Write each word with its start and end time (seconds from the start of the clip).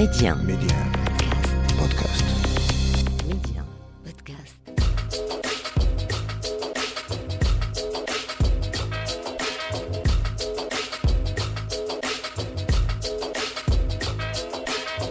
Média. 0.00 0.34
Média. 0.34 0.76
Podcast. 1.78 2.24
Média. 3.28 3.62
Podcast. 4.02 4.56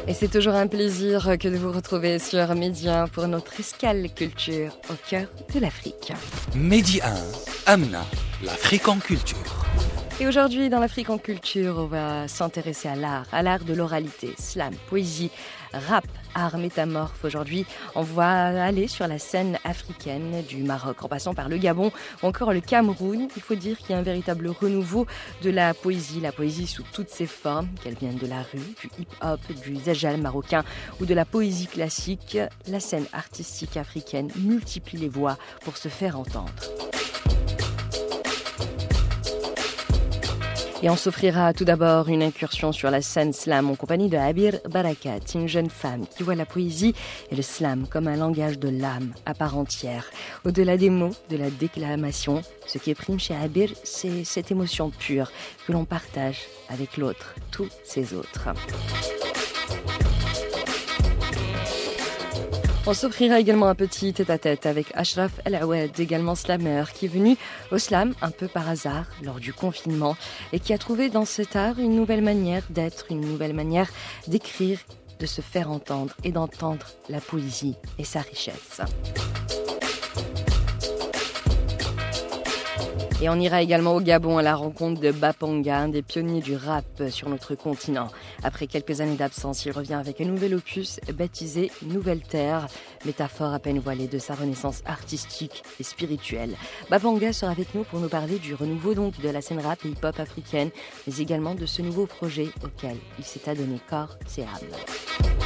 Et 0.07 0.15
c'est 0.15 0.27
toujours 0.27 0.55
un 0.55 0.65
plaisir 0.65 1.37
que 1.39 1.47
de 1.47 1.57
vous 1.57 1.71
retrouver 1.71 2.17
sur 2.17 2.55
Média 2.55 3.05
pour 3.13 3.27
notre 3.27 3.59
escale 3.59 4.11
culture 4.11 4.75
au 4.89 4.95
cœur 5.07 5.27
de 5.53 5.59
l'Afrique. 5.59 6.13
Medi 6.55 6.99
1, 7.67 7.71
Amna, 7.71 8.03
l'Afrique 8.43 8.87
en 8.87 8.97
culture. 8.97 9.58
Et 10.21 10.27
aujourd'hui, 10.27 10.69
dans 10.69 10.81
l'Afrique 10.81 11.09
en 11.09 11.17
culture, 11.17 11.77
on 11.77 11.85
va 11.85 12.27
s'intéresser 12.27 12.89
à 12.89 12.95
l'art, 12.97 13.25
à 13.31 13.41
l'art 13.41 13.63
de 13.63 13.73
l'oralité, 13.73 14.33
slam, 14.37 14.73
poésie, 14.89 15.31
rap, 15.71 16.05
art 16.35 16.57
métamorphe. 16.57 17.23
Aujourd'hui, 17.23 17.65
on 17.95 18.01
va 18.01 18.65
aller 18.65 18.89
sur 18.89 19.07
la 19.07 19.17
scène 19.17 19.57
africaine 19.63 20.43
du 20.43 20.57
Maroc, 20.63 21.05
en 21.05 21.07
passant 21.07 21.33
par 21.33 21.47
le 21.47 21.55
Gabon 21.55 21.93
ou 22.21 22.27
encore 22.27 22.51
le 22.51 22.59
Cameroun. 22.59 23.29
Il 23.37 23.41
faut 23.41 23.55
dire 23.55 23.77
qu'il 23.77 23.91
y 23.91 23.93
a 23.93 23.97
un 23.97 24.01
véritable 24.03 24.49
renouveau 24.49 25.07
de 25.41 25.51
la 25.51 25.73
poésie, 25.73 26.19
la 26.19 26.33
poésie 26.33 26.67
sous 26.67 26.83
toutes 26.91 27.09
ses 27.09 27.25
formes, 27.25 27.69
qu'elle 27.81 27.95
vienne 27.95 28.17
de 28.17 28.27
la 28.27 28.41
rue, 28.41 28.59
du 28.59 28.89
hip-hop, 28.99 29.39
du 29.63 29.77
zajal 29.77 30.19
marocain 30.19 30.65
ou 30.99 31.05
de 31.05 31.13
la 31.13 31.23
poésie 31.23 31.67
classique. 31.67 32.37
La 32.67 32.81
scène 32.81 33.05
artistique 33.13 33.77
africaine 33.77 34.29
multiplie 34.35 34.97
les 34.97 35.07
voix 35.07 35.37
pour 35.63 35.77
se 35.77 35.87
faire 35.87 36.19
entendre. 36.19 36.51
Et 40.81 40.89
on 40.89 40.95
s'offrira 40.95 41.51
tout 41.53 41.65
d'abord 41.65 42.07
une 42.07 42.23
incursion 42.23 42.71
sur 42.71 42.89
la 42.89 43.01
scène 43.01 43.33
slam 43.33 43.69
en 43.69 43.75
compagnie 43.75 44.07
de 44.07 44.15
Abir 44.15 44.59
Barakat, 44.69 45.19
une 45.35 45.47
jeune 45.47 45.69
femme 45.69 46.05
qui 46.07 46.23
voit 46.23 46.35
la 46.35 46.45
poésie 46.45 46.95
et 47.29 47.35
le 47.35 47.41
slam 47.41 47.85
comme 47.85 48.07
un 48.07 48.15
langage 48.15 48.59
de 48.59 48.69
l'âme 48.69 49.13
à 49.25 49.33
part 49.33 49.57
entière. 49.57 50.05
Au-delà 50.45 50.77
des 50.77 50.89
mots, 50.89 51.15
de 51.29 51.35
la 51.35 51.49
déclamation, 51.49 52.41
ce 52.65 52.77
qui 52.77 52.93
prime 52.93 53.19
chez 53.19 53.35
Abir, 53.35 53.71
c'est 53.83 54.23
cette 54.23 54.51
émotion 54.51 54.89
pure 54.89 55.31
que 55.67 55.73
l'on 55.73 55.83
partage 55.83 56.43
avec 56.69 56.95
l'autre, 56.95 57.35
tous 57.51 57.67
ces 57.83 58.13
autres. 58.13 58.47
On 62.87 62.93
s'offrira 62.93 63.39
également 63.39 63.67
un 63.67 63.75
petit 63.75 64.13
tête-à-tête 64.13 64.65
avec 64.65 64.87
Ashraf 64.95 65.31
El 65.45 65.55
Awed, 65.55 65.99
également 65.99 66.33
slammer, 66.33 66.85
qui 66.93 67.05
est 67.05 67.09
venu 67.09 67.37
au 67.71 67.77
slam 67.77 68.13
un 68.21 68.31
peu 68.31 68.47
par 68.47 68.67
hasard 68.67 69.05
lors 69.21 69.39
du 69.39 69.53
confinement 69.53 70.15
et 70.53 70.59
qui 70.59 70.73
a 70.73 70.77
trouvé 70.77 71.09
dans 71.09 71.25
cet 71.25 71.55
art 71.55 71.77
une 71.77 71.95
nouvelle 71.95 72.23
manière 72.23 72.63
d'être, 72.69 73.05
une 73.09 73.21
nouvelle 73.21 73.53
manière 73.53 73.89
d'écrire, 74.27 74.79
de 75.19 75.25
se 75.25 75.41
faire 75.41 75.69
entendre 75.69 76.15
et 76.23 76.31
d'entendre 76.31 76.85
la 77.09 77.19
poésie 77.19 77.75
et 77.97 78.05
sa 78.05 78.21
richesse. 78.21 78.81
Et 83.21 83.27
on 83.27 83.35
ira 83.35 83.61
également 83.61 83.95
au 83.95 83.99
Gabon 83.99 84.37
à 84.37 84.41
la 84.41 84.55
rencontre 84.55 85.01
de 85.01 85.11
Bapanga, 85.11 85.77
un 85.77 85.89
des 85.89 86.01
pionniers 86.01 86.39
du 86.39 86.55
rap 86.55 86.85
sur 87.09 87.27
notre 87.27 87.53
continent. 87.53 88.07
Après 88.43 88.65
quelques 88.65 89.01
années 89.01 89.17
d'absence, 89.17 89.65
il 89.65 89.71
revient 89.71 89.95
avec 89.95 90.21
un 90.21 90.25
nouvel 90.25 90.55
opus 90.55 91.01
baptisé 91.13 91.69
Nouvelle 91.81 92.21
Terre, 92.21 92.67
métaphore 93.05 93.53
à 93.53 93.59
peine 93.59 93.79
voilée 93.79 94.07
de 94.07 94.19
sa 94.19 94.35
renaissance 94.35 94.83
artistique 94.85 95.63
et 95.81 95.83
spirituelle. 95.83 96.55
Bapanga 96.89 97.33
sera 97.33 97.51
avec 97.51 97.75
nous 97.75 97.83
pour 97.83 97.99
nous 97.99 98.07
parler 98.07 98.39
du 98.39 98.53
renouveau 98.53 98.93
donc 98.93 99.19
de 99.19 99.29
la 99.29 99.41
scène 99.41 99.59
rap 99.59 99.79
et 99.83 99.89
hip-hop 99.89 100.17
africaine, 100.17 100.69
mais 101.05 101.17
également 101.17 101.55
de 101.55 101.65
ce 101.65 101.81
nouveau 101.81 102.05
projet 102.05 102.47
auquel 102.63 102.95
il 103.17 103.25
s'est 103.25 103.49
adonné 103.49 103.79
corps 103.89 104.17
et 104.37 104.43
âme. 104.43 105.38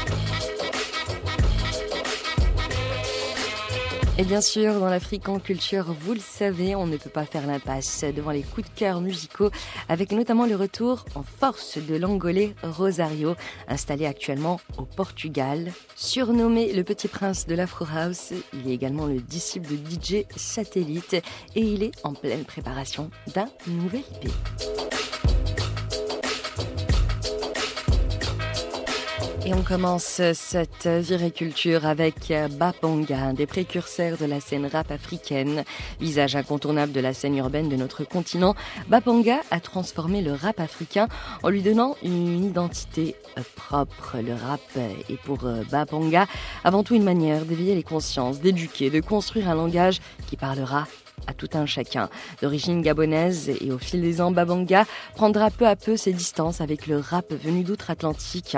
Et 4.20 4.24
bien 4.26 4.42
sûr, 4.42 4.80
dans 4.80 4.90
l'Afrique 4.90 5.24
culture, 5.44 5.92
vous 5.92 6.14
le 6.14 6.20
savez, 6.20 6.76
on 6.76 6.86
ne 6.86 6.98
peut 6.98 7.10
pas 7.10 7.26
faire 7.26 7.48
l'impasse 7.48 8.06
devant 8.16 8.30
les 8.30 8.44
coups 8.44 8.70
de 8.70 8.76
cœur 8.76 9.02
musicaux, 9.02 9.50
avec 9.90 10.12
notamment 10.12 10.46
le 10.46 10.56
retour 10.56 11.06
en 11.16 11.24
force 11.24 11.80
de 11.80 11.96
l'Angolais 11.96 12.54
Rosario, 12.62 13.36
installé 13.68 14.06
actuellement 14.06 14.62
au 14.78 14.84
Portugal. 14.84 15.72
Surnommé 15.96 16.74
le 16.74 16.84
petit 16.84 17.08
prince 17.08 17.48
de 17.48 17.56
l'Afro 17.56 17.86
House, 17.92 18.34
il 18.54 18.70
est 18.70 18.76
également 18.76 19.08
le 19.08 19.20
disciple 19.20 19.68
de 19.68 19.78
DJ 19.78 20.26
Satellite 20.36 21.16
et 21.56 21.62
il 21.62 21.82
est 21.82 21.94
en 22.04 22.14
pleine 22.14 22.46
préparation 22.46 23.10
d'un 23.34 23.50
nouvel 23.68 24.04
IP. 24.24 25.03
Et 29.46 29.54
on 29.54 29.62
commence 29.62 30.22
cette 30.34 30.88
viriculture 30.88 31.86
avec 31.86 32.32
Bapanga, 32.52 33.18
un 33.18 33.34
des 33.34 33.46
précurseurs 33.46 34.18
de 34.18 34.26
la 34.26 34.40
scène 34.40 34.66
rap 34.66 34.90
africaine. 34.90 35.66
Visage 36.00 36.38
incontournable 36.38 36.94
de 36.94 37.02
la 37.02 37.14
scène 37.14 37.36
urbaine 37.36 37.68
de 37.68 37.76
notre 37.76 38.06
continent, 38.06 38.56
Bapanga 38.88 39.42
a 39.52 39.60
transformé 39.60 40.22
le 40.22 40.32
rap 40.32 40.62
africain 40.62 41.10
en 41.44 41.50
lui 41.50 41.62
donnant 41.62 41.98
une 42.04 42.46
identité 42.46 43.16
propre. 43.58 44.16
Le 44.26 44.34
rap 44.34 44.62
est 45.10 45.22
pour 45.24 45.40
Bapanga 45.70 46.26
avant 46.64 46.84
tout 46.84 46.96
une 46.96 47.04
manière 47.04 47.44
d'éveiller 47.44 47.76
les 47.76 47.84
consciences, 47.84 48.40
d'éduquer, 48.40 48.90
de 48.90 49.02
construire 49.02 49.50
un 49.50 49.56
langage 49.56 50.00
qui 50.28 50.38
parlera 50.38 50.88
à 51.28 51.34
tout 51.34 51.50
un 51.54 51.66
chacun. 51.66 52.10
D'origine 52.42 52.82
gabonaise 52.82 53.50
et 53.50 53.72
au 53.72 53.78
fil 53.78 54.02
des 54.02 54.22
ans, 54.22 54.32
Babanga 54.32 54.86
prendra 55.16 55.50
peu 55.50 55.68
à 55.68 55.76
peu 55.76 55.98
ses 55.98 56.14
distances 56.14 56.62
avec 56.62 56.88
le 56.88 56.98
rap 56.98 57.34
venu 57.34 57.64
d'outre-Atlantique 57.64 58.58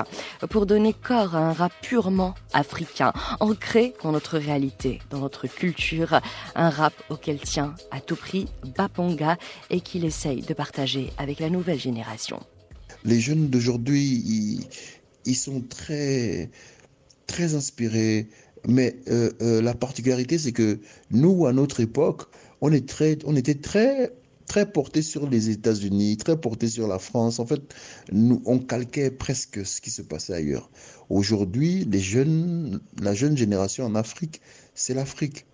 pour 0.50 0.66
donner 0.66 0.94
corps 0.94 1.36
à 1.36 1.40
un 1.40 1.54
rap 1.54 1.72
purement 1.82 2.36
africain, 2.54 3.14
ancré 3.40 3.94
dans 4.04 4.12
notre 4.12 4.38
réalité, 4.38 5.00
dans 5.10 5.20
notre 5.20 5.48
culture, 5.48 6.20
un 6.56 6.70
rap 6.70 6.94
auquel 7.10 7.40
tient 7.40 7.76
à 7.92 8.00
tout 8.00 8.16
prix 8.16 8.48
Babanga 8.78 9.38
et 9.70 9.82
qu'il 9.82 10.06
essaye 10.06 10.42
de 10.42 10.54
partager 10.54 11.12
avec 11.18 11.40
la 11.40 11.50
nouvelle 11.50 11.80
génération. 11.80 12.40
Les 13.04 13.20
jeunes 13.20 13.50
d'aujourd'hui, 13.50 14.04
ils, 14.04 14.68
ils, 15.26 15.36
sont 15.36 15.62
très, 15.62 16.50
très 17.28 17.54
inspirés. 17.54 18.28
Mais 18.68 18.96
euh, 19.10 19.32
euh, 19.42 19.62
la 19.62 19.76
particularité, 19.76 20.40
c'est 20.40 20.52
que 20.52 20.80
nous, 21.12 21.46
à 21.46 21.54
notre 21.54 21.82
époque, 21.82 22.24
on, 22.66 23.36
était 23.36 23.56
très, 23.56 24.12
très 24.48 24.72
portés 24.72 25.02
sur 25.02 25.30
les 25.30 25.50
États-Unis, 25.50 26.18
très 26.18 26.40
portés 26.40 26.68
sur 26.68 26.88
la 26.88 27.00
France. 27.00 27.40
En 27.40 27.46
fait, 27.46 27.62
nous, 28.12 28.42
on 28.46 28.60
calquait 28.60 29.12
presque 29.12 29.66
ce 29.66 29.82
qui 29.82 29.90
se 29.90 30.02
passait 30.02 30.34
ailleurs. 30.34 30.70
Aujourd'hui, 31.10 31.88
la 33.02 33.14
jeune 33.14 33.38
génération 33.38 33.86
en 33.86 33.96
Afrique, 33.96 34.42
c'est 34.74 34.94
l'Afrique. 34.94 35.46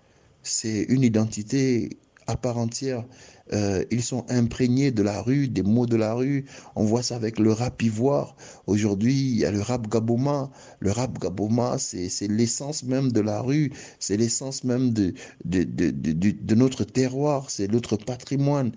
C'est 0.44 0.84
une 0.84 1.04
identité 1.04 1.90
à 2.28 2.36
part 2.36 2.58
entière. 2.58 3.06
Euh, 3.54 3.84
ils 3.92 4.04
sont 4.04 4.26
imprégnés 4.30 4.92
de 4.92 5.04
la 5.04 5.22
rue, 5.22 5.48
des 5.48 5.64
mots 5.64 5.86
de 5.86 5.98
la 5.98 6.14
rue. 6.14 6.46
On 6.76 6.86
voit 6.86 7.04
ça 7.04 7.16
avec 7.16 7.38
le 7.40 7.52
rap 7.52 7.82
ivoire. 7.82 8.36
Aujourd'hui, 8.68 9.14
il 9.14 9.38
y 9.38 9.46
a 9.46 9.52
le 9.52 9.62
rap 9.62 9.90
gaboma. 9.90 10.52
Le 10.80 10.92
rap 10.92 11.20
gaboma, 11.20 11.78
c'est 11.78 12.28
l'essence 12.28 12.84
même 12.84 13.12
de 13.12 13.20
la 13.20 13.42
rue. 13.42 13.72
C'est 14.00 14.18
l'essence 14.18 14.64
même 14.64 14.92
de, 14.92 15.14
de, 15.46 15.64
de, 15.64 15.92
de, 15.92 16.56
notre 16.56 16.84
terroir. 16.86 17.50
C'est 17.50 17.70
notre 17.70 17.98
patrimoine. 17.98 18.72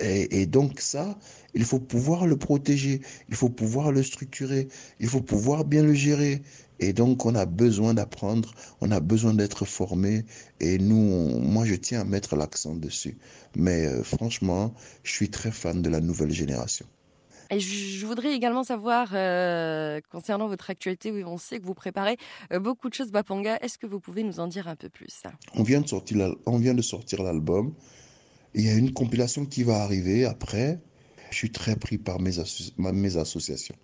Et, 0.00 0.46
donc 0.46 0.80
ça, 0.80 1.18
il 1.52 1.64
faut 1.64 1.78
pouvoir 1.78 2.26
le 2.26 2.36
protéger, 2.38 3.02
il 3.28 3.34
faut 3.34 3.50
pouvoir 3.50 3.92
le 3.92 4.02
structurer, 4.02 4.68
il 4.98 5.08
faut 5.08 5.20
pouvoir 5.20 5.66
bien 5.66 5.82
le 5.82 5.92
gérer. 5.92 6.40
Et 6.80 6.92
donc 6.92 7.26
on 7.26 7.34
a 7.34 7.46
besoin 7.46 7.94
d'apprendre, 7.94 8.52
on 8.80 8.90
a 8.90 9.00
besoin 9.00 9.34
d'être 9.34 9.64
formé. 9.64 10.24
Et 10.58 10.78
nous, 10.78 10.96
on, 10.96 11.40
moi, 11.40 11.64
je 11.64 11.74
tiens 11.74 12.00
à 12.00 12.04
mettre 12.04 12.36
l'accent 12.36 12.74
dessus. 12.74 13.18
Mais 13.54 13.86
euh, 13.86 14.02
franchement, 14.02 14.74
je 15.04 15.12
suis 15.12 15.30
très 15.30 15.52
fan 15.52 15.82
de 15.82 15.90
la 15.90 16.00
nouvelle 16.00 16.32
génération. 16.32 16.86
Et 17.52 17.58
je 17.58 18.06
voudrais 18.06 18.32
également 18.32 18.62
savoir, 18.62 19.08
euh, 19.12 20.00
concernant 20.10 20.46
votre 20.46 20.70
actualité, 20.70 21.10
où 21.10 21.16
on 21.26 21.36
sait 21.36 21.58
que 21.58 21.66
vous 21.66 21.74
préparez 21.74 22.16
euh, 22.52 22.60
beaucoup 22.60 22.88
de 22.88 22.94
choses, 22.94 23.10
Bapanga, 23.10 23.58
est-ce 23.60 23.76
que 23.76 23.88
vous 23.88 23.98
pouvez 23.98 24.22
nous 24.22 24.38
en 24.38 24.46
dire 24.46 24.68
un 24.68 24.76
peu 24.76 24.88
plus 24.88 25.22
on 25.54 25.64
vient, 25.64 25.80
de 25.80 25.88
sortir 25.88 26.36
on 26.46 26.58
vient 26.58 26.74
de 26.74 26.82
sortir 26.82 27.24
l'album. 27.24 27.74
Il 28.54 28.64
y 28.64 28.68
a 28.68 28.74
une 28.74 28.92
compilation 28.92 29.46
qui 29.46 29.64
va 29.64 29.82
arriver 29.82 30.24
après. 30.24 30.78
Je 31.30 31.36
suis 31.36 31.50
très 31.50 31.74
pris 31.74 31.98
par 31.98 32.20
mes, 32.20 32.38
asso 32.38 32.72
mes 32.78 33.16
associations, 33.16 33.76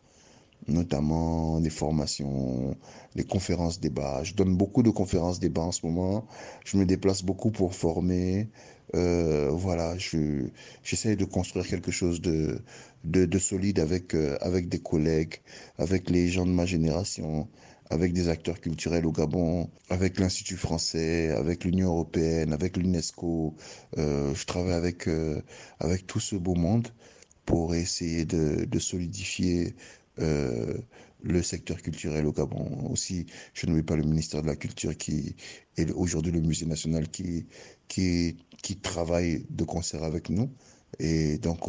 notamment 0.69 1.59
les 1.59 1.71
formations, 1.71 2.77
les 3.15 3.25
conférences 3.25 3.81
débats. 3.81 4.23
Je 4.25 4.35
donne 4.35 4.57
beaucoup 4.57 4.83
de 4.83 4.91
conférences 4.91 5.39
débats 5.41 5.63
en 5.63 5.73
ce 5.73 5.87
moment. 5.87 6.27
Je 6.65 6.77
me 6.77 6.85
déplace 6.87 7.23
beaucoup 7.23 7.51
pour 7.51 7.75
former. 7.75 8.49
Euh, 8.95 9.51
voilà, 9.53 9.97
je 9.99 10.49
j'essaie 10.85 11.17
de 11.17 11.25
construire 11.25 11.67
quelque 11.67 11.91
chose 11.91 12.21
de 12.21 12.61
de, 13.05 13.25
de 13.25 13.39
solide 13.39 13.79
avec 13.81 14.15
euh, 14.15 14.37
avec 14.41 14.69
des 14.69 14.79
collègues, 14.79 15.37
avec 15.79 16.11
les 16.11 16.29
gens 16.29 16.47
de 16.47 16.53
ma 16.53 16.67
génération, 16.67 17.49
avec 17.91 18.13
des 18.13 18.29
acteurs 18.29 18.61
culturels 18.61 19.07
au 19.07 19.13
Gabon, 19.13 19.71
avec 19.91 20.19
l'Institut 20.21 20.57
français, 20.57 21.31
avec 21.31 21.65
l'Union 21.65 21.89
européenne, 21.89 22.53
avec 22.53 22.77
l'UNESCO. 22.77 23.55
Euh, 23.99 24.35
je 24.35 24.45
travaille 24.47 24.73
avec, 24.75 25.09
avec 25.81 26.07
tout 26.07 26.21
ce 26.21 26.37
beau 26.37 26.55
monde 26.55 26.89
pour 27.45 27.75
essayer 27.75 28.25
de, 28.25 28.65
de 28.65 28.79
solidifier 28.79 29.75
le 30.19 31.43
secteur 31.43 31.83
culturel 31.83 32.27
au 32.27 32.33
Gabon. 32.33 32.89
Aussi, 32.91 33.27
je 33.55 33.67
n'oublie 33.67 33.83
pas 33.83 33.97
le 33.97 34.05
ministère 34.05 34.43
de 34.43 34.47
la 34.47 34.57
Culture 34.57 34.97
qui 34.97 35.37
est 35.77 35.91
aujourd'hui 35.93 36.33
le 36.33 36.41
musée 36.41 36.67
national 36.67 37.09
qui, 37.09 37.47
qui, 37.89 38.37
qui 38.63 38.77
travaille 38.77 39.47
de 39.51 39.65
concert 39.65 40.03
avec 40.05 40.31
nous. 40.31 40.51
Et 40.99 41.39
donc 41.39 41.69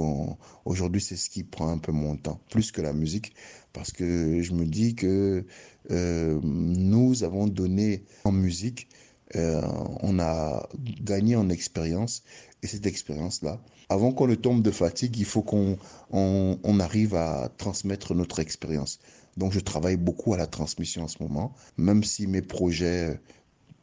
aujourd'hui, 0.66 1.02
c'est 1.02 1.18
ce 1.18 1.30
qui 1.30 1.44
prend 1.44 1.70
un 1.70 1.80
peu 1.80 1.92
mon 1.92 2.16
temps, 2.16 2.40
plus 2.50 2.72
que 2.72 2.82
la 2.82 2.94
musique, 2.94 3.34
parce 3.74 3.92
que 3.92 4.42
je 4.42 4.54
me 4.54 4.66
dis 4.66 4.96
que 4.96 5.46
euh, 5.92 6.40
nous 6.44 7.24
avons 7.24 7.48
donné 7.48 8.06
en 8.24 8.32
musique, 8.32 8.88
euh, 9.36 9.62
on 10.02 10.20
a 10.20 10.68
gagné 11.02 11.36
en 11.36 11.50
expérience, 11.50 12.24
et 12.64 12.68
cette 12.68 12.86
expérience-là, 12.86 13.60
avant 13.90 14.12
qu'on 14.12 14.28
ne 14.28 14.36
tombe 14.36 14.62
de 14.62 14.72
fatigue, 14.72 15.18
il 15.18 15.26
faut 15.26 15.42
qu'on 15.42 15.78
on, 16.12 16.60
on 16.64 16.80
arrive 16.80 17.16
à 17.16 17.50
transmettre 17.58 18.14
notre 18.14 18.40
expérience. 18.40 19.00
Donc 19.38 19.54
je 19.54 19.60
travaille 19.60 19.98
beaucoup 19.98 20.34
à 20.34 20.38
la 20.38 20.48
transmission 20.48 21.04
en 21.04 21.08
ce 21.08 21.22
moment, 21.22 21.54
même 21.78 22.04
si 22.04 22.28
mes 22.28 22.42
projets 22.42 23.20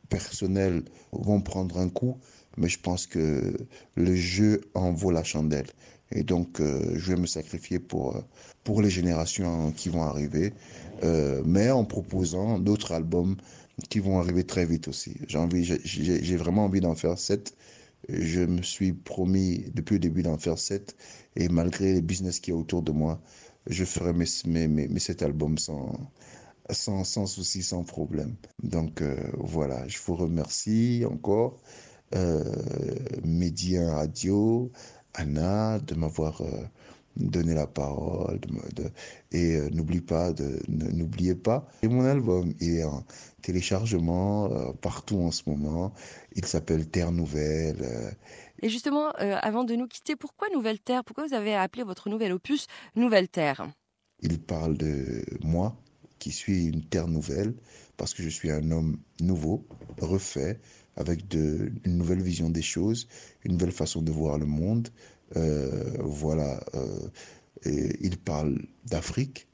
personnels 0.09 0.83
vont 1.13 1.41
prendre 1.41 1.79
un 1.79 1.89
coup, 1.89 2.19
mais 2.57 2.69
je 2.69 2.79
pense 2.79 3.07
que 3.07 3.57
le 3.95 4.15
jeu 4.15 4.61
en 4.75 4.93
vaut 4.93 5.11
la 5.11 5.25
chandelle. 5.25 5.67
Et 6.13 6.23
donc, 6.23 6.61
euh, 6.61 6.93
je 6.97 7.13
vais 7.13 7.21
me 7.21 7.27
sacrifier 7.27 7.79
pour, 7.79 8.23
pour 8.63 8.83
les 8.83 8.91
générations 8.91 9.73
qui 9.73 9.89
vont 9.89 10.03
arriver, 10.03 10.53
euh, 11.03 11.43
mais 11.45 11.71
en 11.71 11.85
proposant 11.85 12.59
d'autres 12.59 12.93
albums 12.93 13.37
qui 13.89 13.99
vont 13.99 14.19
arriver 14.19 14.45
très 14.45 14.65
vite 14.67 14.89
aussi. 14.89 15.17
J'ai 15.29 15.39
envie, 15.39 15.65
j'ai 15.65 16.37
vraiment 16.37 16.65
envie 16.67 16.81
d'en 16.81 16.95
faire 16.95 17.19
sept. 17.19 17.55
Je 18.09 18.41
me 18.41 18.63
suis 18.63 18.93
promis 18.93 19.65
depuis 19.75 19.95
le 19.95 20.01
début 20.01 20.23
d'en 20.23 20.39
faire 20.39 20.59
sept, 20.59 20.97
et 21.37 21.49
malgré 21.49 21.95
les 21.95 22.03
business 22.03 22.39
qui 22.41 22.51
est 22.51 22.55
autour 22.55 22.83
de 22.83 22.93
moi, 22.93 23.21
je 23.67 23.85
ferai 23.85 24.13
mes, 24.13 24.27
mes, 24.47 24.69
mes, 24.89 24.99
sept 25.01 25.23
albums 25.23 25.57
sans, 25.59 25.93
sans, 26.71 27.05
sans 27.05 27.27
souci, 27.27 27.63
sans 27.63 27.83
problème. 27.83 28.37
Donc 28.63 29.01
euh, 29.01 29.17
voilà, 29.39 29.89
je 29.89 29.99
vous 30.05 30.17
remercie 30.17 31.05
encore 31.11 31.57
euh, 32.15 32.45
Médien 33.25 33.91
Radio, 33.95 34.71
Anna, 35.15 35.79
de 35.79 35.95
m'avoir 35.95 36.43
euh, 36.43 36.65
donné 37.17 37.55
la 37.55 37.67
parole. 37.67 38.41
De, 38.75 38.91
et 39.33 39.57
euh, 39.57 39.69
n'oublie 39.71 40.01
pas 40.01 40.33
de 40.33 40.61
n'oubliez 40.69 41.35
pas. 41.35 41.67
Et 41.83 41.89
mon 41.89 42.05
album 42.05 42.53
est 42.61 42.85
en 42.85 43.05
téléchargement 43.43 44.51
euh, 44.51 44.73
partout 44.73 45.19
en 45.19 45.31
ce 45.31 45.43
moment. 45.49 45.93
Il 46.35 46.45
s'appelle 46.45 46.89
Terre 46.89 47.13
Nouvelle. 47.13 48.17
et 48.63 48.69
justement, 48.69 49.11
avant 49.11 49.65
de 49.65 49.75
nous 49.75 49.87
quitter, 49.87 50.17
pourquoi 50.17 50.49
Nouvelle 50.53 50.81
Terre? 50.81 51.05
Pourquoi 51.05 51.27
vous 51.27 51.35
avez 51.35 51.55
appelé 51.55 51.85
votre 51.85 52.09
nouvel 52.09 52.33
opus 52.33 52.67
Nouvelle 52.97 53.29
Terre? 53.29 53.67
Il 54.21 54.41
parle 54.41 54.77
de 54.77 55.25
moi, 55.43 55.77
qui 56.19 56.31
suis 56.31 56.67
une 56.67 56.83
terre 56.83 57.09
nouvelle, 57.09 57.55
parce 57.97 58.15
que 58.15 58.23
je 58.23 58.29
suis 58.29 58.51
un 58.51 58.71
homme 58.71 58.99
nouveau, 59.21 59.67
refait, 60.01 60.61
avec 60.97 61.29
de, 61.29 61.73
une 61.85 61.99
nouvelle 61.99 62.23
vision 62.23 62.51
des 62.51 62.63
choses, 62.63 63.09
une 63.45 63.53
nouvelle 63.53 63.73
façon 63.73 64.03
de 64.03 64.11
voir 64.11 64.39
le 64.39 64.47
monde. 64.47 64.89
Euh, 65.37 65.97
voilà, 66.01 66.61
euh, 66.75 67.09
il 68.01 68.19
parle 68.19 68.59
d'Afrique, 68.87 69.49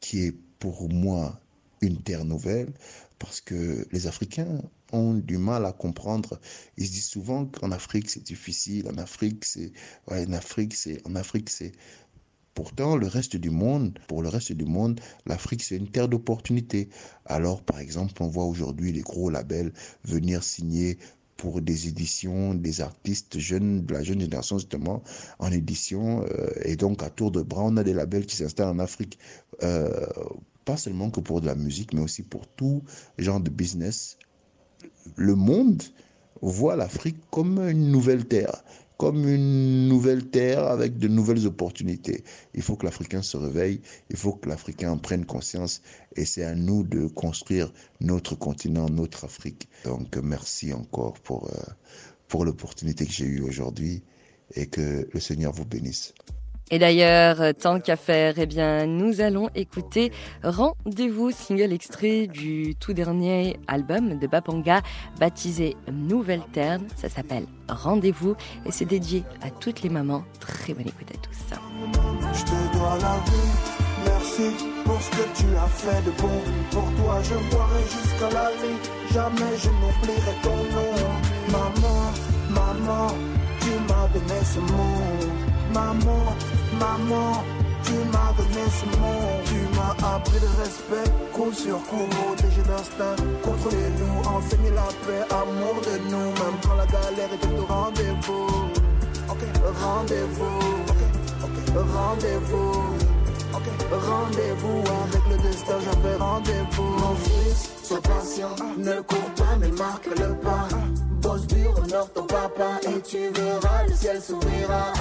qui 0.00 0.20
est 0.24 0.34
pour 0.58 0.88
moi 0.88 1.40
une 1.80 2.00
terre 2.02 2.24
nouvelle, 2.24 2.72
parce 3.18 3.40
que 3.40 3.86
les 3.92 4.06
Africains 4.06 4.62
ont 4.92 5.14
du 5.14 5.38
mal 5.38 5.66
à 5.66 5.72
comprendre. 5.72 6.40
Ils 6.76 6.86
se 6.86 6.92
disent 6.92 7.08
souvent 7.08 7.46
qu'en 7.46 7.72
Afrique 7.72 8.10
c'est 8.10 8.22
difficile, 8.22 8.88
en 8.88 8.98
Afrique 8.98 9.44
c'est, 9.44 9.72
en 10.06 10.32
Afrique 10.32 10.74
c'est, 10.74 11.06
en 11.06 11.14
Afrique 11.14 11.50
c'est, 11.50 11.72
Pourtant, 12.58 12.96
le 12.96 13.06
reste 13.06 13.36
du 13.36 13.50
monde, 13.50 14.00
pour 14.08 14.20
le 14.20 14.28
reste 14.28 14.50
du 14.50 14.64
monde, 14.64 15.00
l'Afrique, 15.26 15.62
c'est 15.62 15.76
une 15.76 15.88
terre 15.88 16.08
d'opportunités. 16.08 16.88
Alors, 17.24 17.62
par 17.62 17.78
exemple, 17.78 18.20
on 18.20 18.26
voit 18.26 18.46
aujourd'hui 18.46 18.90
les 18.90 19.02
gros 19.02 19.30
labels 19.30 19.72
venir 20.02 20.42
signer 20.42 20.98
pour 21.38 21.62
des 21.62 21.88
éditions, 21.88 22.52
des 22.52 22.82
artistes 22.82 23.38
jeunes, 23.38 23.84
de 23.86 23.94
la 23.94 24.02
jeune 24.02 24.20
génération 24.20 24.58
justement, 24.58 25.02
en 25.38 25.50
édition. 25.50 26.26
Euh, 26.30 26.50
et 26.64 26.76
donc, 26.76 27.02
à 27.02 27.08
tour 27.08 27.30
de 27.30 27.40
bras, 27.40 27.62
on 27.64 27.76
a 27.78 27.84
des 27.84 27.94
labels 27.94 28.26
qui 28.26 28.36
s'installent 28.36 28.68
en 28.68 28.80
Afrique, 28.80 29.18
euh, 29.62 30.04
pas 30.66 30.76
seulement 30.76 31.10
que 31.10 31.20
pour 31.20 31.40
de 31.40 31.46
la 31.46 31.54
musique, 31.54 31.94
mais 31.94 32.02
aussi 32.02 32.22
pour 32.22 32.46
tout 32.48 32.82
genre 33.16 33.40
de 33.40 33.50
business. 33.50 34.18
Le 35.16 35.34
monde 35.36 35.82
voit 36.42 36.76
l'Afrique 36.76 37.18
comme 37.30 37.58
une 37.60 37.90
nouvelle 37.90 38.26
terre 38.26 38.64
comme 38.98 39.28
une 39.28 39.88
nouvelle 39.88 40.28
terre 40.28 40.64
avec 40.64 40.98
de 40.98 41.06
nouvelles 41.08 41.46
opportunités. 41.46 42.24
Il 42.54 42.62
faut 42.62 42.76
que 42.76 42.84
l'Africain 42.84 43.22
se 43.22 43.36
réveille, 43.36 43.80
il 44.10 44.16
faut 44.16 44.32
que 44.32 44.48
l'Africain 44.48 44.90
en 44.90 44.98
prenne 44.98 45.24
conscience 45.24 45.80
et 46.16 46.24
c'est 46.24 46.44
à 46.44 46.54
nous 46.54 46.82
de 46.82 47.06
construire 47.06 47.72
notre 48.00 48.34
continent, 48.34 48.88
notre 48.90 49.24
Afrique. 49.24 49.68
Donc 49.84 50.16
merci 50.16 50.72
encore 50.72 51.14
pour, 51.20 51.46
euh, 51.46 51.72
pour 52.26 52.44
l'opportunité 52.44 53.06
que 53.06 53.12
j'ai 53.12 53.26
eue 53.26 53.40
aujourd'hui 53.40 54.02
et 54.54 54.66
que 54.66 55.08
le 55.12 55.20
Seigneur 55.20 55.52
vous 55.52 55.64
bénisse. 55.64 56.12
Et 56.70 56.78
d'ailleurs, 56.78 57.54
tant 57.58 57.80
qu'à 57.80 57.96
faire, 57.96 58.34
eh 58.36 58.46
bien, 58.46 58.86
nous 58.86 59.20
allons 59.20 59.48
écouter 59.54 60.12
Rendez-vous, 60.42 61.30
single 61.30 61.72
extrait 61.72 62.26
du 62.26 62.74
tout 62.74 62.92
dernier 62.92 63.58
album 63.66 64.18
de 64.18 64.26
Bapanga, 64.26 64.82
baptisé 65.18 65.76
Nouvelle 65.90 66.42
Terre. 66.52 66.78
Ça 66.96 67.08
s'appelle 67.08 67.46
Rendez-vous 67.68 68.36
et 68.66 68.70
c'est 68.70 68.84
dédié 68.84 69.24
à 69.42 69.50
toutes 69.50 69.82
les 69.82 69.88
mamans. 69.88 70.24
Très 70.40 70.74
bonne 70.74 70.88
écoute 70.88 71.10
à 71.10 71.18
tous. 71.18 71.38
Je 72.34 72.44
te 72.44 72.76
dois 72.76 72.98
la 73.00 73.16
vie, 73.24 73.50
merci 74.04 74.64
pour 74.84 75.00
ce 75.00 75.10
que 75.10 75.38
tu 75.38 75.56
as 75.56 75.68
fait 75.68 76.04
de 76.04 76.10
bon. 76.20 76.40
Pour 76.70 76.84
toi, 77.02 77.18
je 77.22 77.34
boirai 77.50 77.82
jusqu'à 77.82 78.30
la. 78.34 78.48
Jamais 79.12 79.56
je 79.56 79.68
n'oublierai 79.70 80.34
ton 80.42 80.56
nom. 80.56 80.92
Maman, 81.50 82.12
maman, 82.50 83.14
tu 83.60 83.70
m'as 83.88 84.08
donné 84.08 84.40
ce 84.44 84.60
monde. 84.60 85.47
Maman, 85.72 86.24
Maman, 86.80 87.44
tu 87.84 87.92
m'as 88.12 88.32
donné 88.36 88.64
ce 88.78 88.86
monde. 88.98 89.42
Tu 89.44 89.60
m'as 89.76 90.16
appris 90.16 90.40
le 90.40 90.62
respect, 90.62 91.10
coup 91.32 91.52
sur 91.52 91.78
coup, 91.82 92.06
protéger 92.10 92.62
l'instinct. 92.68 93.16
Contre 93.42 93.68
les 93.70 93.90
loups, 93.98 94.28
enseigner 94.28 94.70
la 94.70 94.88
paix, 95.04 95.24
amour 95.30 95.76
de 95.86 96.10
nous. 96.10 96.30
Même 96.40 96.58
quand 96.62 96.76
la 96.76 96.86
galère 96.86 97.32
était 97.32 97.58
au 97.58 97.66
rendez-vous. 97.66 98.48
Rendez-vous. 99.84 100.58
Rendez-vous 101.74 103.17
avec 103.58 105.22
le 105.30 105.42
destin, 105.42 105.74
j'avais 105.84 106.16
rendez-vous. 106.16 106.82
Mon 106.82 107.14
fils, 107.16 107.70
sois 107.82 108.00
patient, 108.00 108.54
ne 108.76 109.00
cours 109.00 109.30
pas, 109.36 109.56
mais 109.60 109.70
marque 109.72 110.06
le 110.06 110.34
pas. 110.36 110.68
Bosse 111.20 111.46
dur, 111.46 111.74
honore 111.76 112.10
ton 112.12 112.22
papa 112.24 112.80
et 112.82 113.00
tu 113.02 113.18
verras, 113.30 113.82
le 113.88 113.94
ciel 113.94 114.20
s'ouvrira. 114.20 114.92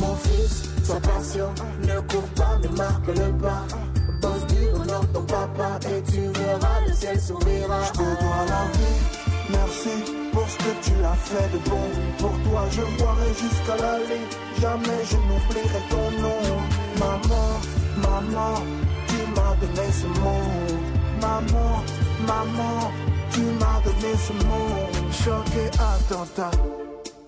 Mon 0.00 0.14
fils, 0.16 0.62
sois 0.84 1.00
patient, 1.00 1.52
ne 1.82 2.00
cours 2.00 2.28
pas, 2.36 2.58
mais 2.62 2.76
marque 2.76 3.08
le 3.08 3.32
pas. 3.38 3.64
Bosse 4.22 4.46
dur, 4.46 4.80
honore 4.80 5.06
ton 5.12 5.22
papa 5.22 5.78
et 5.82 6.02
tu 6.10 6.20
verras, 6.20 6.80
le 6.86 6.94
ciel 6.94 7.20
s'ouvrira. 7.20 7.82
Je 7.84 7.92
te 7.92 7.98
dois 7.98 8.44
la 8.48 8.64
vie, 8.78 9.00
merci 9.50 10.12
pour 10.32 10.48
ce 10.48 10.56
que 10.56 10.72
tu 10.82 11.04
as 11.04 11.14
fait 11.14 11.48
de 11.52 11.58
bon. 11.68 11.88
Pour 12.18 12.50
toi, 12.50 12.62
je 12.70 12.82
boirai 12.98 13.28
jusqu'à 13.34 13.76
la 13.76 13.98
lit. 13.98 14.26
Jamais 14.60 15.04
je 15.04 15.16
n'oublierai 15.16 15.82
ton 15.90 16.22
nom. 16.22 16.58
Maman, 16.98 17.60
maman, 18.08 18.54
tu 19.08 19.16
m'as 19.34 19.54
donné 19.60 19.92
ce 19.92 20.06
monde. 20.20 20.78
Maman, 21.20 21.82
maman, 22.26 22.90
tu 23.30 23.40
m'as 23.60 23.80
donné 23.84 24.12
ce 24.26 24.32
monde. 24.32 25.12
Choc 25.12 25.46
et 25.56 25.70
attentat. 25.80 26.50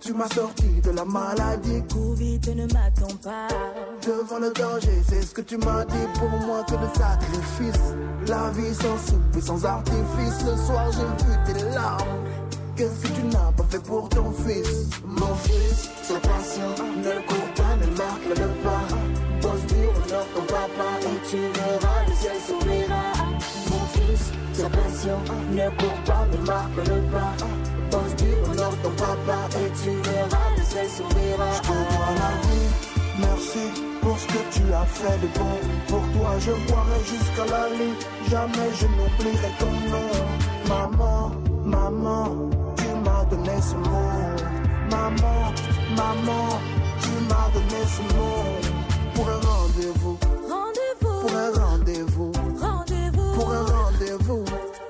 Tu 0.01 0.15
m'as 0.15 0.29
sorti 0.35 0.81
de 0.83 0.91
la 0.93 1.05
maladie. 1.05 1.83
Vite, 2.17 2.49
ne 2.49 2.67
m'attends 2.73 3.17
pas. 3.23 3.49
Devant 4.07 4.39
le 4.39 4.51
danger, 4.53 5.03
c'est 5.07 5.23
ce 5.23 5.35
que 5.35 5.43
tu 5.43 5.59
m'as 5.59 5.85
dit 5.85 6.09
pour 6.15 6.31
moi 6.47 6.65
que 6.67 6.73
le 6.75 6.89
sacrifice. 6.95 7.85
La 8.27 8.51
vie 8.51 8.75
sans 8.75 8.99
soupe 9.07 9.37
et 9.37 9.41
sans 9.41 9.65
artifice. 9.65 10.39
Le 10.47 10.57
soir, 10.57 10.87
j'ai 10.93 11.25
vu 11.25 11.33
tes 11.47 11.75
larmes. 11.75 12.25
Qu'est-ce 12.77 13.03
que 13.03 13.09
tu 13.09 13.23
n'as 13.25 13.53
pas 13.53 13.65
fait 13.69 13.83
pour 13.83 14.09
ton 14.09 14.33
fils? 14.33 14.89
Mon 15.07 15.35
fils, 15.35 15.91
sois 16.03 16.21
patient. 16.21 16.75
Ne 16.97 17.21
cours 17.29 17.51
pas, 17.57 17.77
ne 17.77 17.87
marque 17.97 18.29
le 18.29 18.47
pas. 18.65 19.20
Bosse 19.43 19.67
dur, 19.67 19.91
honore 19.97 20.27
ton 20.35 20.43
papa 20.43 20.89
et 21.03 21.29
tu 21.29 21.37
verras, 21.37 22.01
le 22.07 22.15
ciel 22.15 22.39
s'ouvrira. 22.47 23.05
Mon 23.71 23.85
fils, 23.95 24.33
sois 24.55 24.69
patient. 24.69 25.21
Ne 25.53 25.69
cours 25.79 26.01
pas, 26.05 26.27
ne 26.33 26.47
marque 26.47 26.77
le 26.77 27.01
pas. 27.13 27.35
Bosse 27.91 28.17
dur, 28.17 28.37
honore 28.51 28.77
ton 28.83 28.91
papa 28.91 29.39
et 29.61 29.71
tu 29.83 29.91
verras, 30.09 30.49
le 30.57 30.65
ciel 30.65 30.89
s'ouvrira. 30.89 31.49
Je 31.55 31.61
te 31.61 31.75
dois 31.93 32.13
la 32.21 32.33
vie, 32.47 32.71
merci 33.19 33.65
pour 34.03 34.19
ce 34.19 34.27
que 34.27 34.43
tu 34.55 34.63
as 34.73 34.87
fait 34.87 35.19
de 35.23 35.29
bon. 35.39 35.57
Pour 35.89 36.03
toi, 36.13 36.31
je 36.39 36.53
boirai 36.67 37.01
jusqu'à 37.05 37.47
la 37.55 37.69
lit. 37.79 37.97
Jamais 38.31 38.71
je 38.79 38.87
n'oublierai 38.87 39.51
ton 39.59 39.73
nom. 39.93 40.11
Maman, 40.69 41.33
maman, 41.65 42.51
tu 42.77 42.89
m'as 43.05 43.25
donné 43.31 43.61
ce 43.61 43.75
monde. 43.75 44.43
Maman, 44.91 45.53
maman, 45.97 46.61
tu 47.03 47.11
m'as 47.29 47.49
donné 47.55 47.83
ce 47.87 48.15
monde. 48.15 48.80
Pour 49.21 49.29
un 49.29 49.41
rendez-vous. 49.41 50.19
Rendez-vous. 50.49 51.21
pour 51.21 51.37
un 51.37 51.51
rendez-vous. 51.53 52.33
Pour 53.35 53.53
un 53.53 53.65
rendez-vous. 53.67 54.45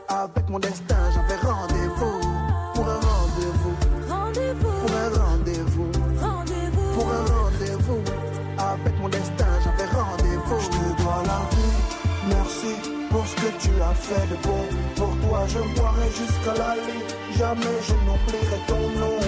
Avec 0.08 0.48
mon 0.48 0.60
destin, 0.60 1.02
j'avais 1.12 1.40
rendez-vous. 1.42 2.20
Pour 2.74 2.88
un 2.88 3.00
rendez-vous. 3.10 3.74
Pour 4.06 4.94
un 4.94 5.10
rendez-vous. 5.18 5.90
Pour 6.94 7.08
un 7.10 7.24
rendez-vous. 7.34 8.02
Avec 8.56 9.00
mon 9.00 9.08
destin, 9.08 9.50
j'avais 9.64 9.90
rendez-vous. 9.90 10.60
Je 10.60 10.68
te 10.68 11.02
dois 11.02 11.22
la 11.26 11.40
vie. 11.50 11.78
Merci 12.28 12.72
pour 13.10 13.26
ce 13.26 13.34
que 13.34 13.50
tu 13.58 13.70
as 13.82 13.94
fait 13.94 14.28
de 14.28 14.36
bon. 14.46 14.62
Pour 14.94 15.28
toi, 15.28 15.40
je 15.48 15.58
boirai 15.74 16.08
jusqu'à 16.10 16.54
la 16.54 16.76
lit. 16.76 17.02
Jamais 17.36 17.78
je 17.82 17.94
n'oublierai 18.06 18.60
ton 18.68 18.84
nom. 19.00 19.18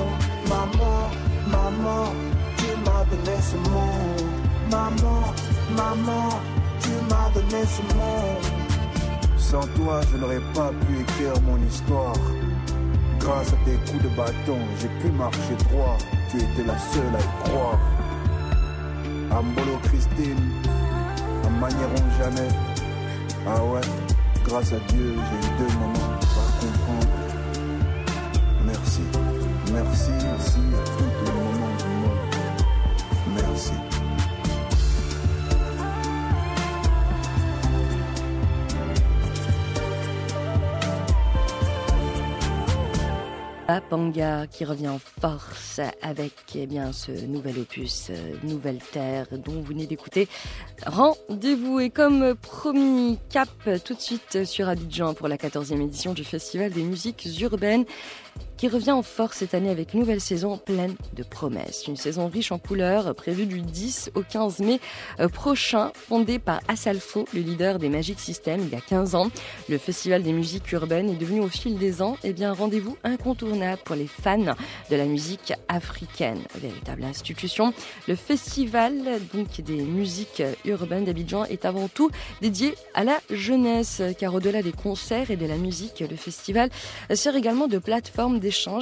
Maman, 0.48 1.10
maman, 1.48 2.12
tu 2.56 2.66
m'as 2.84 3.04
donné 3.10 3.36
ce 3.42 3.56
monde. 3.68 4.21
Maman, 4.72 5.34
maman, 5.76 6.40
tu 6.80 6.88
m'as 7.10 7.28
donné 7.34 7.62
ce 7.66 7.82
monde. 7.94 8.46
Sans 9.36 9.66
toi, 9.76 10.00
je 10.10 10.16
n'aurais 10.16 10.40
pas 10.54 10.70
pu 10.70 10.98
écrire 10.98 11.34
mon 11.42 11.58
histoire. 11.66 12.16
Grâce 13.20 13.48
à 13.48 13.56
tes 13.66 13.76
coups 13.90 14.02
de 14.02 14.08
bâton, 14.16 14.58
j'ai 14.80 14.88
pu 14.88 15.12
marcher 15.14 15.56
droit. 15.68 15.98
Tu 16.30 16.38
étais 16.38 16.64
la 16.66 16.78
seule 16.78 17.14
à 17.14 17.20
y 17.20 17.44
croire. 17.44 17.78
Ambolo 19.30 19.76
Christine, 19.82 20.50
en 21.44 21.50
manieront 21.50 22.10
jamais. 22.18 22.48
Ah 23.46 23.62
ouais, 23.64 23.86
grâce 24.46 24.72
à 24.72 24.78
Dieu, 24.88 25.16
j'ai 25.16 25.48
eu 25.48 25.50
deux 25.58 25.74
moments 25.74 26.16
pour 26.18 26.46
comprendre. 26.60 27.12
Merci, 28.64 29.02
merci 29.70 30.12
aussi 30.34 30.60
à 30.74 30.84
tous 30.96 31.04
les 31.04 31.31
Bapanga 43.72 44.46
qui 44.48 44.66
revient 44.66 44.90
en 44.90 44.98
force 44.98 45.80
avec 46.02 46.34
eh 46.54 46.66
bien 46.66 46.92
ce 46.92 47.10
nouvel 47.10 47.58
opus 47.58 48.08
euh, 48.10 48.34
Nouvelle 48.42 48.80
Terre 48.92 49.26
dont 49.32 49.52
vous 49.52 49.62
venez 49.62 49.86
d'écouter. 49.86 50.28
Rendez-vous 50.84 51.80
et 51.80 51.88
comme 51.88 52.34
promis 52.34 53.18
cap 53.30 53.48
tout 53.82 53.94
de 53.94 54.00
suite 54.00 54.44
sur 54.44 54.68
Abidjan 54.68 55.14
pour 55.14 55.26
la 55.26 55.38
14e 55.38 55.80
édition 55.80 56.12
du 56.12 56.22
Festival 56.22 56.70
des 56.70 56.82
musiques 56.82 57.26
urbaines 57.40 57.86
qui 58.62 58.68
revient 58.68 58.92
en 58.92 59.02
force 59.02 59.38
cette 59.38 59.54
année 59.54 59.70
avec 59.70 59.92
une 59.92 59.98
nouvelle 59.98 60.20
saison 60.20 60.56
pleine 60.56 60.94
de 61.14 61.24
promesses. 61.24 61.88
Une 61.88 61.96
saison 61.96 62.28
riche 62.28 62.52
en 62.52 62.60
couleurs, 62.60 63.12
prévue 63.12 63.46
du 63.46 63.60
10 63.60 64.12
au 64.14 64.22
15 64.22 64.60
mai 64.60 64.78
euh, 65.18 65.26
prochain, 65.26 65.90
fondée 65.96 66.38
par 66.38 66.60
Asalfo, 66.68 67.26
le 67.34 67.40
leader 67.40 67.80
des 67.80 67.88
Magic 67.88 68.20
Systems 68.20 68.60
il 68.60 68.72
y 68.72 68.76
a 68.76 68.80
15 68.80 69.16
ans. 69.16 69.32
Le 69.68 69.78
Festival 69.78 70.22
des 70.22 70.32
musiques 70.32 70.70
urbaines 70.70 71.10
est 71.10 71.16
devenu 71.16 71.40
au 71.40 71.48
fil 71.48 71.76
des 71.76 72.02
ans 72.02 72.16
eh 72.22 72.32
bien, 72.32 72.50
un 72.50 72.54
rendez-vous 72.54 72.96
incontournable 73.02 73.82
pour 73.84 73.96
les 73.96 74.06
fans 74.06 74.38
de 74.38 74.96
la 74.96 75.06
musique 75.06 75.52
africaine. 75.66 76.38
Véritable 76.54 77.02
institution, 77.02 77.74
le 78.06 78.14
Festival 78.14 78.94
donc, 79.34 79.60
des 79.60 79.82
musiques 79.82 80.44
urbaines 80.64 81.04
d'Abidjan 81.04 81.46
est 81.46 81.64
avant 81.64 81.88
tout 81.88 82.12
dédié 82.40 82.76
à 82.94 83.02
la 83.02 83.18
jeunesse, 83.28 84.02
car 84.20 84.32
au-delà 84.32 84.62
des 84.62 84.70
concerts 84.70 85.32
et 85.32 85.36
de 85.36 85.46
la 85.46 85.56
musique, 85.56 86.04
le 86.08 86.14
festival 86.14 86.70
sert 87.12 87.34
également 87.34 87.66
de 87.66 87.78
plateforme 87.78 88.38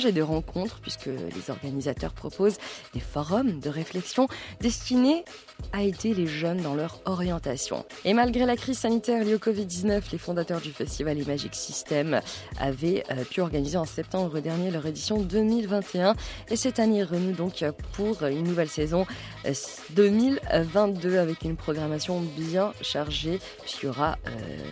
et 0.07 0.12
de 0.12 0.23
rencontres, 0.23 0.81
puisque 0.81 1.07
les 1.07 1.50
organisateurs 1.50 2.12
proposent 2.12 2.59
des 2.93 3.00
forums 3.00 3.61
de 3.61 3.71
réflexion 3.71 4.29
destinés 4.61 5.25
à 5.73 5.83
aider 5.83 6.14
les 6.14 6.26
jeunes 6.26 6.61
dans 6.62 6.75
leur 6.75 7.00
orientation. 7.05 7.85
Et 8.05 8.14
malgré 8.14 8.47
la 8.47 8.57
crise 8.57 8.79
sanitaire 8.79 9.25
liée 9.25 9.35
au 9.35 9.38
Covid-19, 9.38 10.02
les 10.12 10.19
fondateurs 10.19 10.61
du 10.61 10.71
festival 10.71 11.19
et 11.19 11.25
Magic 11.25 11.55
System 11.55 12.21
avaient 12.59 13.05
euh, 13.11 13.25
pu 13.25 13.40
organiser 13.40 13.76
en 13.76 13.85
septembre 13.85 14.40
dernier 14.40 14.71
leur 14.71 14.87
édition 14.87 15.21
2021. 15.21 16.14
Et 16.50 16.57
cette 16.57 16.79
année 16.79 17.02
renoue 17.02 17.33
donc 17.33 17.64
pour 17.93 18.23
une 18.25 18.45
nouvelle 18.45 18.69
saison 18.69 19.07
euh, 19.47 19.52
2022 19.90 21.19
avec 21.19 21.43
une 21.43 21.57
programmation 21.57 22.21
bien 22.21 22.73
chargée, 22.81 23.40
puisqu'il 23.62 23.87
y 23.87 23.88
aura 23.88 24.19
euh, 24.26 24.31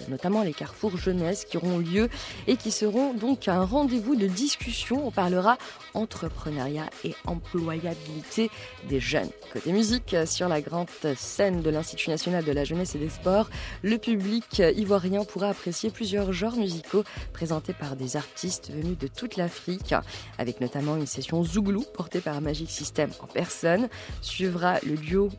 notamment 0.09 0.43
les 0.43 0.53
carrefours 0.53 0.97
jeunesse 0.97 1.45
qui 1.45 1.57
auront 1.57 1.79
lieu 1.79 2.09
et 2.47 2.57
qui 2.57 2.71
seront 2.71 3.15
donc 3.15 3.49
un 3.49 3.65
rendez-vous 3.65 4.17
de 4.17 4.27
discussion. 4.27 5.07
On 5.07 5.11
parlera 5.11 5.59
entrepreneuriat 5.95 6.89
et 7.05 7.15
employabilité 7.27 8.51
des 8.89 9.01
jeunes. 9.01 9.31
Côté 9.53 9.73
musique, 9.73 10.15
sur 10.27 10.49
la 10.49 10.61
grande 10.61 10.78
scène 11.17 11.63
de 11.63 11.71
l'Institut 11.71 12.11
national 12.11 12.45
de 12.45 12.53
la 12.53 12.65
jeunesse 12.65 12.95
et 12.95 12.99
des 12.99 13.09
sports, 13.09 13.49
le 13.83 13.99
public 13.99 14.59
ivoirien 14.59 15.25
pourra 15.25 15.49
apprécier 15.49 15.91
plusieurs 15.91 16.33
genres 16.33 16.57
musicaux 16.57 17.05
présentés 17.33 17.73
par 17.73 17.97
des 17.97 18.17
artistes 18.17 18.71
venus 18.71 18.99
de 18.99 19.07
toute 19.07 19.37
l'Afrique, 19.37 19.95
avec 20.39 20.61
notamment 20.61 20.97
une 20.97 21.07
session 21.07 21.43
Zouglou 21.45 21.85
portée 21.95 22.21
par 22.21 22.41
Magic 22.41 22.71
System 22.71 23.11
en 23.21 23.27
personne. 23.27 23.89
Suivra 24.21 24.79
le 24.87 24.97
duo 24.97 25.31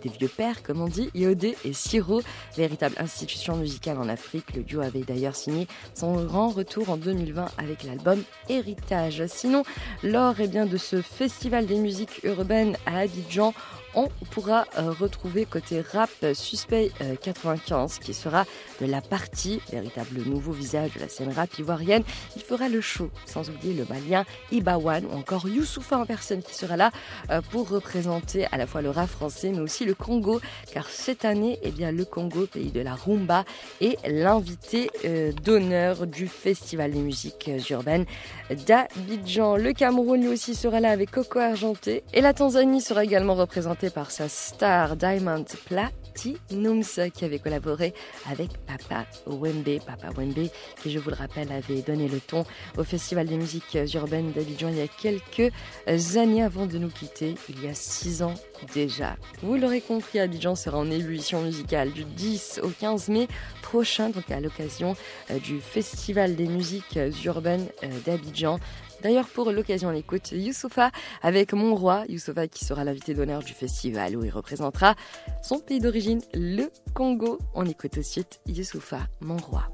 des 0.00 0.08
vieux 0.08 0.28
pères, 0.28 0.62
comme 0.62 0.80
on 0.80 0.88
dit, 0.88 1.10
Iodé 1.14 1.56
et 1.64 1.72
Siro, 1.72 2.22
véritable 2.56 2.94
institution 2.98 3.56
musicale 3.56 3.98
en 3.98 4.08
Afrique. 4.08 4.54
Le 4.54 4.62
duo 4.62 4.80
avait 4.80 5.02
d'ailleurs 5.02 5.36
signé 5.36 5.66
son 5.94 6.24
grand 6.24 6.48
retour 6.48 6.90
en 6.90 6.96
2020 6.96 7.46
avec 7.58 7.84
l'album 7.84 8.22
Héritage. 8.48 9.24
Sinon, 9.26 9.64
lors 10.02 10.40
eh 10.40 10.48
bien, 10.48 10.66
de 10.66 10.76
ce 10.76 11.02
festival 11.02 11.66
des 11.66 11.78
musiques 11.78 12.22
urbaines 12.24 12.76
à 12.86 12.98
Abidjan, 13.00 13.54
on 13.94 14.08
pourra 14.30 14.64
euh, 14.78 14.90
retrouver 14.92 15.44
côté 15.44 15.80
rap 15.80 16.10
Suspect 16.34 16.90
euh, 17.00 17.14
95 17.20 17.98
qui 17.98 18.14
sera 18.14 18.44
de 18.80 18.86
la 18.86 19.00
partie, 19.00 19.60
véritable 19.70 20.22
nouveau 20.26 20.52
visage 20.52 20.94
de 20.94 21.00
la 21.00 21.08
scène 21.08 21.32
rap 21.32 21.58
ivoirienne. 21.58 22.02
Il 22.36 22.42
fera 22.42 22.68
le 22.68 22.80
show, 22.80 23.10
sans 23.26 23.48
oublier 23.50 23.74
le 23.74 23.84
malien 23.88 24.24
Ibawan 24.50 25.04
ou 25.06 25.12
encore 25.16 25.48
Youssoufa 25.48 25.98
en 25.98 26.06
personne 26.06 26.42
qui 26.42 26.54
sera 26.54 26.76
là 26.76 26.90
euh, 27.30 27.40
pour 27.50 27.68
représenter 27.68 28.46
à 28.52 28.56
la 28.56 28.66
fois 28.66 28.82
le 28.82 28.90
rap 28.90 29.08
français 29.08 29.50
mais 29.50 29.60
aussi 29.60 29.84
le 29.84 29.94
Congo 29.94 30.40
car 30.72 30.88
cette 30.88 31.24
année, 31.24 31.58
eh 31.62 31.70
bien, 31.70 31.92
le 31.92 32.04
Congo, 32.04 32.46
pays 32.46 32.70
de 32.70 32.80
la 32.80 32.94
rumba, 32.94 33.44
est 33.80 33.96
l'invité 34.08 34.90
euh, 35.04 35.32
d'honneur 35.32 36.06
du 36.06 36.28
Festival 36.28 36.92
des 36.92 37.00
musiques 37.00 37.48
euh, 37.48 37.58
urbaines 37.70 38.06
d'Abidjan. 38.66 39.56
Le 39.56 39.72
Cameroun 39.72 40.20
lui 40.20 40.28
aussi 40.28 40.54
sera 40.54 40.80
là 40.80 40.90
avec 40.90 41.10
Coco 41.10 41.38
Argenté 41.38 42.02
et 42.12 42.20
la 42.20 42.34
Tanzanie 42.34 42.80
sera 42.80 43.04
également 43.04 43.34
représentée 43.34 43.81
par 43.90 44.10
sa 44.10 44.28
star 44.28 44.96
Diamond 44.96 45.44
Platinums 45.66 47.10
qui 47.12 47.24
avait 47.24 47.38
collaboré 47.38 47.94
avec 48.30 48.50
Papa 48.66 49.06
Wembe. 49.26 49.78
Papa 49.86 50.08
Wembe 50.16 50.48
qui, 50.82 50.90
je 50.90 50.98
vous 50.98 51.10
le 51.10 51.16
rappelle, 51.16 51.50
avait 51.52 51.82
donné 51.82 52.08
le 52.08 52.20
ton 52.20 52.44
au 52.76 52.84
Festival 52.84 53.26
des 53.26 53.36
musiques 53.36 53.78
urbaines 53.94 54.32
d'Abidjan 54.32 54.68
il 54.68 54.78
y 54.78 54.80
a 54.80 54.88
quelques 54.88 55.52
années 56.16 56.42
avant 56.42 56.66
de 56.66 56.78
nous 56.78 56.90
quitter, 56.90 57.34
il 57.48 57.64
y 57.64 57.68
a 57.68 57.74
six 57.74 58.22
ans 58.22 58.34
déjà. 58.74 59.16
Vous 59.42 59.56
l'aurez 59.56 59.80
compris, 59.80 60.18
Abidjan 60.18 60.54
sera 60.54 60.78
en 60.78 60.90
ébullition 60.90 61.42
musicale 61.42 61.92
du 61.92 62.04
10 62.04 62.60
au 62.62 62.68
15 62.68 63.08
mai 63.08 63.28
prochain, 63.62 64.10
donc 64.10 64.30
à 64.30 64.40
l'occasion 64.40 64.96
euh, 65.30 65.38
du 65.38 65.60
Festival 65.60 66.36
des 66.36 66.46
musiques 66.46 66.98
urbaines 67.24 67.66
euh, 67.82 67.88
d'Abidjan. 68.04 68.58
D'ailleurs, 69.02 69.26
pour 69.26 69.50
l'occasion, 69.50 69.88
on 69.88 69.94
écoute 69.94 70.30
Youssoufa 70.30 70.92
avec 71.22 71.52
Mon 71.54 71.74
Roi. 71.74 72.04
Youssoufa 72.08 72.46
qui 72.46 72.64
sera 72.64 72.84
l'invité 72.84 73.14
d'honneur 73.14 73.42
du 73.42 73.52
festival 73.52 74.16
où 74.16 74.24
il 74.24 74.30
représentera 74.30 74.94
son 75.42 75.58
pays 75.58 75.80
d'origine, 75.80 76.20
le 76.34 76.70
Congo. 76.94 77.38
On 77.54 77.66
écoute 77.66 77.90
tout 77.90 78.00
de 78.00 78.04
suite 78.04 78.40
Youssoufa, 78.46 79.00
Mon 79.20 79.38
Roi. 79.38 79.64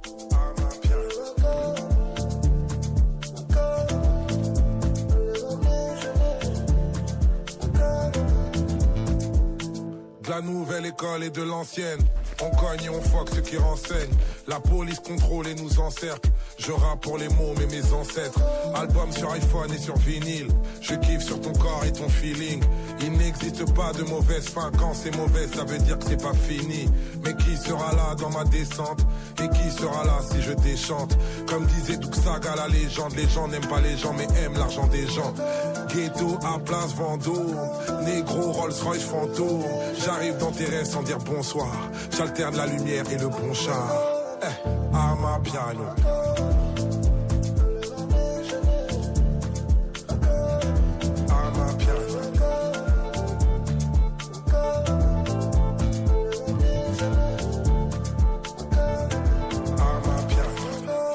De 10.23 10.31
la 10.31 10.41
nouvelle 10.41 10.87
école 10.87 11.25
et 11.25 11.31
de 11.31 11.43
l'ancienne. 11.43 12.01
On 12.41 12.51
cogne 12.51 12.85
et 12.85 12.89
on 12.89 13.03
foque 13.03 13.31
ceux 13.35 13.41
qui 13.41 13.57
renseignent. 13.57 14.15
La 14.47 14.61
police 14.61 15.01
contrôle 15.01 15.49
et 15.49 15.55
nous 15.55 15.81
encercle. 15.81 16.31
Je 16.59 16.73
rappe 16.73 17.01
pour 17.01 17.19
les 17.19 17.29
mots, 17.29 17.55
mais 17.59 17.67
mes 17.67 17.93
ancêtres. 17.93 18.41
Album 18.75 19.13
sur 19.13 19.31
iPhone 19.33 19.73
et 19.73 19.79
sur 19.79 19.97
vinyle. 19.97 20.49
Je 20.81 20.95
kiffe 20.95 21.23
sur 21.23 21.41
ton 21.41 21.53
corps 21.53 21.83
et 21.85 21.93
ton 21.93 22.09
feeling. 22.09 22.63
Il 23.01 23.13
n'existe 23.13 23.75
pas 23.75 23.93
de 23.93 24.03
mauvaise 24.05 24.49
fin. 24.49 24.71
Quand 24.79 24.95
c'est 24.95 25.15
mauvais, 25.17 25.49
ça 25.49 25.65
veut 25.65 25.79
dire 25.79 25.99
que 25.99 26.05
c'est 26.07 26.23
pas 26.23 26.35
fini. 26.35 26.89
Mais 27.25 27.35
qui 27.35 27.57
sera 27.57 27.93
là 27.93 28.15
dans 28.17 28.31
ma 28.31 28.45
descente? 28.45 29.01
Et 29.43 29.49
qui 29.49 29.71
sera 29.71 30.05
là 30.05 30.21
si 30.31 30.41
je 30.41 30.53
déchante? 30.53 31.17
Comme 31.47 31.67
disait 31.67 31.97
Duxaga, 31.97 32.55
la 32.57 32.69
légende. 32.69 33.15
Les 33.17 33.29
gens 33.29 33.49
n'aiment 33.49 33.67
pas 33.67 33.81
les 33.81 33.97
gens, 33.97 34.13
mais 34.13 34.27
aiment 34.45 34.57
l'argent 34.57 34.87
des 34.87 35.07
gens. 35.09 35.35
Ghetto 35.89 36.39
à 36.45 36.59
place 36.59 36.95
Vendôme. 36.95 37.57
Négro 38.05 38.53
Rolls 38.53 38.73
Royce 38.85 39.03
fantôme. 39.03 39.65
J'arrive 40.05 40.37
dans 40.39 40.53
tes 40.53 40.67
rêves 40.67 40.87
sans 40.87 41.03
dire 41.03 41.19
bonsoir 41.19 41.73
alterne 42.29 42.57
la 42.57 42.67
lumière 42.67 43.05
et 43.11 43.17
le 43.17 43.29
ponchard. 43.29 43.91
Eh, 44.43 44.95
Arma 44.95 45.41
Piano. 45.43 45.85
Piano. 45.95 46.19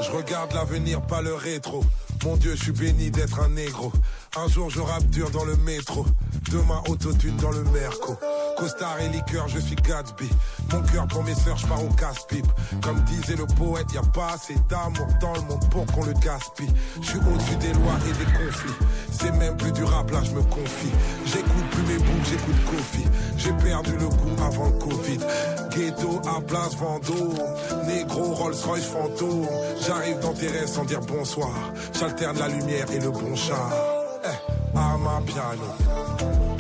Je 0.01 0.12
regarde 0.12 0.53
l'avenir, 0.53 1.01
pas 1.01 1.22
le 1.22 1.36
rétro. 1.36 1.84
Mon 2.24 2.38
Dieu, 2.38 2.55
je 2.55 2.63
suis 2.63 2.72
béni 2.72 3.12
d'être 3.12 3.39
un 3.39 3.50
négro. 3.50 3.91
Un 4.36 4.48
jour 4.48 4.68
je 4.72 4.80
rappe 4.80 5.06
dur 5.12 5.30
dans 5.30 5.46
le 5.46 5.56
métro. 5.58 6.06
Demain 6.52 6.82
autotune 6.90 7.36
dans 7.38 7.52
le 7.52 7.63
merco. 7.66 8.18
Costard 8.58 9.00
et 9.00 9.10
liqueur, 9.10 9.48
je 9.48 9.60
suis 9.60 9.75
Gatsby. 9.75 10.28
Mon 10.72 10.82
cœur 10.82 11.08
pour 11.08 11.24
mes 11.24 11.36
sœurs, 11.36 11.58
je 11.58 11.68
pars 11.68 11.84
au 11.84 11.90
casse-pipe. 11.94 12.48
Comme 12.82 13.00
disait 13.02 13.36
le 13.36 13.46
poète, 13.46 13.86
y 13.94 13.98
a 13.98 14.02
pas 14.02 14.34
assez 14.34 14.56
d'amour 14.70 15.08
dans 15.22 15.34
le 15.34 15.42
monde 15.42 15.70
pour 15.70 15.86
qu'on 15.86 16.04
le 16.06 16.13
gaspille. 16.13 16.72
Je 17.02 17.10
suis 17.10 17.20
au-dessus 17.20 17.56
des 17.58 17.74
lois 17.74 17.98
et 18.08 18.25
des 18.25 18.32
conflits. 18.32 18.74
C'est 19.12 19.32
même 19.34 19.56
plus 19.56 19.72
du 19.72 19.84
rap, 19.84 20.10
là 20.10 20.22
je 20.24 20.32
me 20.32 20.42
confie. 20.42 20.92
J'écoute 21.25 21.70
plus 21.72 21.94
mes 21.94 22.00
boucles, 22.00 22.30
j'écoute 22.30 22.66
Kofi. 22.66 23.06
J'ai 23.38 23.54
perdu 23.54 23.92
le 23.92 24.08
goût 24.08 24.44
avant 24.44 24.66
le 24.66 24.80
Covid. 24.80 25.20
Ghetto 25.70 26.22
à 26.28 26.42
place 26.42 26.75
Vendôme. 26.75 27.38
Négro, 27.86 28.34
Rolls 28.34 28.56
Royce 28.66 28.86
fantôme. 28.86 29.48
J'arrive 29.86 30.20
dans 30.20 30.34
tes 30.34 30.48
rêves 30.48 30.68
sans 30.68 30.86
dire 30.86 31.02
bonsoir. 31.02 31.54
J'alterne 32.00 32.40
la 32.40 32.48
lumière 32.48 32.90
et 32.92 33.00
le 33.00 33.12
bon 33.12 33.36
char. 33.36 33.92
Eh, 35.25 35.39
à 35.39 35.56
ma 35.56 35.56
piano. 35.56 36.52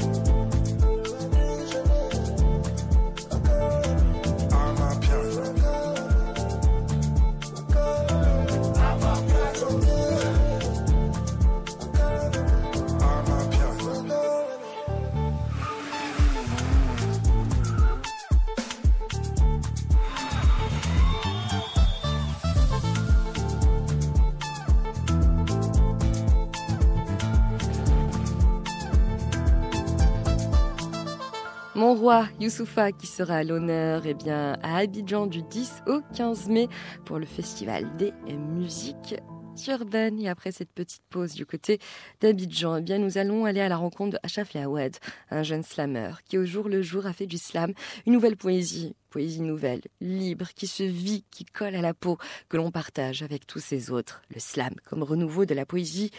Roi 32.03 32.27
Youssoufa 32.41 32.91
qui 32.91 33.07
sera 33.07 33.35
à 33.35 33.43
l'honneur 33.45 34.01
eh 34.05 34.13
bien, 34.13 34.57
à 34.61 34.79
Abidjan 34.79 35.25
du 35.25 35.41
10 35.41 35.83
au 35.87 36.01
15 36.13 36.49
mai 36.49 36.67
pour 37.05 37.17
le 37.17 37.25
festival 37.25 37.95
des 37.95 38.11
musiques 38.35 39.15
urbaines. 39.69 40.19
Et 40.19 40.27
après 40.27 40.51
cette 40.51 40.73
petite 40.73 41.03
pause 41.09 41.33
du 41.33 41.45
côté 41.45 41.79
d'Abidjan, 42.19 42.75
eh 42.75 42.81
bien, 42.81 42.97
nous 42.97 43.17
allons 43.17 43.45
aller 43.45 43.61
à 43.61 43.69
la 43.69 43.77
rencontre 43.77 44.19
de 44.21 44.59
Yawad, 44.59 44.97
un 45.31 45.43
jeune 45.43 45.63
slammer 45.63 46.11
qui 46.25 46.37
au 46.37 46.43
jour 46.43 46.67
le 46.67 46.81
jour 46.81 47.05
a 47.05 47.13
fait 47.13 47.25
du 47.25 47.37
slam 47.37 47.71
une 48.05 48.11
nouvelle 48.11 48.35
poésie, 48.35 48.97
poésie 49.09 49.39
nouvelle, 49.39 49.79
libre, 50.01 50.49
qui 50.53 50.67
se 50.67 50.83
vit, 50.83 51.23
qui 51.31 51.45
colle 51.45 51.75
à 51.75 51.81
la 51.81 51.93
peau, 51.93 52.17
que 52.49 52.57
l'on 52.57 52.69
partage 52.69 53.23
avec 53.23 53.47
tous 53.47 53.59
ces 53.59 53.91
autres. 53.91 54.21
Le 54.35 54.41
slam 54.41 54.73
comme 54.83 55.03
renouveau 55.03 55.45
de 55.45 55.53
la 55.53 55.65
poésie 55.65 56.11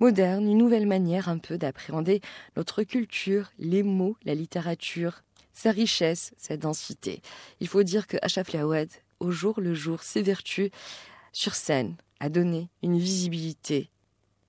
moderne, 0.00 0.48
une 0.48 0.58
nouvelle 0.58 0.86
manière 0.86 1.28
un 1.28 1.38
peu 1.38 1.58
d'appréhender 1.58 2.20
notre 2.56 2.82
culture, 2.82 3.52
les 3.58 3.82
mots, 3.82 4.16
la 4.24 4.34
littérature, 4.34 5.22
sa 5.52 5.70
richesse, 5.70 6.32
sa 6.36 6.56
densité. 6.56 7.20
Il 7.60 7.68
faut 7.68 7.82
dire 7.82 8.06
que 8.06 8.16
Achaf 8.22 8.52
Lawad, 8.52 8.88
au 9.20 9.30
jour 9.30 9.54
le 9.60 9.74
jour, 9.74 10.00
s'évertue 10.02 10.70
sur 11.32 11.54
scène 11.54 11.94
à 12.20 12.28
donner 12.28 12.68
une 12.82 12.98
visibilité 12.98 13.88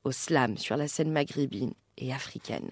au 0.03 0.12
slam 0.12 0.58
sur 0.58 0.77
la 0.77 0.88
scène 0.88 1.12
maghrébine 1.12 1.74
et 1.98 2.12
africaine. 2.13 2.70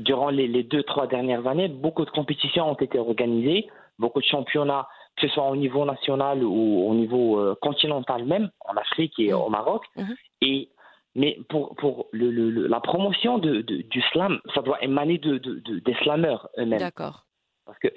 Durant 0.00 0.30
les, 0.30 0.48
les 0.48 0.62
deux, 0.62 0.82
trois 0.82 1.06
dernières 1.06 1.46
années, 1.46 1.68
beaucoup 1.68 2.04
de 2.04 2.10
compétitions 2.10 2.70
ont 2.70 2.74
été 2.74 2.98
organisées, 2.98 3.68
beaucoup 3.98 4.20
de 4.20 4.24
championnats, 4.26 4.88
que 5.16 5.28
ce 5.28 5.34
soit 5.34 5.48
au 5.50 5.56
niveau 5.56 5.84
national 5.84 6.42
ou 6.42 6.88
au 6.88 6.94
niveau 6.94 7.38
euh, 7.38 7.54
continental 7.60 8.24
même, 8.24 8.50
en 8.60 8.74
Afrique 8.76 9.12
et 9.18 9.32
au 9.34 9.48
Maroc. 9.50 9.84
Mhm. 9.96 10.16
Et 10.40 10.68
mais 11.14 11.38
pour, 11.50 11.76
pour 11.76 12.06
le, 12.12 12.30
le- 12.30 12.50
le- 12.50 12.66
la 12.66 12.80
promotion 12.80 13.36
de, 13.36 13.60
de- 13.60 13.82
du 13.82 14.00
slam, 14.12 14.40
ça 14.54 14.62
doit 14.62 14.82
émaner 14.82 15.18
de, 15.18 15.36
de- 15.36 15.60
de- 15.60 15.78
des 15.80 15.94
slameurs 16.02 16.48
eux-mêmes. 16.58 16.78
D'accord. 16.80 17.26
Parce 17.66 17.78
que, 17.78 17.88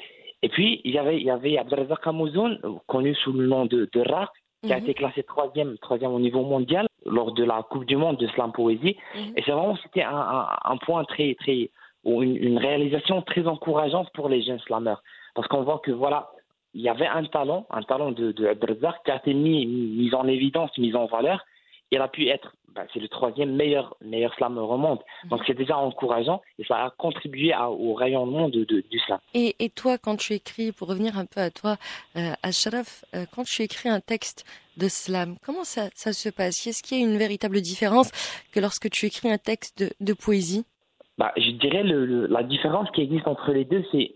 et 0.42 0.50
puis, 0.50 0.82
il 0.84 0.92
y 0.92 0.98
avait, 0.98 1.18
il 1.18 1.24
y 1.24 1.30
avait 1.30 1.58
Hamouzoun, 2.04 2.60
euh, 2.64 2.74
connu 2.88 3.16
sous 3.16 3.34
le 3.34 3.48
nom 3.48 3.66
de, 3.66 3.90
de 3.92 4.00
Rak, 4.02 4.30
qui 4.64 4.74
a 4.74 4.78
Mhm. 4.78 4.84
été 4.84 4.94
classé 4.94 5.24
troisième, 5.24 5.78
troisième 5.80 6.12
au 6.12 6.20
niveau 6.20 6.42
mondial 6.42 6.88
lors 7.06 7.32
de 7.34 7.44
la 7.44 7.64
Coupe 7.64 7.86
du 7.86 7.98
Monde 7.98 8.18
de 8.18 8.28
Slam 8.28 8.52
Poésie. 8.52 8.98
Mhm. 9.16 9.34
Et 9.36 9.44
c'est 9.44 9.52
vraiment, 9.52 9.78
c'était 9.84 10.04
un, 10.04 10.16
un, 10.16 10.48
un 10.64 10.78
point 10.78 11.04
très, 11.04 11.36
très, 11.36 11.70
ou 12.04 12.24
une, 12.24 12.36
une 12.38 12.58
réalisation 12.58 13.22
très 13.22 13.46
encourageante 13.48 14.10
pour 14.14 14.30
les 14.30 14.42
jeunes 14.44 14.60
slameurs. 14.60 15.04
Parce 15.36 15.48
qu'on 15.48 15.64
voit 15.64 15.80
que, 15.80 15.92
voilà, 15.92 16.30
il 16.74 16.82
y 16.82 16.90
avait 16.90 17.08
un 17.08 17.24
talent, 17.26 17.66
un 17.70 17.84
talent 17.84 18.12
de, 18.12 18.32
de 18.32 18.46
qui 19.06 19.12
a 19.12 19.18
été 19.18 19.34
mis, 19.34 19.66
mis 19.66 20.14
en 20.14 20.28
évidence, 20.28 20.78
mis 20.78 20.96
en 20.96 21.06
valeur. 21.06 21.44
Il 21.92 22.02
a 22.02 22.08
pu 22.08 22.28
être, 22.28 22.55
ben, 22.76 22.86
c'est 22.94 23.00
le 23.00 23.08
troisième 23.08 23.56
meilleur, 23.56 23.96
meilleur 24.02 24.34
slameur 24.36 24.70
au 24.70 24.78
monde. 24.78 25.00
Donc 25.30 25.42
c'est 25.48 25.54
déjà 25.54 25.78
encourageant 25.78 26.42
et 26.60 26.66
ça 26.66 26.76
a 26.84 26.90
contribué 26.92 27.54
à- 27.54 27.72
au 27.72 27.94
rayonnement 27.94 28.50
de, 28.50 28.66
de- 28.66 28.82
du 28.82 29.00
slam. 29.00 29.20
Et, 29.34 29.56
et 29.60 29.70
toi, 29.70 29.98
quand 29.98 30.18
tu 30.18 30.34
écris, 30.34 30.72
pour 30.74 30.90
revenir 30.90 31.18
un 31.18 31.26
peu 31.26 31.40
à 31.40 31.50
toi, 31.52 31.78
euh, 32.18 32.34
Ashraf, 32.44 33.06
euh, 33.16 33.26
quand 33.34 33.44
tu 33.46 33.62
écris 33.64 33.88
un 33.90 34.02
texte 34.02 34.46
de 34.78 34.88
slam, 34.90 35.38
comment 35.46 35.64
ça, 35.64 35.90
ça 35.96 36.12
se 36.12 36.28
passe? 36.30 36.68
Est-ce 36.68 36.84
qu'il 36.84 37.00
y 37.00 37.04
a 37.04 37.06
une 37.08 37.18
véritable 37.18 37.62
différence 37.62 38.12
que 38.52 38.60
lorsque 38.60 38.90
tu 38.90 39.06
écris 39.06 39.32
un 39.32 39.38
texte 39.38 39.80
de, 39.82 39.90
de 40.02 40.14
poésie? 40.14 40.66
Bah, 41.18 41.32
je 41.38 41.52
dirais 41.52 41.84
le, 41.84 42.06
le- 42.06 42.28
la 42.28 42.44
différence 42.44 42.92
qui 42.92 43.02
existe 43.02 43.28
entre 43.28 43.52
les 43.54 43.64
deux, 43.64 43.86
c'est 43.94 44.14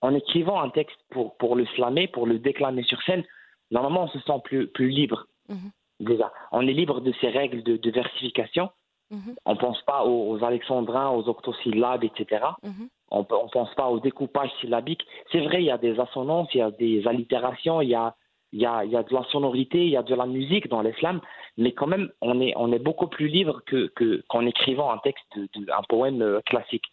en 0.00 0.14
écrivant 0.14 0.60
un 0.62 0.70
texte 0.70 0.96
pour, 1.10 1.36
pour 1.36 1.56
le 1.56 1.66
slammer, 1.76 2.08
pour 2.08 2.26
le 2.26 2.38
déclamer 2.38 2.84
sur 2.84 3.02
scène, 3.02 3.22
normalement 3.70 4.04
on 4.04 4.08
se 4.08 4.18
sent 4.20 4.40
plus, 4.44 4.66
plus 4.68 4.88
libre. 4.88 5.26
Mhm. 5.50 5.70
Déjà, 6.00 6.32
on 6.52 6.66
est 6.66 6.72
libre 6.72 7.00
de 7.00 7.12
ces 7.20 7.28
règles 7.28 7.62
de, 7.62 7.76
de 7.76 7.90
versification. 7.90 8.70
Mhm. 9.10 9.34
On 9.46 9.54
ne 9.54 9.58
pense 9.58 9.80
pas 9.82 10.04
aux, 10.04 10.30
aux 10.30 10.44
alexandrins, 10.44 11.10
aux 11.10 11.28
octosyllabes, 11.28 12.04
etc. 12.04 12.44
Mhm. 12.62 12.88
On 13.10 13.20
ne 13.20 13.50
pense 13.50 13.74
pas 13.74 13.88
au 13.88 14.00
découpage 14.00 14.50
syllabique. 14.60 15.04
C'est 15.32 15.40
vrai, 15.40 15.62
il 15.62 15.66
y 15.66 15.70
a 15.70 15.78
des 15.78 15.98
assonances, 15.98 16.48
il 16.54 16.58
y 16.58 16.62
a 16.62 16.70
des 16.70 17.06
allitérations, 17.06 17.80
il 17.80 17.88
y 17.88 17.94
a, 17.94 18.14
il 18.52 18.60
y 18.60 18.66
a, 18.66 18.84
il 18.84 18.90
y 18.90 18.96
a 18.96 19.02
de 19.02 19.14
la 19.14 19.22
sonorité, 19.24 19.82
il 19.84 19.90
y 19.90 19.96
a 19.96 20.02
de 20.02 20.14
la 20.14 20.26
musique 20.26 20.68
dans 20.68 20.82
l'islam, 20.82 21.20
mais 21.56 21.72
quand 21.72 21.86
même, 21.86 22.10
on 22.20 22.40
est, 22.40 22.52
on 22.56 22.70
est 22.72 22.78
beaucoup 22.78 23.06
plus 23.06 23.28
libre 23.28 23.62
que, 23.66 23.86
que, 23.88 24.22
qu'en 24.28 24.44
écrivant 24.46 24.90
un 24.90 24.98
texte, 24.98 25.24
de, 25.36 25.48
de- 25.54 25.70
un 25.72 25.82
poème 25.88 26.20
euh, 26.22 26.40
classique. 26.44 26.84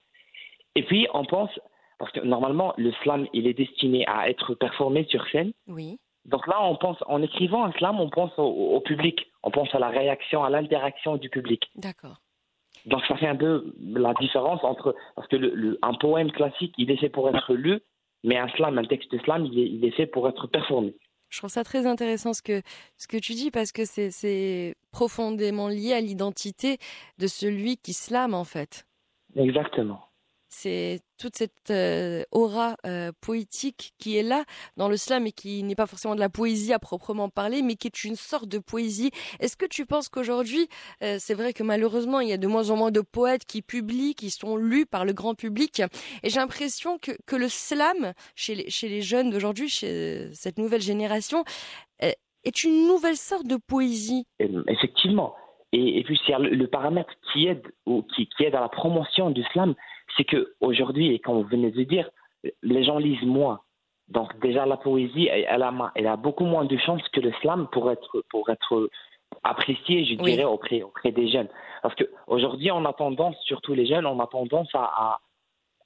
Et 0.75 0.83
puis, 0.83 1.07
on 1.13 1.25
pense, 1.25 1.49
parce 1.99 2.11
que 2.13 2.21
normalement, 2.21 2.73
le 2.77 2.91
slam, 3.03 3.27
il 3.33 3.45
est 3.47 3.53
destiné 3.53 4.05
à 4.07 4.29
être 4.29 4.53
performé 4.55 5.03
sur 5.05 5.25
scène. 5.27 5.51
Oui. 5.67 5.99
Donc 6.25 6.47
là, 6.47 6.61
on 6.63 6.75
pense, 6.75 6.97
en 7.07 7.21
écrivant 7.21 7.63
un 7.65 7.71
slam, 7.73 7.99
on 7.99 8.09
pense 8.09 8.31
au, 8.37 8.43
au 8.43 8.79
public, 8.81 9.27
on 9.43 9.51
pense 9.51 9.73
à 9.75 9.79
la 9.79 9.89
réaction, 9.89 10.43
à 10.43 10.49
l'interaction 10.49 11.17
du 11.17 11.29
public. 11.29 11.63
D'accord. 11.75 12.17
Donc 12.85 13.01
ça 13.07 13.15
fait 13.17 13.27
un 13.27 13.35
peu 13.35 13.73
la 13.79 14.13
différence 14.15 14.63
entre 14.63 14.95
parce 15.15 15.27
que 15.27 15.35
le, 15.37 15.49
le- 15.55 15.79
un 15.81 15.93
poème 15.95 16.31
classique 16.31 16.73
il 16.77 16.91
est 16.91 16.97
fait 16.97 17.09
pour 17.09 17.29
être 17.29 17.53
lu, 17.53 17.79
mais 18.23 18.37
un 18.37 18.47
slam, 18.49 18.77
un 18.77 18.85
texte 18.85 19.15
slam, 19.23 19.45
il 19.45 19.59
est, 19.59 19.67
il 19.69 19.85
est 19.85 19.91
fait 19.91 20.07
pour 20.07 20.27
être 20.27 20.47
performé. 20.47 20.95
Je 21.29 21.39
trouve 21.39 21.49
ça 21.49 21.63
très 21.63 21.85
intéressant 21.87 22.33
ce 22.33 22.41
que, 22.43 22.61
ce 22.97 23.07
que 23.07 23.17
tu 23.17 23.33
dis 23.33 23.49
parce 23.51 23.71
que 23.71 23.85
c'est- 23.85 24.11
c'est 24.11 24.75
profondément 24.91 25.67
lié 25.67 25.93
à 25.93 25.99
l'identité 26.01 26.77
de 27.17 27.27
celui 27.27 27.77
qui 27.77 27.93
slame 27.93 28.33
en 28.33 28.43
fait. 28.45 28.85
Exactement. 29.35 30.01
C'est 30.57 31.01
toute 31.17 31.35
cette 31.35 31.69
euh, 31.69 32.23
aura 32.31 32.77
euh, 32.85 33.11
poétique 33.19 33.91
qui 33.99 34.17
est 34.17 34.23
là 34.23 34.45
dans 34.77 34.87
le 34.87 34.95
slam 34.95 35.27
et 35.27 35.33
qui 35.33 35.61
n'est 35.63 35.75
pas 35.75 35.85
forcément 35.85 36.15
de 36.15 36.21
la 36.21 36.29
poésie 36.29 36.71
à 36.71 36.79
proprement 36.79 37.27
parler, 37.27 37.61
mais 37.61 37.75
qui 37.75 37.87
est 37.87 38.03
une 38.05 38.15
sorte 38.15 38.47
de 38.47 38.59
poésie. 38.59 39.11
Est-ce 39.41 39.57
que 39.57 39.65
tu 39.65 39.85
penses 39.85 40.07
qu'aujourd'hui, 40.07 40.69
euh, 41.03 41.17
c'est 41.19 41.33
vrai 41.33 41.51
que 41.51 41.61
malheureusement, 41.61 42.21
il 42.21 42.29
y 42.29 42.31
a 42.31 42.37
de 42.37 42.47
moins 42.47 42.69
en 42.69 42.77
moins 42.77 42.89
de 42.89 43.01
poètes 43.01 43.43
qui 43.43 43.61
publient, 43.61 44.15
qui 44.15 44.29
sont 44.29 44.55
lus 44.55 44.85
par 44.85 45.03
le 45.03 45.11
grand 45.11 45.35
public, 45.35 45.81
et 46.23 46.29
j'ai 46.29 46.39
l'impression 46.39 46.99
que, 46.99 47.11
que 47.25 47.35
le 47.35 47.49
slam, 47.49 48.13
chez 48.35 48.55
les, 48.55 49.01
jeunes 49.01 49.31
d'aujourd'hui, 49.31 49.67
chez 49.67 50.29
cette 50.31 50.57
nouvelle 50.57 50.81
génération, 50.81 51.43
est 51.99 52.63
une 52.63 52.87
nouvelle 52.87 53.17
sorte 53.17 53.45
de 53.45 53.57
poésie. 53.57 54.25
Effectivement. 54.39 55.35
Et, 55.73 56.03
puis 56.05 56.17
c'est 56.25 56.37
le, 56.39 56.67
paramètre 56.67 57.11
qui 57.33 57.47
aide 57.47 57.63
qui 58.15 58.29
aide 58.39 58.55
à 58.55 58.61
la 58.61 58.69
promotion 58.69 59.29
du 59.31 59.43
slam, 59.51 59.75
c'est 60.15 60.23
que 60.25 60.53
aujourd'hui 60.61 61.13
et 61.13 61.19
comme 61.19 61.41
vous 61.41 61.47
venez 61.47 61.71
de 61.71 61.83
dire, 61.83 62.09
les 62.63 62.83
gens 62.83 62.97
lisent 62.97 63.23
moins. 63.23 63.59
Donc 64.07 64.39
déjà 64.39 64.65
la 64.65 64.77
poésie, 64.77 65.27
elle, 65.27 65.63
a, 65.63 65.71
ma- 65.71 65.91
elle 65.95 66.07
a 66.07 66.15
beaucoup 66.15 66.45
moins 66.45 66.65
de 66.65 66.77
chances 66.77 67.07
que 67.09 67.19
le 67.19 67.31
slam 67.41 67.67
pour 67.71 67.91
être 67.91 68.23
pour 68.29 68.49
être 68.49 68.89
apprécié, 69.43 70.05
je 70.05 70.15
Oui. 70.21 70.31
dirais, 70.33 70.43
auprès 70.45 70.83
auprès 70.83 71.11
des 71.11 71.27
jeunes. 71.27 71.49
Parce 71.81 71.95
que 71.95 72.03
aujourd'hui, 72.27 72.71
on 72.71 72.85
a 72.85 72.93
tendance, 72.93 73.35
surtout 73.43 73.73
les 73.73 73.85
jeunes, 73.87 74.05
on 74.05 74.19
a 74.19 74.27
tendance 74.27 74.69
à 74.73 74.83
à, 74.83 75.19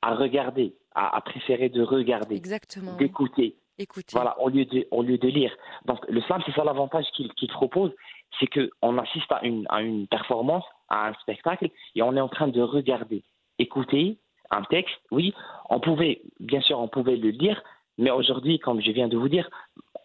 à 0.01 0.15
regarder, 0.15 0.75
à, 0.95 1.15
à 1.15 1.21
préférer 1.21 1.69
de 1.69 1.81
regarder, 1.81 2.35
Exactement. 2.35 2.95
d'écouter. 2.97 3.55
Écoutez. 3.77 4.11
Voilà, 4.11 4.37
au 4.41 4.49
lieu 4.49 4.65
de, 4.65 4.85
au 4.91 5.01
lieu 5.03 5.17
de 5.17 5.27
lire. 5.29 5.55
Donc, 5.85 5.99
le 6.09 6.19
slam, 6.21 6.41
c'est 6.45 6.51
ça 6.51 6.65
l'avantage 6.65 7.05
qu'il 7.13 7.31
propose, 7.47 7.93
c'est 8.37 8.47
qu'on 8.47 8.97
assiste 8.97 9.31
à 9.31 9.39
une, 9.45 9.65
à 9.69 9.81
une 9.81 10.05
performance, 10.07 10.65
à 10.89 11.07
un 11.07 11.13
spectacle, 11.13 11.69
et 11.95 12.01
on 12.01 12.13
est 12.17 12.19
en 12.19 12.27
train 12.27 12.49
de 12.49 12.61
regarder, 12.61 13.23
écouter 13.59 14.17
un 14.51 14.63
texte. 14.63 14.95
Oui, 15.11 15.33
on 15.69 15.79
pouvait, 15.79 16.21
bien 16.39 16.61
sûr, 16.61 16.79
on 16.79 16.87
pouvait 16.87 17.17
le 17.17 17.29
lire, 17.29 17.61
mais 17.97 18.11
aujourd'hui, 18.11 18.59
comme 18.59 18.81
je 18.81 18.91
viens 18.91 19.07
de 19.07 19.17
vous 19.17 19.29
dire, 19.29 19.49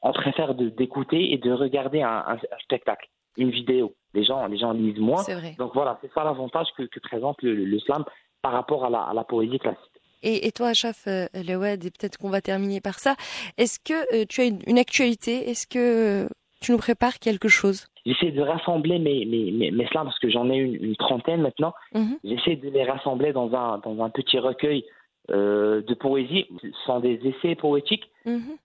on 0.02 0.12
préfère 0.12 0.54
d'écouter 0.54 1.32
et 1.32 1.38
de 1.38 1.50
regarder 1.52 2.02
un, 2.02 2.38
spectacle. 2.62 3.08
une 3.38 3.50
vidéo. 3.50 3.94
Les 4.12 4.24
gens, 4.24 4.46
les 4.46 4.58
gens 4.58 4.72
lisent 4.72 4.98
moins. 4.98 5.22
C'est 5.22 5.34
vrai. 5.34 5.54
Donc 5.58 5.72
voilà, 5.74 5.98
c'est 6.02 6.12
ça 6.12 6.24
l'avantage 6.24 6.68
que, 6.76 6.82
que 6.82 7.00
présente 7.00 7.40
le, 7.42 7.54
le 7.54 7.78
slam 7.80 8.04
par 8.42 8.52
rapport 8.52 8.84
à 8.84 8.90
la, 8.90 9.00
à 9.00 9.14
la 9.14 9.24
poésie 9.24 9.58
classique. 9.58 9.80
Et, 10.22 10.46
et 10.46 10.52
toi, 10.52 10.68
Achaf 10.68 11.06
euh, 11.06 11.26
Lewed, 11.34 11.84
et 11.84 11.90
peut-être 11.90 12.16
qu'on 12.18 12.30
va 12.30 12.40
terminer 12.40 12.80
par 12.80 12.98
ça. 12.98 13.14
Est-ce 13.58 13.78
que 13.78 14.14
euh, 14.14 14.24
tu 14.28 14.40
as 14.40 14.44
une, 14.44 14.60
une 14.66 14.78
actualité? 14.78 15.50
Est-ce 15.50 15.66
que 15.66 16.28
tu 16.64 16.72
nous 16.72 16.78
prépares 16.78 17.18
quelque 17.18 17.48
chose 17.48 17.86
J'essaie 18.06 18.32
de 18.32 18.42
rassembler 18.42 18.98
mes, 18.98 19.24
mes, 19.24 19.50
mes, 19.50 19.70
mes 19.70 19.86
slams, 19.86 20.04
parce 20.06 20.18
que 20.18 20.28
j'en 20.28 20.50
ai 20.50 20.56
une, 20.56 20.74
une 20.74 20.96
trentaine 20.96 21.40
maintenant. 21.40 21.72
Mhm. 21.94 22.18
J'essaie 22.24 22.56
de 22.56 22.68
les 22.68 22.84
rassembler 22.84 23.32
dans 23.32 23.52
un, 23.54 23.78
dans 23.78 24.02
un 24.04 24.10
petit 24.10 24.38
recueil 24.38 24.84
euh, 25.30 25.80
de 25.82 25.94
poésie. 25.94 26.46
Ce 26.60 26.68
sont 26.86 27.00
des 27.00 27.18
essais 27.24 27.54
poétiques. 27.54 28.10
Mhm. 28.26 28.56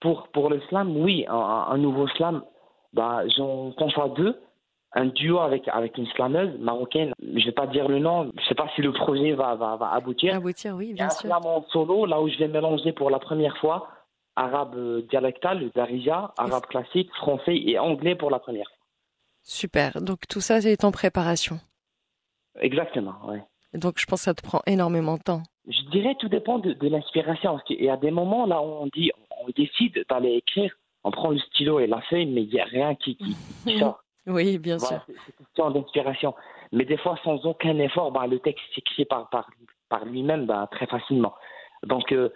Pour, 0.00 0.28
pour 0.28 0.50
le 0.50 0.60
slam, 0.68 0.96
oui, 0.96 1.24
un, 1.28 1.66
un 1.70 1.78
nouveau 1.78 2.08
slam, 2.08 2.42
bah, 2.92 3.22
j'en 3.36 3.70
conçois 3.72 4.08
deux. 4.08 4.36
Un 4.94 5.06
duo 5.06 5.38
avec, 5.38 5.68
avec 5.68 5.96
une 5.96 6.06
slameuse 6.08 6.58
marocaine. 6.58 7.12
Je 7.22 7.46
vais 7.46 7.52
pas 7.52 7.66
dire 7.66 7.88
le 7.88 7.98
nom. 7.98 8.30
Je 8.38 8.44
sais 8.46 8.54
pas 8.54 8.68
si 8.74 8.82
le 8.82 8.92
projet 8.92 9.32
va, 9.32 9.54
va, 9.54 9.76
va 9.76 9.92
aboutir. 9.92 10.34
Aboutir, 10.34 10.74
oui, 10.76 10.90
Et 10.90 10.94
bien 10.94 11.06
un 11.06 11.10
sûr. 11.10 11.20
slam 11.28 11.46
en 11.46 11.64
solo, 11.72 12.04
là 12.04 12.20
où 12.20 12.28
je 12.28 12.36
vais 12.36 12.48
mélanger 12.48 12.92
pour 12.92 13.08
la 13.10 13.18
première 13.18 13.56
fois 13.58 13.88
arabe 14.36 14.74
euh, 14.76 15.02
dialectal, 15.10 15.60
le 15.60 15.70
darija, 15.70 16.32
arabe 16.36 16.66
classique, 16.66 17.10
français 17.16 17.56
et 17.56 17.78
anglais 17.78 18.14
pour 18.14 18.30
la 18.30 18.38
première 18.38 18.66
fois. 18.66 18.76
Super. 19.42 20.00
Donc 20.00 20.20
tout 20.28 20.40
ça, 20.40 20.60
c'est 20.60 20.84
en 20.84 20.92
préparation. 20.92 21.58
Exactement, 22.60 23.14
ouais. 23.28 23.42
Donc 23.74 23.94
je 23.98 24.04
pense 24.06 24.20
que 24.20 24.24
ça 24.24 24.34
te 24.34 24.42
prend 24.42 24.60
énormément 24.66 25.16
de 25.16 25.22
temps. 25.22 25.42
Je 25.66 25.82
dirais 25.90 26.14
tout 26.18 26.28
dépend 26.28 26.58
de, 26.58 26.72
de 26.72 26.88
l'inspiration. 26.88 27.58
Y 27.68 27.88
a 27.88 27.96
des 27.96 28.10
moments 28.10 28.46
là 28.46 28.60
où 28.60 28.66
on 28.66 28.86
dit, 28.94 29.10
on 29.42 29.48
décide 29.56 30.04
d'aller 30.08 30.34
écrire, 30.34 30.74
on 31.04 31.10
prend 31.10 31.30
le 31.30 31.38
stylo 31.38 31.80
et 31.80 31.86
la 31.86 32.00
feuille, 32.02 32.26
mais 32.26 32.42
il 32.42 32.50
n'y 32.52 32.60
a 32.60 32.64
rien 32.64 32.94
qui, 32.94 33.16
qui, 33.16 33.34
qui 33.64 33.78
sort. 33.78 34.02
Oui, 34.26 34.58
bien 34.58 34.76
Voilà, 34.76 34.98
sûr. 34.98 35.04
c'est 35.06 35.14
c'est 35.26 35.36
question 35.36 35.70
d'inspiration. 35.70 36.34
Mais 36.70 36.84
des 36.84 36.96
fois, 36.98 37.18
sans 37.24 37.44
aucun 37.44 37.76
effort, 37.78 38.12
bah, 38.12 38.26
le 38.26 38.38
texte 38.38 38.64
s'écrit 38.74 39.04
par, 39.04 39.28
par, 39.30 39.48
par 39.88 40.04
lui-même 40.04 40.46
bah, 40.46 40.68
très 40.70 40.86
facilement. 40.86 41.34
Donc, 41.82 42.12
euh, 42.12 42.28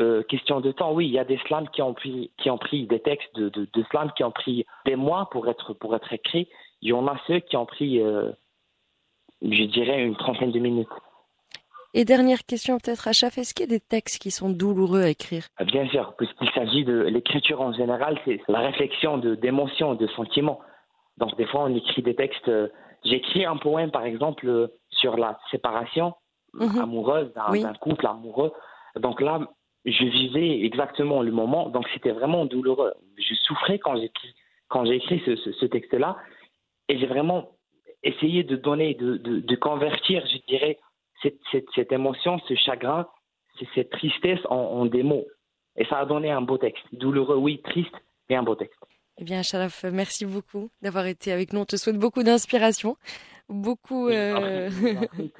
euh, 0.00 0.22
question 0.24 0.60
de 0.60 0.72
temps, 0.72 0.92
oui, 0.92 1.06
il 1.06 1.12
y 1.12 1.18
a 1.18 1.24
des 1.24 1.38
slams 1.46 1.68
qui 1.70 1.80
ont 1.82 1.94
pris, 1.94 2.30
qui 2.38 2.50
ont 2.50 2.58
pris 2.58 2.86
des 2.86 3.00
textes 3.00 3.34
de, 3.34 3.48
de, 3.48 3.66
de 3.72 3.82
slams 3.90 4.12
qui 4.16 4.24
ont 4.24 4.30
pris 4.30 4.66
des 4.84 4.96
mois 4.96 5.28
pour 5.30 5.48
être, 5.48 5.72
pour 5.74 5.94
être 5.96 6.12
écrits. 6.12 6.48
Il 6.82 6.90
y 6.90 6.92
en 6.92 7.06
a 7.06 7.16
ceux 7.26 7.40
qui 7.40 7.56
ont 7.56 7.66
pris, 7.66 8.00
euh, 8.00 8.30
je 9.42 9.64
dirais, 9.64 10.02
une 10.02 10.16
trentaine 10.16 10.52
de 10.52 10.58
minutes. 10.58 10.88
Et 11.94 12.04
dernière 12.04 12.44
question 12.44 12.78
peut-être, 12.78 13.08
Achaf, 13.08 13.38
est-ce 13.38 13.54
qu'il 13.54 13.64
y 13.70 13.74
a 13.74 13.78
des 13.78 13.80
textes 13.80 14.20
qui 14.20 14.30
sont 14.30 14.50
douloureux 14.50 15.00
à 15.02 15.08
écrire? 15.08 15.44
Euh, 15.60 15.64
Bien 15.64 15.88
sûr, 15.88 16.14
puisqu'il 16.18 16.50
s'agit 16.50 16.84
de 16.84 17.00
l'écriture 17.02 17.62
en 17.62 17.72
général, 17.72 18.20
c'est 18.26 18.40
la 18.48 18.58
réflexion 18.60 19.16
de- 19.16 19.34
d'émotions, 19.34 19.94
de, 19.94 20.06
sentiments. 20.08 20.60
Donc 21.16 21.34
des 21.36 21.46
fois, 21.46 21.62
on 21.64 21.74
écrit 21.74 22.02
des 22.02 22.14
textes. 22.14 22.48
euh, 22.48 22.68
J'écris 23.04 23.44
un 23.46 23.56
poème, 23.56 23.90
par 23.92 24.04
exemple, 24.04 24.68
sur 24.90 25.16
la 25.16 25.38
séparation 25.50 26.14
Mhm. 26.54 26.80
amoureuse 26.80 27.32
d'un 27.34 27.50
Oui. 27.50 27.62
d'un 27.62 27.74
couple 27.74 28.06
amoureux. 28.06 28.52
Donc 28.96 29.20
là, 29.20 29.40
je 29.86 30.04
vivais 30.04 30.64
exactement 30.64 31.22
le 31.22 31.30
moment. 31.32 31.68
Donc 31.68 31.86
c'était 31.94 32.10
vraiment 32.12 32.44
douloureux. 32.44 32.92
Je 33.18 33.34
souffrais 33.34 33.78
quand 33.78 33.96
j'ai 33.96 34.10
quand 34.68 34.84
j'ai 34.84 34.96
écrit 34.96 35.22
ce, 35.24 35.36
ce- 35.36 35.52
ce 35.52 35.66
texte-là, 35.66 36.16
et 36.88 36.98
j'ai 36.98 37.06
vraiment 37.06 37.50
essayé 38.02 38.42
de 38.44 38.56
donner, 38.56 38.94
de, 38.94 39.16
de, 39.16 39.40
de 39.40 39.56
convertir, 39.56 40.24
je 40.26 40.38
dirais, 40.48 40.78
cette, 41.22 41.38
cette, 41.52 41.66
cette 41.74 41.92
émotion, 41.92 42.38
ce 42.48 42.54
chagrin, 42.54 43.06
cette 43.74 43.90
tristesse 43.90 44.40
en, 44.50 44.56
en 44.56 44.86
des 44.86 45.02
mots. 45.04 45.26
Et 45.76 45.84
ça 45.86 45.98
a 45.98 46.04
donné 46.06 46.30
un 46.30 46.42
beau 46.42 46.58
texte. 46.58 46.84
Douloureux, 46.92 47.36
oui, 47.36 47.60
triste, 47.62 47.94
mais 48.28 48.36
un 48.36 48.42
beau 48.42 48.54
texte. 48.56 48.78
Eh 49.18 49.24
bien, 49.24 49.38
Achalaf, 49.38 49.84
merci 49.84 50.26
beaucoup 50.26 50.68
d'avoir 50.82 51.06
été 51.06 51.30
avec 51.32 51.52
nous. 51.52 51.60
On 51.60 51.64
te 51.64 51.76
souhaite 51.76 51.98
beaucoup 51.98 52.22
d'inspiration, 52.22 52.96
beaucoup. 53.48 54.08
euh, 54.08 54.68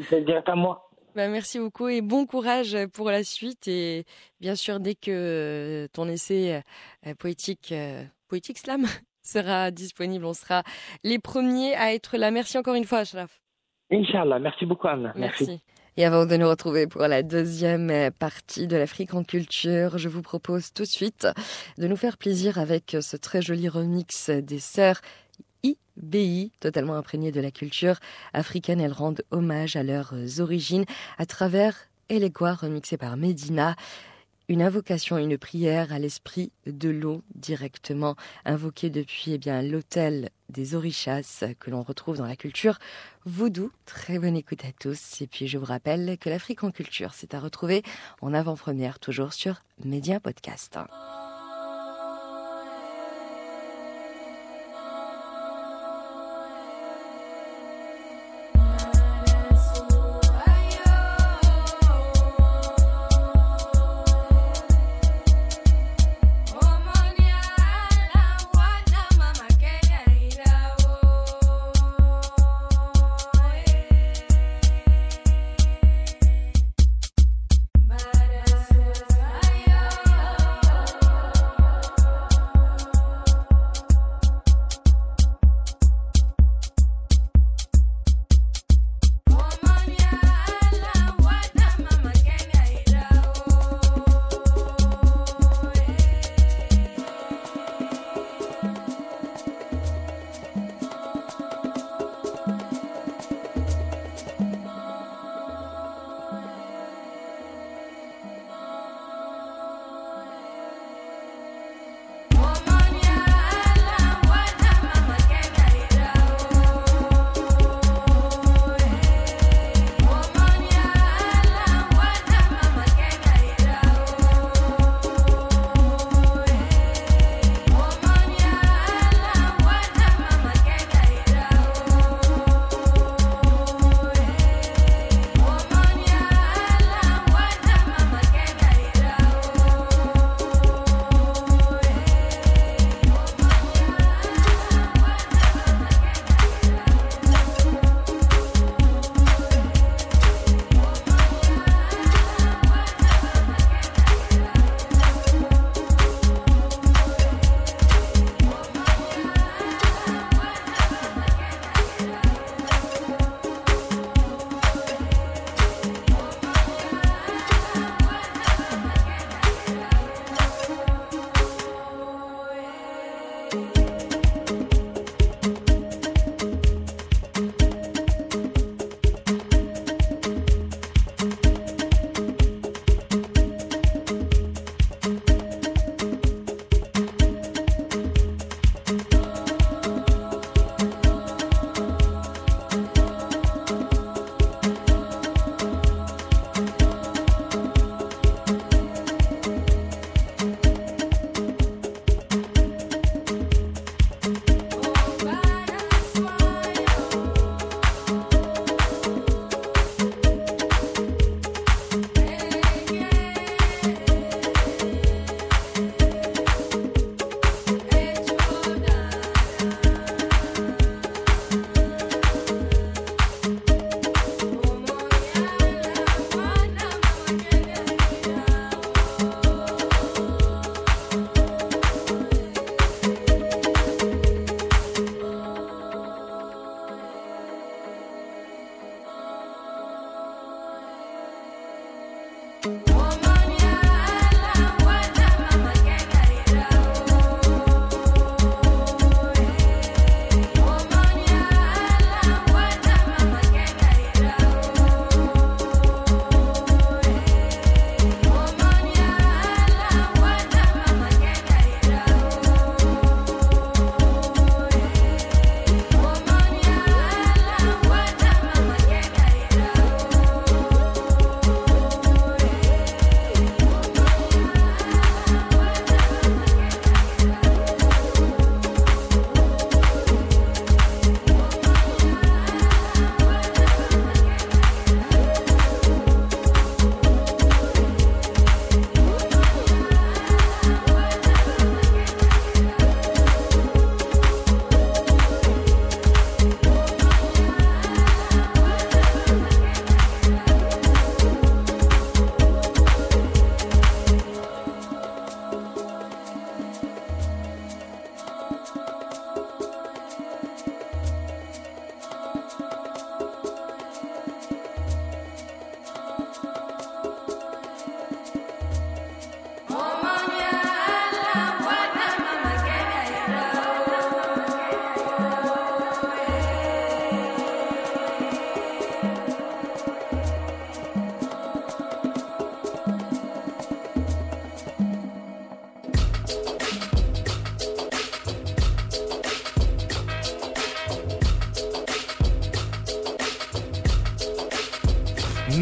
C'est 0.08 0.24
direct 0.24 0.48
à 0.48 0.54
moi. 0.54 0.88
Bah, 1.16 1.28
merci 1.28 1.58
beaucoup 1.58 1.88
et 1.88 2.02
bon 2.02 2.26
courage 2.26 2.76
pour 2.92 3.10
la 3.10 3.24
suite. 3.24 3.66
Et 3.68 4.04
bien 4.38 4.54
sûr, 4.54 4.80
dès 4.80 4.94
que 4.94 5.88
ton 5.94 6.06
essai 6.08 6.60
euh, 7.06 7.14
poétique, 7.18 7.72
euh, 7.72 8.04
poétique 8.28 8.58
slam 8.58 8.84
sera 9.22 9.70
disponible, 9.70 10.26
on 10.26 10.34
sera 10.34 10.62
les 11.04 11.18
premiers 11.18 11.74
à 11.74 11.94
être 11.94 12.18
là. 12.18 12.30
Merci 12.30 12.58
encore 12.58 12.74
une 12.74 12.84
fois, 12.84 12.98
Achalaf. 12.98 13.40
Inch'Allah. 13.90 14.38
Merci 14.38 14.66
beaucoup, 14.66 14.88
Anna. 14.88 15.14
Merci. 15.16 15.62
Et 15.96 16.04
avant 16.04 16.26
de 16.26 16.36
nous 16.36 16.48
retrouver 16.48 16.86
pour 16.86 17.00
la 17.08 17.22
deuxième 17.22 18.10
partie 18.18 18.66
de 18.66 18.76
l'Afrique 18.76 19.14
en 19.14 19.24
culture, 19.24 19.96
je 19.96 20.10
vous 20.10 20.20
propose 20.20 20.74
tout 20.74 20.82
de 20.82 20.88
suite 20.88 21.26
de 21.78 21.86
nous 21.86 21.96
faire 21.96 22.18
plaisir 22.18 22.58
avec 22.58 22.94
ce 23.00 23.16
très 23.16 23.40
joli 23.40 23.70
remix 23.70 24.28
des 24.28 24.58
sœurs 24.58 25.00
IBI, 26.02 26.52
totalement 26.60 26.94
imprégnées 26.94 27.32
de 27.32 27.40
la 27.40 27.50
culture 27.50 27.98
africaine. 28.32 28.80
Elles 28.80 28.92
rendent 28.92 29.22
hommage 29.30 29.76
à 29.76 29.82
leurs 29.82 30.40
origines 30.40 30.84
à 31.18 31.26
travers 31.26 31.76
Elegua, 32.08 32.54
remixé 32.54 32.96
par 32.96 33.16
Medina. 33.16 33.76
Une 34.48 34.62
invocation, 34.62 35.18
une 35.18 35.38
prière 35.38 35.92
à 35.92 35.98
l'esprit 35.98 36.52
de 36.66 36.88
l'eau 36.88 37.22
directement 37.34 38.14
invoquée 38.44 38.90
depuis 38.90 39.32
eh 39.32 39.38
bien 39.38 39.60
l'autel 39.60 40.30
des 40.50 40.76
Orishas 40.76 41.42
que 41.58 41.70
l'on 41.70 41.82
retrouve 41.82 42.18
dans 42.18 42.26
la 42.26 42.36
culture 42.36 42.78
vaudou. 43.24 43.72
Très 43.86 44.20
bonne 44.20 44.36
écoute 44.36 44.64
à 44.64 44.70
tous. 44.78 45.20
Et 45.20 45.26
puis 45.26 45.48
je 45.48 45.58
vous 45.58 45.64
rappelle 45.64 46.16
que 46.18 46.28
l'Afrique 46.28 46.62
en 46.62 46.70
culture, 46.70 47.12
c'est 47.12 47.34
à 47.34 47.40
retrouver 47.40 47.82
en 48.20 48.32
avant-première 48.34 49.00
toujours 49.00 49.32
sur 49.32 49.64
Média 49.84 50.20
Podcast. 50.20 50.78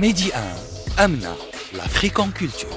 Medi 0.05 0.31
1, 0.99 1.03
Amna, 1.03 1.35
l'Afrique 1.79 2.19
en 2.19 2.29
culture. 2.29 2.69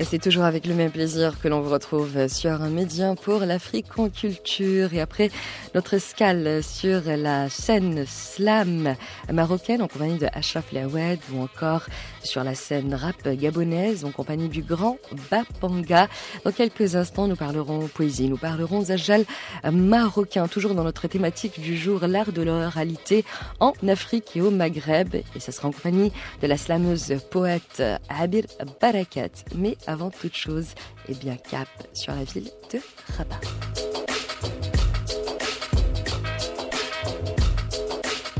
C'est 0.00 0.20
toujours 0.20 0.42
avec 0.42 0.66
le 0.66 0.74
même 0.74 0.90
plaisir 0.90 1.38
que 1.40 1.46
l'on 1.46 1.60
vous 1.60 1.70
retrouve 1.70 2.26
sur 2.26 2.60
un 2.60 2.70
média 2.70 3.14
pour 3.14 3.38
l'Afrique 3.42 3.86
culture. 4.12 4.92
Et 4.92 5.00
après 5.00 5.30
notre 5.74 5.94
escale 5.94 6.62
sur 6.62 7.02
la 7.04 7.48
scène 7.48 8.04
slam 8.06 8.94
marocaine 9.32 9.82
en 9.82 9.88
compagnie 9.88 10.18
de 10.18 10.26
Ashraf 10.32 10.72
Lawed 10.72 11.18
ou 11.32 11.40
encore 11.40 11.86
sur 12.22 12.44
la 12.44 12.54
scène 12.54 12.94
rap 12.94 13.28
gabonaise 13.28 14.04
en 14.04 14.10
compagnie 14.10 14.48
du 14.48 14.62
grand 14.62 14.98
Bapanga. 15.30 16.08
Dans 16.44 16.52
quelques 16.52 16.96
instants, 16.96 17.26
nous 17.28 17.36
parlerons 17.36 17.88
poésie, 17.88 18.28
nous 18.28 18.36
parlerons 18.36 18.82
zajal 18.84 19.24
marocain, 19.70 20.48
toujours 20.48 20.74
dans 20.74 20.84
notre 20.84 21.08
thématique 21.08 21.60
du 21.60 21.76
jour, 21.76 22.00
l'art 22.06 22.32
de 22.32 22.42
l'oralité 22.42 23.24
en 23.60 23.72
Afrique 23.88 24.36
et 24.36 24.40
au 24.40 24.50
Maghreb. 24.50 25.14
Et 25.14 25.40
ça 25.40 25.52
sera 25.52 25.68
en 25.68 25.72
compagnie 25.72 26.12
de 26.40 26.46
la 26.46 26.56
slameuse 26.56 27.14
poète 27.30 27.82
Abir 28.08 28.44
Barakat. 28.80 29.30
Mais 29.54 29.76
avant 29.86 30.10
toute 30.10 30.34
chose, 30.34 30.68
eh 31.08 31.14
bien 31.14 31.36
cap 31.36 31.68
sur 31.92 32.14
la 32.14 32.24
ville 32.24 32.50
de 32.72 32.80
Rabat. 33.16 33.91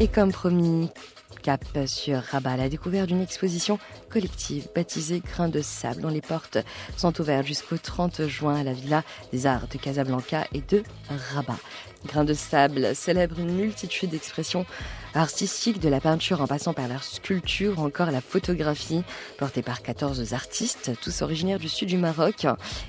Et 0.03 0.09
comme 0.09 0.33
promis, 0.33 0.91
cap 1.45 1.65
sur 1.87 2.21
Rabat, 2.21 2.57
la 2.57 2.69
découverte 2.69 3.07
d'une 3.07 3.23
exposition 3.23 3.79
collective 4.11 4.67
baptisée 4.75 5.23
Grain 5.25 5.49
de 5.49 5.63
sable 5.63 6.01
dont 6.01 6.09
les 6.09 6.21
portes 6.21 6.59
sont 6.97 7.21
ouvertes 7.21 7.47
jusqu'au 7.47 7.77
30 7.79 8.27
juin 8.27 8.57
à 8.57 8.65
la 8.65 8.73
Villa 8.73 9.05
des 9.33 9.47
Arts 9.47 9.69
de 9.69 9.79
Casablanca 9.79 10.49
et 10.53 10.61
de 10.61 10.83
Rabat. 11.35 11.59
Grain 12.07 12.25
de 12.25 12.35
sable 12.35 12.97
célèbre 12.97 13.39
une 13.39 13.55
multitude 13.55 14.11
d'expressions 14.11 14.67
artistiques, 15.15 15.79
de 15.79 15.89
la 15.89 16.01
peinture 16.01 16.41
en 16.41 16.47
passant 16.47 16.73
par 16.73 16.89
la 16.89 16.99
sculpture 16.99 17.79
encore 17.81 18.11
la 18.11 18.21
photographie, 18.21 19.05
portée 19.39 19.63
par 19.63 19.83
14 19.83 20.33
artistes, 20.35 20.91
tous 21.01 21.23
originaires 21.23 21.59
du 21.59 21.69
sud 21.69 21.89
du 21.89 21.99
Maroc. 21.99 22.47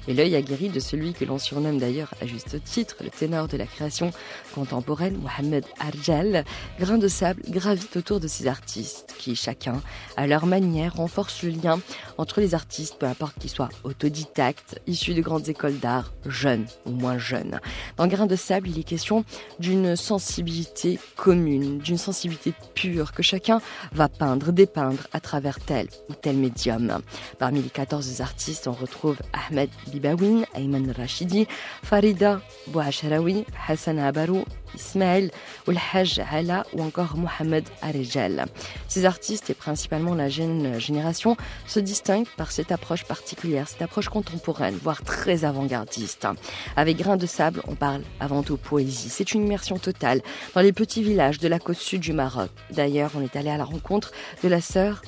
Et 0.08 0.14
l'œil 0.14 0.36
aguerri 0.36 0.70
de 0.70 0.80
celui 0.80 1.14
que 1.14 1.26
l'on 1.26 1.38
surnomme 1.38 1.78
d'ailleurs 1.78 2.14
à 2.22 2.26
juste 2.26 2.64
titre 2.64 2.96
le 3.02 3.10
ténor 3.10 3.48
de 3.48 3.58
la 3.58 3.66
création 3.66 4.12
contemporaine, 4.54 5.18
Mohamed 5.18 5.66
Arjal, 5.80 6.46
grain 6.80 6.98
de 6.98 7.08
sable 7.08 7.42
gravite 7.50 7.98
autour 7.98 8.20
de 8.20 8.28
ces 8.28 8.48
artistes 8.48 9.14
qui, 9.18 9.36
chacun, 9.36 9.82
à 10.18 10.28
leur 10.28 10.46
manière, 10.46 10.96
renforcent 10.96 11.44
le 11.44 11.50
lien 11.50 11.80
entre 12.18 12.40
les 12.40 12.56
artistes, 12.56 12.96
peu 13.00 13.06
importe 13.06 13.38
qu'ils 13.40 13.50
soient 13.50 13.70
autodidactes, 13.84 14.80
issus 14.88 15.14
de 15.14 15.22
grandes 15.22 15.50
écoles 15.50 15.80
d'art, 15.80 16.14
jeunes 16.26 16.66
ou 16.86 16.92
moins 16.92 17.18
jeunes. 17.18 17.60
Dans 17.98 18.08
Grain 18.08 18.28
de 18.28 18.36
sable, 18.36 18.70
il 18.70 18.80
est 18.80 18.84
question 18.84 19.26
d'une 19.60 19.96
sensibilité 19.96 21.00
commune, 21.16 21.80
d'une 21.80 21.98
sensibilité 21.98 22.54
pure 22.76 23.12
que 23.12 23.24
chacun 23.24 23.62
va 23.92 24.08
peindre, 24.08 24.52
dépeindre 24.52 25.08
à 25.14 25.20
travers 25.20 25.60
tel 25.60 25.88
ou 26.10 26.14
tel 26.14 26.38
médium. 26.38 27.00
Parmi 27.40 27.62
les 27.62 27.70
14 27.70 28.22
artistes, 28.22 28.68
on 28.68 28.74
retrouve 28.74 29.18
Ahmed 29.34 29.70
Bibawin, 29.92 30.44
Ayman 30.54 30.92
Rashidi, 30.92 31.48
Farida 31.84 32.42
Bouacharawi, 32.68 33.46
Hassan 33.68 34.00
Abarou, 34.00 34.43
Ismaël 34.76 35.32
Oulhaj 35.68 36.20
Hala 36.32 36.66
ou 36.74 36.82
encore 36.82 37.16
Mohamed 37.16 37.64
Arejal. 37.82 38.46
Ces 38.88 39.06
artistes 39.06 39.50
et 39.50 39.54
principalement 39.54 40.16
la 40.16 40.30
jeune 40.30 40.80
génération 40.80 41.38
se 41.68 41.80
distinguent 41.80 42.28
par 42.38 42.52
cette 42.52 42.72
approche 42.72 43.06
particulière, 43.06 43.68
cette 43.68 43.82
approche 43.82 44.10
contemporaine, 44.10 44.78
voire 44.82 45.04
très 45.04 45.46
avant-gardiste. 45.46 46.28
Avec 46.76 46.98
Grain 46.98 47.18
de 47.18 47.26
sable, 47.26 47.62
on 47.68 47.76
parle 47.76 48.02
avant 48.20 48.44
tout 48.44 48.58
poésie. 48.58 49.10
C'est 49.10 49.34
une 49.34 49.44
immersion 49.46 49.78
totale 49.78 50.22
dans 50.56 50.62
les 50.62 50.74
petits 50.74 51.04
villages 51.04 51.40
de 51.40 51.48
la 51.48 51.60
côte 51.60 51.78
sud 51.78 52.02
du 52.02 52.14
Maroc. 52.14 52.50
D'ailleurs, 52.72 53.12
on 53.16 53.22
est 53.22 53.36
allé 53.36 53.50
à 53.50 53.58
la 53.58 53.66
rencontre 53.66 54.12
de 54.44 54.50
la 54.50 54.62
sœur 54.62 55.02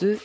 de 0.00 0.18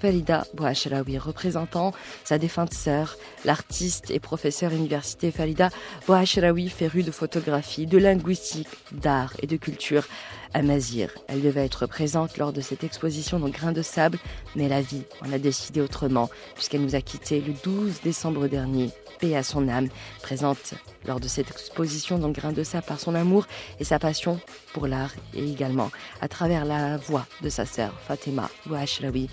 Farida 0.00 0.46
Bouachraoui, 0.54 1.18
représentant 1.18 1.92
sa 2.24 2.38
défunte 2.38 2.74
sœur, 2.74 3.16
l'artiste 3.44 4.10
et 4.10 4.20
professeur 4.20 4.72
université 4.72 5.30
Farida 5.30 5.70
Bouachraoui, 6.06 6.68
férue 6.68 7.02
de 7.02 7.10
photographie, 7.10 7.86
de 7.86 7.98
linguistique, 7.98 8.68
d'art 8.92 9.32
et 9.42 9.46
de 9.46 9.56
culture 9.56 10.06
à 10.54 10.62
Mazir. 10.62 11.10
Elle 11.28 11.42
devait 11.42 11.64
être 11.64 11.86
présente 11.86 12.38
lors 12.38 12.52
de 12.52 12.60
cette 12.60 12.84
exposition 12.84 13.38
dans 13.38 13.48
Grain 13.48 13.72
de 13.72 13.82
sable, 13.82 14.18
mais 14.54 14.68
la 14.68 14.80
vie 14.80 15.02
en 15.22 15.32
a 15.32 15.38
décidé 15.38 15.80
autrement, 15.80 16.30
puisqu'elle 16.54 16.82
nous 16.82 16.94
a 16.94 17.00
quittés 17.00 17.40
le 17.40 17.54
12 17.64 18.00
décembre 18.02 18.48
dernier. 18.48 18.90
Paix 19.18 19.34
à 19.34 19.42
son 19.42 19.68
âme, 19.68 19.88
présente 20.20 20.74
lors 21.06 21.20
de 21.20 21.28
cette 21.28 21.50
exposition 21.50 22.18
dans 22.18 22.30
Grain 22.30 22.52
de 22.52 22.62
sable 22.62 22.86
par 22.86 23.00
son 23.00 23.14
amour 23.14 23.46
et 23.80 23.84
sa 23.84 23.98
passion 23.98 24.38
pour 24.74 24.86
l'art, 24.86 25.14
et 25.34 25.44
également 25.44 25.90
à 26.20 26.28
travers 26.28 26.64
la 26.64 26.96
voix 26.98 27.26
de 27.42 27.48
sa 27.48 27.64
sœur 27.64 27.92
Fatima 28.06 28.50
Bouachraoui, 28.66 29.28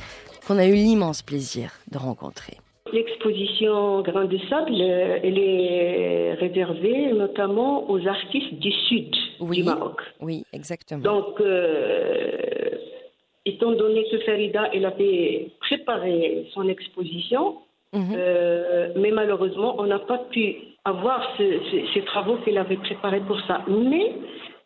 qu'on 0.46 0.58
a 0.58 0.66
eu 0.68 0.74
l'immense 0.74 1.22
plaisir 1.22 1.72
de 1.92 1.98
rencontrer. 1.98 2.58
L'exposition 2.92 4.02
Grain 4.02 4.26
de 4.26 4.38
Sable, 4.50 4.80
elle 4.80 5.40
est 5.40 6.34
réservée 6.36 7.12
notamment 7.14 7.90
aux 7.90 8.06
artistes 8.08 8.54
du 8.56 8.72
sud 8.88 9.16
oui, 9.40 9.58
du 9.58 9.64
Maroc. 9.64 10.00
Oui, 10.22 10.44
exactement. 10.54 11.02
Donc, 11.02 11.42
euh, 11.42 12.38
étant 13.46 13.72
donné 13.72 14.06
que 14.12 14.20
Farida, 14.20 14.70
elle 14.74 14.86
avait 14.86 15.48
préparé 15.60 16.46
son 16.54 16.68
exposition, 16.68 17.56
Mhm. 17.94 18.14
euh, 18.16 18.90
mais 18.96 19.12
malheureusement, 19.12 19.76
on 19.80 19.86
n'a 19.86 20.00
pas 20.00 20.20
pu 20.32 20.56
avoir 20.86 21.20
ce- 21.38 21.60
ce- 21.72 21.94
ces 21.94 22.02
travaux 22.02 22.38
qu'elle 22.44 22.58
avait 22.58 22.78
préparés 22.78 23.22
pour 23.22 23.40
ça. 23.48 23.64
Mais 23.68 24.12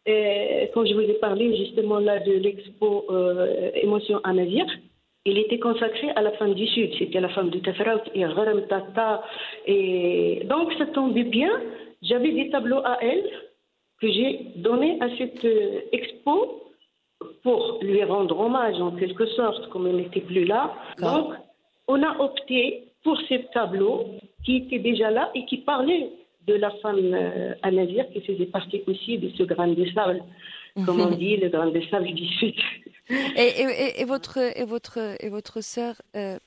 euh, 0.09 0.65
quand 0.73 0.85
je 0.85 0.93
vous 0.93 1.01
ai 1.01 1.15
parlé 1.15 1.55
justement 1.57 1.99
là 1.99 2.19
de 2.19 2.31
l'expo 2.33 3.05
euh, 3.09 3.71
Émotion 3.75 4.19
à 4.23 4.31
Nazir, 4.33 4.65
il 5.27 5.37
était 5.37 5.59
consacré 5.59 6.09
à 6.15 6.21
la 6.21 6.31
femme 6.31 6.53
du 6.53 6.65
Sud. 6.67 6.91
C'était 6.97 7.19
la 7.19 7.29
femme 7.29 7.49
de 7.49 7.59
Tafraout 7.59 8.03
et 8.15 8.21
Gharam 8.21 8.65
Tata. 8.67 9.23
Et 9.65 10.41
donc 10.45 10.71
ça 10.77 10.85
tombait 10.87 11.23
bien. 11.23 11.51
J'avais 12.01 12.31
des 12.31 12.49
tableaux 12.49 12.81
à 12.85 12.97
elle 13.01 13.23
que 13.99 14.07
j'ai 14.09 14.51
donnés 14.55 14.97
à 15.01 15.07
cette 15.17 15.43
euh, 15.43 15.81
expo 15.91 16.63
pour 17.43 17.79
lui 17.81 18.03
rendre 18.03 18.39
hommage 18.39 18.79
en 18.79 18.91
quelque 18.91 19.25
sorte, 19.25 19.69
comme 19.69 19.87
elle 19.87 19.97
n'était 19.97 20.21
plus 20.21 20.45
là. 20.45 20.73
Donc, 20.99 21.33
on 21.87 22.03
a 22.03 22.15
opté 22.19 22.83
pour 23.03 23.19
ces 23.27 23.45
tableaux 23.53 24.05
qui 24.45 24.57
étaient 24.57 24.79
déjà 24.79 25.09
là 25.09 25.31
et 25.33 25.45
qui 25.45 25.57
parlaient 25.57 26.09
de 26.45 26.53
la 26.53 26.69
femme 26.81 27.13
euh, 27.13 27.53
à 27.63 27.71
Nazir, 27.71 28.05
qui 28.13 28.21
faisait 28.21 28.45
partie 28.45 28.83
aussi 28.87 29.17
de 29.17 29.29
ce 29.29 29.43
grain 29.43 29.67
de 29.67 29.85
sable, 29.95 30.23
comme 30.85 31.01
on 31.01 31.11
dit, 31.11 31.37
le 31.37 31.49
grain 31.49 31.71
de 31.71 31.81
sable 31.89 32.13
du 32.13 32.27
Sud. 32.27 32.55
Et, 33.09 33.41
et- 33.41 33.61
et- 33.61 34.01
et 34.01 34.05
votre 34.05 34.37
et 34.37 34.65
votre 34.65 34.99
et 35.19 35.29
votre 35.29 35.61
sœur, 35.61 35.95
euh, 36.15 36.37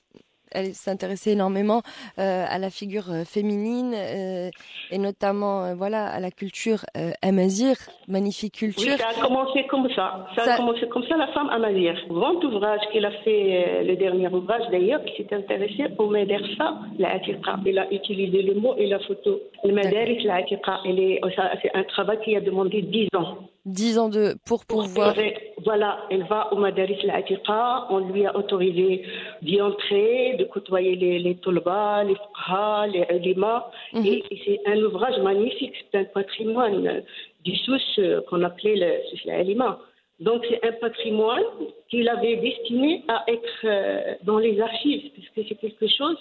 elle 0.52 0.74
s'intéressait 0.74 1.30
énormément 1.30 1.80
euh, 2.18 2.44
à 2.48 2.58
la 2.58 2.70
figure 2.70 3.08
euh, 3.12 3.24
féminine 3.24 3.94
euh, 3.94 4.50
et 4.90 4.98
notamment 4.98 5.76
voilà 5.76 6.06
à 6.06 6.18
la 6.18 6.32
culture 6.32 6.80
amazir, 7.22 7.76
magnifique 8.08 8.58
Oui, 8.62 8.72
culture. 8.74 8.98
ça 8.98 9.10
a 9.16 9.20
commencé 9.26 9.64
comme 9.68 9.88
ça. 9.94 10.26
Ça, 10.34 10.44
Ça- 10.44 10.54
a 10.54 10.56
commencé 10.56 10.88
comme 10.88 11.04
ça, 11.08 11.16
la 11.16 11.28
femme 11.28 11.48
à 11.50 11.58
Mazir. 11.60 11.94
Grand 12.08 12.42
ouvrage 12.42 12.80
qu'elle 12.92 13.04
a 13.06 13.12
fait, 13.22 13.84
le 13.84 13.94
dernier 13.94 14.26
ouvrage 14.28 14.62
d'ailleurs, 14.72 15.04
qui 15.04 15.22
s'est 15.22 15.32
intéressé 15.32 15.84
au 15.98 16.08
Madersa, 16.10 16.78
la. 16.98 17.20
Elle 17.66 17.78
a 17.78 17.92
utilisé 17.92 18.42
le 18.42 18.54
mot 18.54 18.74
et 18.76 18.86
la 18.88 18.98
photo. 19.00 19.40
Le 19.64 19.72
Madaris, 19.72 20.22
la 20.24 20.36
Atiqa, 20.36 20.80
elle 20.86 20.98
est- 20.98 21.20
ça- 21.36 21.52
c'est 21.60 21.74
un 21.74 21.84
travail 21.84 22.18
qui 22.24 22.34
a 22.36 22.40
demandé 22.40 22.80
10 22.82 23.08
ans. 23.16 23.38
Dix 23.66 23.98
ans 23.98 24.08
de 24.08 24.34
pour 24.46 24.64
pouvoir. 24.64 25.14
Voilà, 25.64 25.98
elle 26.10 26.24
va 26.24 26.50
au 26.52 26.56
Madaris 26.56 26.98
Al-Atiqa, 27.04 27.86
on 27.90 27.98
lui 28.10 28.24
a 28.24 28.34
autorisé 28.34 29.02
d'y 29.42 29.60
entrer, 29.60 30.36
de 30.38 30.44
côtoyer 30.44 30.96
les, 30.96 31.18
les 31.18 31.34
Tolba, 31.36 32.02
les 32.04 32.14
Fuqaha, 32.14 32.86
les 32.86 33.04
Ulima, 33.16 33.70
Mhm. 33.92 34.06
et, 34.06 34.24
et 34.30 34.40
c'est 34.44 34.60
un 34.72 34.78
ouvrage 34.82 35.18
magnifique, 35.18 35.74
c'est 35.92 35.98
un 35.98 36.04
patrimoine 36.04 37.02
du 37.44 37.54
Sous 37.56 37.76
euh, 37.98 38.22
qu'on 38.30 38.42
appelait 38.42 38.76
le 38.76 38.92
Sous 39.18 39.28
Ulima. 39.28 39.78
Donc 40.20 40.44
c'est 40.48 40.66
un 40.66 40.72
patrimoine 40.72 41.44
qu'il 41.90 42.08
avait 42.08 42.36
destiné 42.36 43.02
à 43.08 43.24
être 43.28 43.58
euh, 43.64 44.14
dans 44.24 44.38
les 44.38 44.58
archives, 44.60 45.10
puisque 45.12 45.48
c'est 45.48 45.54
quelque 45.56 45.86
chose 45.88 46.16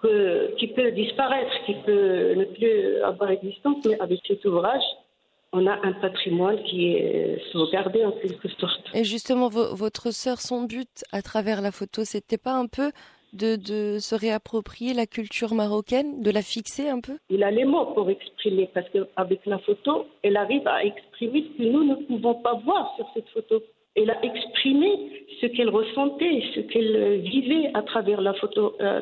que- 0.00 0.54
qui 0.56 0.68
peut 0.68 0.90
disparaître, 0.92 1.52
qui 1.66 1.74
peut 1.86 2.34
ne 2.34 2.44
plus 2.44 3.02
avoir 3.02 3.30
existence, 3.30 3.84
mais 3.86 3.98
avec 4.00 4.20
cet 4.26 4.44
ouvrage, 4.44 4.82
on 5.52 5.66
a 5.66 5.78
un 5.82 5.92
patrimoine 5.94 6.62
qui 6.64 6.92
est 6.94 7.40
sauvegardé 7.52 8.04
en 8.04 8.12
quelque 8.12 8.48
sorte. 8.60 8.82
Et 8.94 9.04
justement, 9.04 9.48
vo- 9.48 9.74
votre 9.74 10.10
sœur, 10.12 10.40
son 10.40 10.64
but 10.64 11.02
à 11.10 11.22
travers 11.22 11.62
la 11.62 11.72
photo, 11.72 12.04
c'était 12.04 12.36
pas 12.38 12.52
un 12.52 12.66
peu 12.66 12.92
de, 13.32 13.56
de 13.56 13.98
se 13.98 14.14
réapproprier 14.14 14.94
la 14.94 15.06
culture 15.06 15.52
marocaine, 15.54 16.22
de 16.22 16.30
la 16.30 16.42
fixer 16.42 16.88
un 16.88 17.00
peu? 17.00 17.14
Il 17.30 17.42
a 17.44 17.50
les 17.50 17.64
mots 17.64 17.86
pour 17.94 18.08
exprimer, 18.10 18.70
parce 18.72 18.86
qu'avec 18.90 19.44
la 19.46 19.58
photo, 19.58 20.06
elle 20.22 20.36
arrive 20.36 20.66
à 20.66 20.84
exprimer 20.84 21.44
ce 21.52 21.58
que 21.62 21.68
nous 21.68 21.84
ne 21.84 21.94
pouvons 22.06 22.34
pas 22.36 22.54
voir 22.64 22.94
sur 22.96 23.06
cette 23.14 23.28
photo. 23.30 23.62
Elle 24.00 24.10
a 24.10 24.24
exprimé 24.24 25.26
ce 25.40 25.46
qu'elle 25.46 25.68
ressentait, 25.68 26.42
ce 26.54 26.60
qu'elle 26.60 26.96
euh, 26.96 27.16
vivait 27.16 27.70
à 27.74 27.82
travers 27.82 28.20
la 28.20 28.32
photo. 28.34 28.74
Euh, 28.80 29.00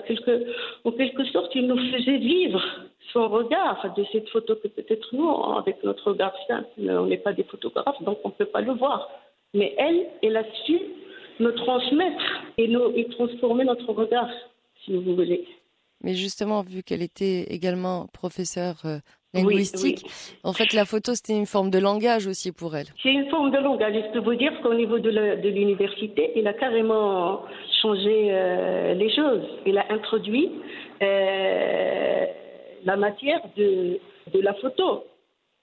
en 0.84 0.92
quelque 0.92 1.24
sorte, 1.26 1.54
il 1.54 1.66
nous 1.66 1.78
faisait 1.92 2.18
vivre 2.18 2.62
son 3.12 3.28
regard 3.28 3.94
de 3.96 4.04
cette 4.12 4.28
photo 4.30 4.56
que 4.56 4.68
peut-être 4.68 5.14
nous, 5.14 5.28
avec 5.54 5.82
notre 5.84 6.10
regard 6.10 6.34
simple, 6.48 6.68
on 6.78 7.06
n'est 7.06 7.18
pas 7.18 7.32
des 7.32 7.44
photographes, 7.44 8.02
donc 8.02 8.18
on 8.24 8.28
ne 8.28 8.34
peut 8.34 8.46
pas 8.46 8.60
le 8.60 8.72
voir. 8.72 9.08
Mais 9.54 9.74
elle, 9.78 10.06
elle 10.22 10.36
a 10.36 10.44
su 10.64 10.78
nous 11.38 11.52
transmettre 11.52 12.42
et, 12.58 12.68
nous, 12.68 12.92
et 12.94 13.04
transformer 13.06 13.64
notre 13.64 13.92
regard, 13.92 14.28
si 14.84 14.92
vous 14.92 15.14
voulez. 15.14 15.46
Mais 16.06 16.14
justement, 16.14 16.62
vu 16.62 16.84
qu'elle 16.84 17.02
était 17.02 17.46
également 17.50 18.06
professeure 18.12 18.76
euh, 18.84 18.98
linguistique, 19.34 20.06
en 20.44 20.52
fait, 20.52 20.72
la 20.72 20.84
photo, 20.84 21.16
c'était 21.16 21.36
une 21.36 21.46
forme 21.46 21.68
de 21.68 21.80
langage 21.80 22.28
aussi 22.28 22.52
pour 22.52 22.76
elle. 22.76 22.86
C'est 23.02 23.10
une 23.10 23.28
forme 23.28 23.50
de 23.50 23.58
langage. 23.58 23.92
Je 23.92 24.12
peux 24.12 24.20
vous 24.20 24.36
dire 24.36 24.52
qu'au 24.62 24.72
niveau 24.72 25.00
de 25.00 25.48
l'université, 25.48 26.30
il 26.36 26.46
a 26.46 26.52
carrément 26.52 27.42
changé 27.82 28.28
euh, 28.30 28.94
les 28.94 29.12
choses. 29.16 29.42
Il 29.66 29.76
a 29.78 29.86
introduit 29.90 30.48
euh, 31.02 32.26
la 32.84 32.96
matière 32.96 33.40
de, 33.56 33.98
de 34.32 34.40
la 34.40 34.54
photo 34.54 35.02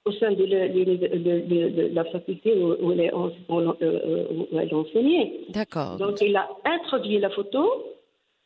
au 0.04 0.12
sein 0.12 0.32
de, 0.34 0.46
de, 0.46 1.96
la 1.96 2.04
faculté 2.04 2.54
où, 2.54 2.92
elle, 2.92 3.00
est, 3.00 3.14
où 3.14 4.58
elle 4.60 4.76
enseignait. 4.76 5.40
D'accord. 5.52 5.96
Donc, 5.96 6.20
il 6.20 6.36
a 6.36 6.50
introduit 6.66 7.18
la 7.20 7.30
photo. 7.30 7.93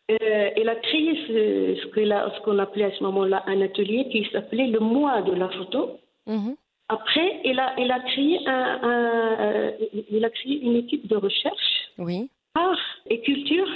Euh, 0.10 0.50
il 0.56 0.70
a 0.70 0.76
créé 0.76 1.16
ce, 1.28 1.82
ce 1.82 2.42
qu'on 2.44 2.60
appelait 2.60 2.86
à 2.86 2.92
ce 2.92 3.04
moment-là 3.04 3.44
un 3.46 3.62
atelier 3.62 4.08
qui 4.10 4.26
s'appelait 4.32 4.68
le 4.68 4.80
mois 4.80 5.22
de 5.22 5.34
la 5.34 5.50
photo. 5.50 6.00
Mhm. 6.26 6.56
Après, 6.90 7.42
a, 7.44 7.74
il, 7.78 7.92
a 7.92 8.00
créé 8.00 8.40
un, 8.48 8.80
un, 8.84 9.72
il 10.10 10.24
a 10.24 10.30
créé 10.30 10.62
une 10.62 10.78
équipe 10.78 11.06
de 11.08 11.18
recherche, 11.18 11.90
oui. 11.98 12.30
art 12.56 12.80
et 13.10 13.20
culture 13.20 13.68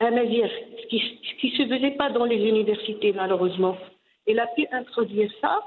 à 0.00 0.10
navire, 0.10 0.50
ce 0.82 0.86
qui 0.88 1.00
ne 1.44 1.50
se 1.64 1.68
faisait 1.72 1.92
pas 1.92 2.10
dans 2.10 2.24
les 2.24 2.38
universités 2.48 3.12
malheureusement. 3.12 3.76
Il 4.26 4.40
a 4.40 4.48
pu 4.48 4.66
introduire 4.72 5.30
ça 5.40 5.62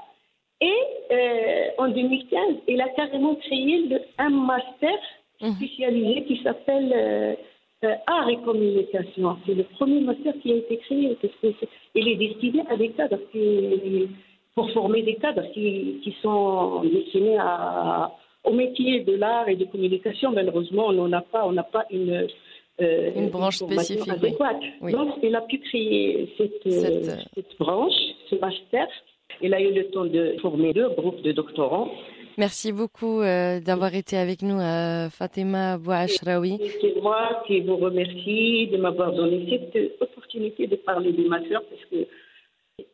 et 0.60 0.74
euh, 1.10 1.68
en 1.78 1.88
2015, 1.88 2.56
il 2.68 2.82
a 2.82 2.88
carrément 2.90 3.34
créé 3.36 3.86
le, 3.88 4.00
un 4.18 4.28
master 4.30 4.98
Mhm. 5.42 5.54
spécialisé 5.54 6.24
qui 6.24 6.42
s'appelle 6.42 6.92
euh, 7.84 7.94
Art 8.06 8.28
et 8.28 8.36
Communication. 8.38 9.36
C'est 9.46 9.54
le 9.54 9.64
premier 9.64 10.00
master 10.00 10.34
qui 10.42 10.52
a 10.52 10.56
été 10.56 10.76
créé. 10.78 11.16
Parce 11.20 11.34
que 11.42 11.66
il 11.94 12.08
est 12.08 12.16
destiné 12.16 12.62
à 12.68 12.76
des 12.76 12.90
cadres 12.90 13.18
qui, 13.32 14.08
pour 14.54 14.70
former 14.72 15.02
des 15.02 15.14
cadres 15.16 15.50
qui, 15.52 16.00
qui 16.02 16.14
sont 16.22 16.82
destinés 16.82 17.38
à, 17.38 18.10
au 18.44 18.52
métier 18.52 19.00
de 19.00 19.14
l'art 19.14 19.48
et 19.48 19.56
de 19.56 19.64
communication. 19.64 20.32
Malheureusement, 20.32 20.88
on 20.88 21.10
pas, 21.32 21.50
n'a 21.52 21.62
pas 21.62 21.86
une, 21.90 22.26
euh, 22.80 23.10
Une 23.16 23.30
branche 23.30 23.56
spécifique, 23.56 24.08
adéquate. 24.08 24.60
Oui. 24.80 24.92
Donc, 24.92 25.14
il 25.22 25.34
a 25.34 25.42
pu 25.42 25.58
créer 25.58 26.32
cette, 26.36 26.62
Cette, 26.64 27.08
euh, 27.08 27.16
cette 27.34 27.58
branche, 27.58 27.94
ce 28.28 28.36
master. 28.36 28.86
Il 29.42 29.54
a 29.54 29.60
eu 29.60 29.72
le 29.72 29.86
temps 29.86 30.04
de 30.04 30.36
former 30.42 30.72
deux 30.72 30.88
groupes 30.90 31.22
de 31.22 31.32
doctorants. 31.32 31.90
Merci 32.38 32.72
beaucoup 32.72 33.20
euh, 33.20 33.60
d'avoir 33.60 33.94
été 33.94 34.16
avec 34.16 34.42
nous, 34.42 34.58
euh, 34.58 35.10
Fatima 35.10 35.76
Bouachraoui. 35.78 36.58
C'est 36.80 37.00
moi 37.02 37.42
qui 37.46 37.60
vous 37.60 37.76
remercie 37.76 38.68
de 38.68 38.76
m'avoir 38.78 39.12
donné 39.12 39.46
cette 39.74 40.00
opportunité 40.00 40.66
de 40.66 40.76
parler 40.76 41.12
de 41.12 41.28
ma 41.28 41.38
sœur 41.48 41.62
parce 41.68 41.84
que 41.90 42.06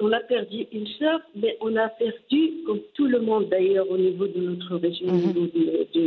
on 0.00 0.10
a 0.12 0.18
perdu 0.20 0.66
une 0.72 0.86
sœur, 0.98 1.20
mais 1.36 1.56
on 1.60 1.76
a 1.76 1.88
perdu, 1.88 2.50
comme 2.66 2.80
tout 2.94 3.06
le 3.06 3.20
monde 3.20 3.48
d'ailleurs 3.48 3.88
au 3.88 3.96
niveau 3.96 4.26
de 4.26 4.40
notre 4.40 4.76
région, 4.76 5.06
au 5.08 5.12
Mhm. 5.12 5.26
niveau 5.26 5.46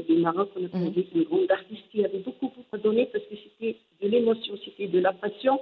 du 0.08 0.14
Maroc, 0.18 0.50
on 0.60 0.66
a 0.66 0.68
perdu 0.68 1.06
une 1.16 1.24
grande 1.24 1.50
artiste 1.50 1.84
qui 1.92 2.04
avait 2.04 2.18
beaucoup, 2.20 2.48
beaucoup 2.48 2.66
à 2.74 2.78
donner 2.78 3.06
parce 3.12 3.24
que 3.26 3.36
c'était 3.36 3.78
de 4.02 4.08
l'émotion, 4.10 4.54
c'était 4.66 4.88
de 4.88 5.00
la 5.00 5.14
passion. 5.14 5.60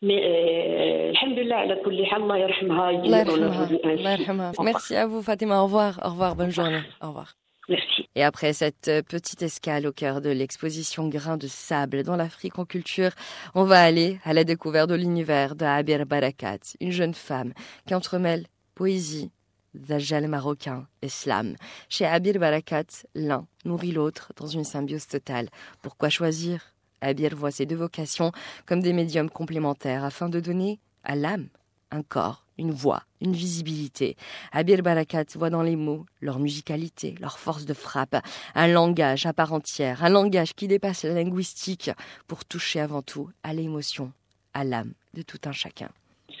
Mais 0.00 0.22
euh, 0.24 1.12
Allah 1.42 2.38
yarhamha, 2.38 2.86
Allah 2.86 4.16
yarhamha. 4.16 4.52
Merci 4.62 4.94
à 4.94 5.06
vous, 5.06 5.22
Fatima. 5.22 5.60
Au 5.60 5.64
revoir. 5.64 6.00
Au 6.04 6.10
revoir. 6.10 6.36
Bonne 6.36 6.50
journée. 6.52 6.82
Au 7.02 7.08
revoir. 7.08 7.34
Merci. 7.68 8.08
Et 8.14 8.22
après 8.22 8.52
cette 8.52 8.88
euh, 8.88 9.02
petite 9.02 9.42
escale 9.42 9.86
au 9.86 9.92
cœur 9.92 10.20
de 10.20 10.30
l'exposition 10.30 11.08
Grains 11.08 11.36
de 11.36 11.46
sable 11.46 12.02
dans 12.02 12.16
l'Afrique 12.16 12.58
en 12.58 12.64
culture, 12.64 13.10
on 13.54 13.64
va 13.64 13.82
aller 13.82 14.18
à 14.24 14.32
la 14.32 14.44
découverte 14.44 14.88
de 14.88 14.94
l'univers 14.94 15.54
de 15.54 15.64
Abir 15.64 16.06
Barakat, 16.06 16.60
une 16.80 16.92
jeune 16.92 17.12
femme 17.14 17.52
qui 17.86 17.94
entremêle 17.94 18.46
poésie, 18.74 19.30
zajal 19.76 20.28
marocain, 20.28 20.86
islam. 21.02 21.56
Chez 21.90 22.06
Abir 22.06 22.38
Barakat, 22.38 22.86
l'un 23.14 23.46
nourrit 23.66 23.92
l'autre 23.92 24.32
dans 24.36 24.46
une 24.46 24.64
symbiose 24.64 25.06
totale. 25.06 25.48
Pourquoi 25.82 26.08
choisir 26.08 26.60
Abir 27.00 27.34
voit 27.34 27.50
ses 27.50 27.66
deux 27.66 27.76
vocations 27.76 28.32
comme 28.66 28.80
des 28.80 28.92
médiums 28.92 29.30
complémentaires 29.30 30.04
afin 30.04 30.28
de 30.28 30.40
donner 30.40 30.78
à 31.04 31.14
l'âme 31.14 31.48
un 31.90 32.02
corps, 32.02 32.44
une 32.58 32.70
voix, 32.70 33.02
une 33.20 33.32
visibilité. 33.32 34.16
Abir 34.52 34.82
Barakat 34.82 35.24
voit 35.34 35.50
dans 35.50 35.62
les 35.62 35.76
mots 35.76 36.04
leur 36.20 36.38
musicalité, 36.38 37.14
leur 37.20 37.38
force 37.38 37.64
de 37.64 37.74
frappe, 37.74 38.16
un 38.54 38.68
langage 38.68 39.26
à 39.26 39.32
part 39.32 39.52
entière, 39.52 40.04
un 40.04 40.10
langage 40.10 40.54
qui 40.54 40.68
dépasse 40.68 41.04
la 41.04 41.14
linguistique 41.14 41.90
pour 42.26 42.44
toucher 42.44 42.80
avant 42.80 43.02
tout 43.02 43.30
à 43.42 43.54
l'émotion, 43.54 44.12
à 44.54 44.64
l'âme 44.64 44.92
de 45.14 45.22
tout 45.22 45.38
un 45.46 45.52
chacun. 45.52 45.88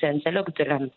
c'est 0.00 0.06
un 0.06 0.14
dialogue 0.14 0.54
de 0.54 0.64
l'âme. 0.64 0.90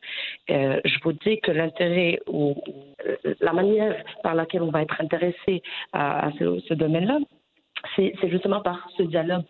Euh, 0.49 0.81
je 0.83 0.97
vous 1.03 1.13
dis 1.13 1.39
que 1.39 1.51
l'intérêt 1.51 2.19
ou 2.27 2.61
euh, 3.07 3.15
la 3.39 3.53
manière 3.53 4.03
par 4.21 4.35
laquelle 4.35 4.63
on 4.63 4.71
va 4.71 4.81
être 4.81 4.99
intéressé 4.99 5.63
à, 5.93 6.29
ce 6.39 6.73
domaine-là, 6.73 7.19
c'est 7.95 8.13
justement 8.29 8.61
par 8.61 8.87
ce 8.97 9.03
dialogue 9.03 9.45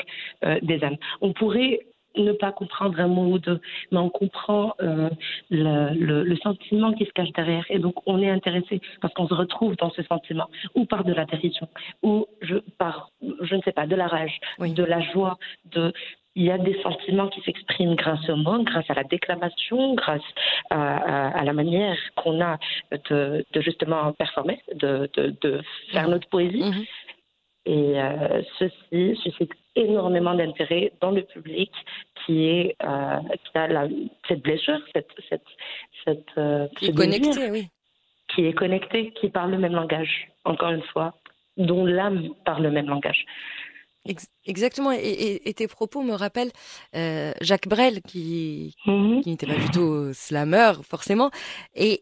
euh, 0.46 0.60
des 0.62 0.84
âmes. 0.84 0.98
On 1.22 1.34
pourrait 1.34 1.80
ne 2.18 2.34
pas 2.34 2.52
comprendre 2.52 3.00
un 3.00 3.08
mot 3.08 3.32
ou 3.36 3.40
deux, 3.40 3.62
mais 3.92 3.98
on 4.00 4.10
comprend 4.10 4.74
euh, 4.82 5.10
le, 5.50 5.94
le- 5.98 6.24
le 6.24 6.36
sentiment 6.38 6.92
qui 6.92 7.06
se 7.06 7.12
cache 7.12 7.32
derrière. 7.32 7.66
Et 7.70 7.80
donc, 7.80 7.96
on 8.06 8.22
est 8.22 8.30
intéressé 8.30 8.82
parce 9.00 9.14
qu'on 9.14 9.30
se 9.30 9.34
retrouve 9.34 9.78
dans 9.78 9.92
ce 9.92 10.04
sentiment, 10.04 10.50
ou 10.76 10.84
par 10.86 11.06
de 11.06 11.14
la 11.14 11.24
dérision, 11.24 11.70
ou 12.04 12.26
je, 12.42 12.56
par, 12.78 13.12
je 13.42 13.56
ne 13.56 13.62
sais 13.62 13.72
pas, 13.72 13.88
de 13.88 13.96
la 13.96 14.08
rage, 14.08 14.38
Oui. 14.60 14.74
de 14.74 14.84
la 14.84 15.00
joie, 15.00 15.38
de, 15.72 15.94
il 16.36 16.44
y 16.44 16.52
a 16.52 16.58
des 16.58 16.78
sentiments 16.82 17.30
qui 17.30 17.40
s'expriment 17.44 17.96
grâce 17.96 18.28
au 18.30 18.36
mot, 18.36 18.62
grâce 18.64 18.90
à 18.90 18.94
la 18.94 19.06
déclamation, 19.06 19.94
grâce 19.96 20.22
à, 20.70 20.98
à- 21.30 21.40
à 21.40 21.44
la 21.46 21.54
manière 21.54 21.98
qu'on 22.18 22.42
a 22.42 22.58
de, 23.10 23.46
de 23.54 23.62
justement 23.62 24.12
performer, 24.12 24.60
de, 24.76 25.10
de, 25.16 25.34
de 25.42 25.62
faire 25.94 26.10
notre 26.10 26.28
poésie. 26.28 26.62
Mhm. 26.62 26.84
Et 27.66 28.02
euh, 28.02 28.42
ceci 28.58 29.16
suscite 29.22 29.52
énormément 29.76 30.34
d'intérêt 30.34 30.92
dans 31.00 31.12
le 31.12 31.22
public 31.24 31.72
qui 32.26 32.46
est 32.48 32.76
euh, 32.84 33.20
qui 33.46 33.58
a 33.58 33.68
la- 33.68 33.88
cette 34.28 34.42
blessure, 34.42 34.80
cette 34.94 35.08
cette 35.30 35.46
cette 36.04 36.26
euh, 36.38 36.68
Qui 36.78 36.86
est 36.86 36.92
désir, 36.92 36.96
connecté, 37.22 37.52
oui. 37.52 37.68
qui 38.34 38.46
est 38.48 38.54
connecté, 38.54 39.12
qui 39.12 39.30
parle 39.30 39.52
le 39.52 39.60
même 39.60 39.74
langage. 39.74 40.28
Encore 40.44 40.72
une 40.72 40.82
fois, 40.92 41.14
dont 41.58 41.86
l'âme 41.86 42.30
parle 42.46 42.64
le 42.64 42.72
même 42.72 42.88
langage. 42.88 43.26
Ex- 44.08 44.32
Exactement. 44.48 44.92
Et, 44.92 44.98
et- 44.98 45.50
et 45.50 45.54
tes 45.54 45.68
propos 45.68 46.02
me 46.02 46.14
rappellent 46.14 46.52
euh, 46.96 47.32
Jacques 47.42 47.68
Brel, 47.68 48.02
qui, 48.02 48.74
Mhm. 48.88 49.22
qui 49.22 49.30
n'était 49.30 49.46
pas 49.46 49.54
du 49.60 49.70
tout 49.70 50.12
slammer, 50.14 50.72
forcément, 50.82 51.30
et, 51.76 52.02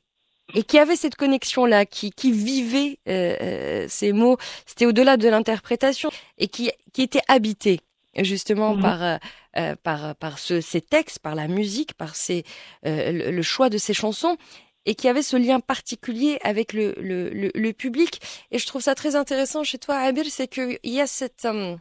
et 0.53 0.63
qui 0.63 0.77
avait 0.79 0.95
cette 0.95 1.15
connexion-là, 1.15 1.85
qui, 1.85 2.11
qui 2.11 2.31
vivait 2.31 2.99
euh, 3.07 3.35
euh, 3.41 3.85
ces 3.89 4.11
mots. 4.13 4.37
C'était 4.65 4.85
au-delà 4.85 5.17
de 5.17 5.27
l'interprétation 5.29 6.09
et 6.37 6.47
qui, 6.47 6.71
qui 6.93 7.01
était 7.01 7.21
habité 7.27 7.81
justement 8.17 8.75
Mhm. 8.75 8.81
par, 8.81 9.03
euh, 9.03 9.17
euh, 9.57 9.75
par, 9.83 10.15
par 10.15 10.39
ce, 10.39 10.61
ces 10.61 10.81
textes, 10.81 11.19
par 11.19 11.35
la 11.35 11.47
musique, 11.47 11.93
par 11.93 12.15
ces, 12.15 12.43
euh, 12.85 13.11
le, 13.11 13.31
le 13.31 13.41
choix 13.41 13.69
de 13.69 13.77
ces 13.77 13.93
chansons 13.93 14.37
et 14.85 14.95
qui 14.95 15.07
avait 15.07 15.21
ce 15.21 15.37
lien 15.37 15.59
particulier 15.59 16.39
avec 16.43 16.73
le, 16.73 16.95
le, 16.97 17.29
le, 17.29 17.51
le 17.53 17.73
public. 17.73 18.19
Et 18.51 18.57
je 18.59 18.65
trouve 18.65 18.81
ça 18.81 18.95
très 18.95 19.15
intéressant 19.15 19.63
chez 19.63 19.77
toi, 19.77 19.97
Abir, 19.99 20.25
c'est 20.29 20.47
qu'il 20.47 20.79
y 20.83 20.99
a 20.99 21.07
cette... 21.07 21.45
euh, 21.45 21.75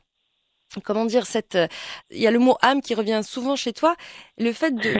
comment 0.84 1.04
dire 1.06 1.26
cette 1.26 1.54
euh, 1.56 1.66
il 2.10 2.18
y 2.20 2.26
a 2.26 2.30
le 2.30 2.38
mot 2.38 2.56
âme 2.62 2.80
qui 2.82 2.94
revient 2.94 3.20
souvent 3.24 3.56
chez 3.56 3.72
toi 3.72 3.94
le 4.38 4.52
fait 4.52 4.72
de 4.72 4.94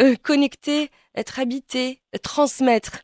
euh, 0.00 0.14
connecter 0.22 0.90
être 1.14 1.38
habité 1.38 2.00
transmettre 2.22 3.00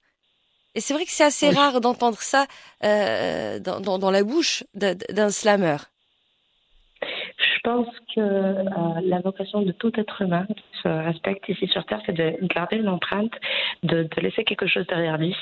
et 0.74 0.80
c'est 0.80 0.94
vrai 0.94 1.04
que 1.04 1.10
c'est 1.12 1.24
assez 1.24 1.48
Oui. 1.48 1.54
rare 1.54 1.80
d'entendre 1.80 2.18
ça 2.18 2.46
euh, 2.84 3.58
dans, 3.60 3.80
dans, 3.80 3.98
dans 3.98 4.10
la 4.10 4.24
bouche 4.24 4.64
d'un 4.74 5.30
slammer 5.30 5.76
Je 7.02 7.60
pense 7.62 7.88
que 8.14 8.20
la 9.08 9.20
vocation 9.20 9.62
de 9.62 9.72
tout 9.72 9.92
être 10.00 10.22
humain 10.22 10.46
qui 10.48 10.64
se 10.82 10.88
respecte 10.88 11.48
ici 11.48 11.66
sur 11.68 11.84
Terre, 11.86 12.00
c'est 12.06 12.12
de 12.12 12.36
garder 12.46 12.76
une 12.76 12.88
empreinte, 12.88 13.32
de, 13.84 14.02
de 14.04 14.20
laisser 14.20 14.44
quelque 14.44 14.66
chose 14.66 14.86
derrière 14.88 15.16
lui, 15.18 15.34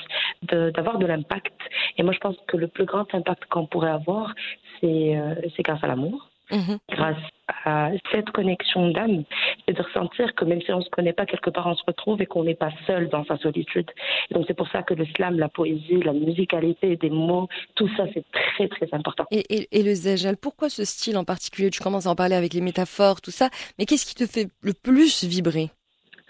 de- 0.43 0.69
d'avoir 0.71 0.99
de, 0.99 1.05
l'impact. 1.07 1.53
Et 1.97 2.03
moi, 2.03 2.13
je 2.13 2.19
pense 2.19 2.35
que 2.47 2.57
le 2.57 2.67
plus 2.67 2.85
grand 2.85 3.07
impact 3.15 3.45
qu'on 3.45 3.65
pourrait 3.65 3.89
avoir, 3.91 4.33
c'est 4.79 5.19
c'est 5.55 5.63
grâce 5.63 5.83
à 5.83 5.87
l'amour, 5.87 6.29
Mhm. 6.51 6.77
grâce 6.89 7.17
à 7.65 7.89
cette 8.11 8.29
connexion 8.31 8.89
d'âme, 8.91 9.23
c'est 9.67 9.73
de 9.77 9.81
ressentir 9.81 10.33
que 10.35 10.45
même 10.45 10.61
si 10.61 10.71
on 10.71 10.79
ne 10.79 10.83
se 10.83 10.89
connaît 10.89 11.13
pas, 11.13 11.25
quelque 11.25 11.49
part 11.49 11.67
on 11.67 11.75
se 11.75 11.83
retrouve 11.85 12.21
et 12.21 12.25
qu'on 12.25 12.43
n'est 12.43 12.55
pas 12.55 12.71
seul 12.87 13.09
dans 13.09 13.25
sa 13.25 13.37
solitude. 13.37 13.89
Et 14.29 14.33
donc 14.33 14.45
c'est 14.47 14.53
pour 14.57 14.67
ça 14.69 14.83
que 14.83 14.93
le 14.93 15.05
slam, 15.15 15.37
la 15.39 15.49
poésie, 15.49 16.01
la 16.03 16.13
musicalité 16.13 16.95
des 16.95 17.09
mots, 17.09 17.47
tout 17.75 17.89
ça 17.97 18.05
c'est 18.13 18.25
très 18.31 18.67
très 18.67 18.87
important. 18.93 19.25
et, 19.31 19.43
et, 19.55 19.67
et 19.79 19.83
le 19.83 19.93
zajal 19.93 20.37
pourquoi 20.37 20.69
ce 20.69 20.85
style 20.85 21.17
en 21.17 21.23
particulier? 21.25 21.69
Tu 21.69 21.81
commences 21.81 22.07
à 22.07 22.11
en 22.11 22.15
parler 22.15 22.35
avec 22.35 22.53
les 22.53 22.61
métaphores 22.61 23.21
tout 23.21 23.31
ça 23.31 23.49
mais 23.77 23.85
qu'est-ce 23.85 24.05
qui 24.05 24.15
te 24.15 24.25
fait 24.25 24.47
le 24.61 24.73
plus 24.73 25.23
vibrer? 25.23 25.71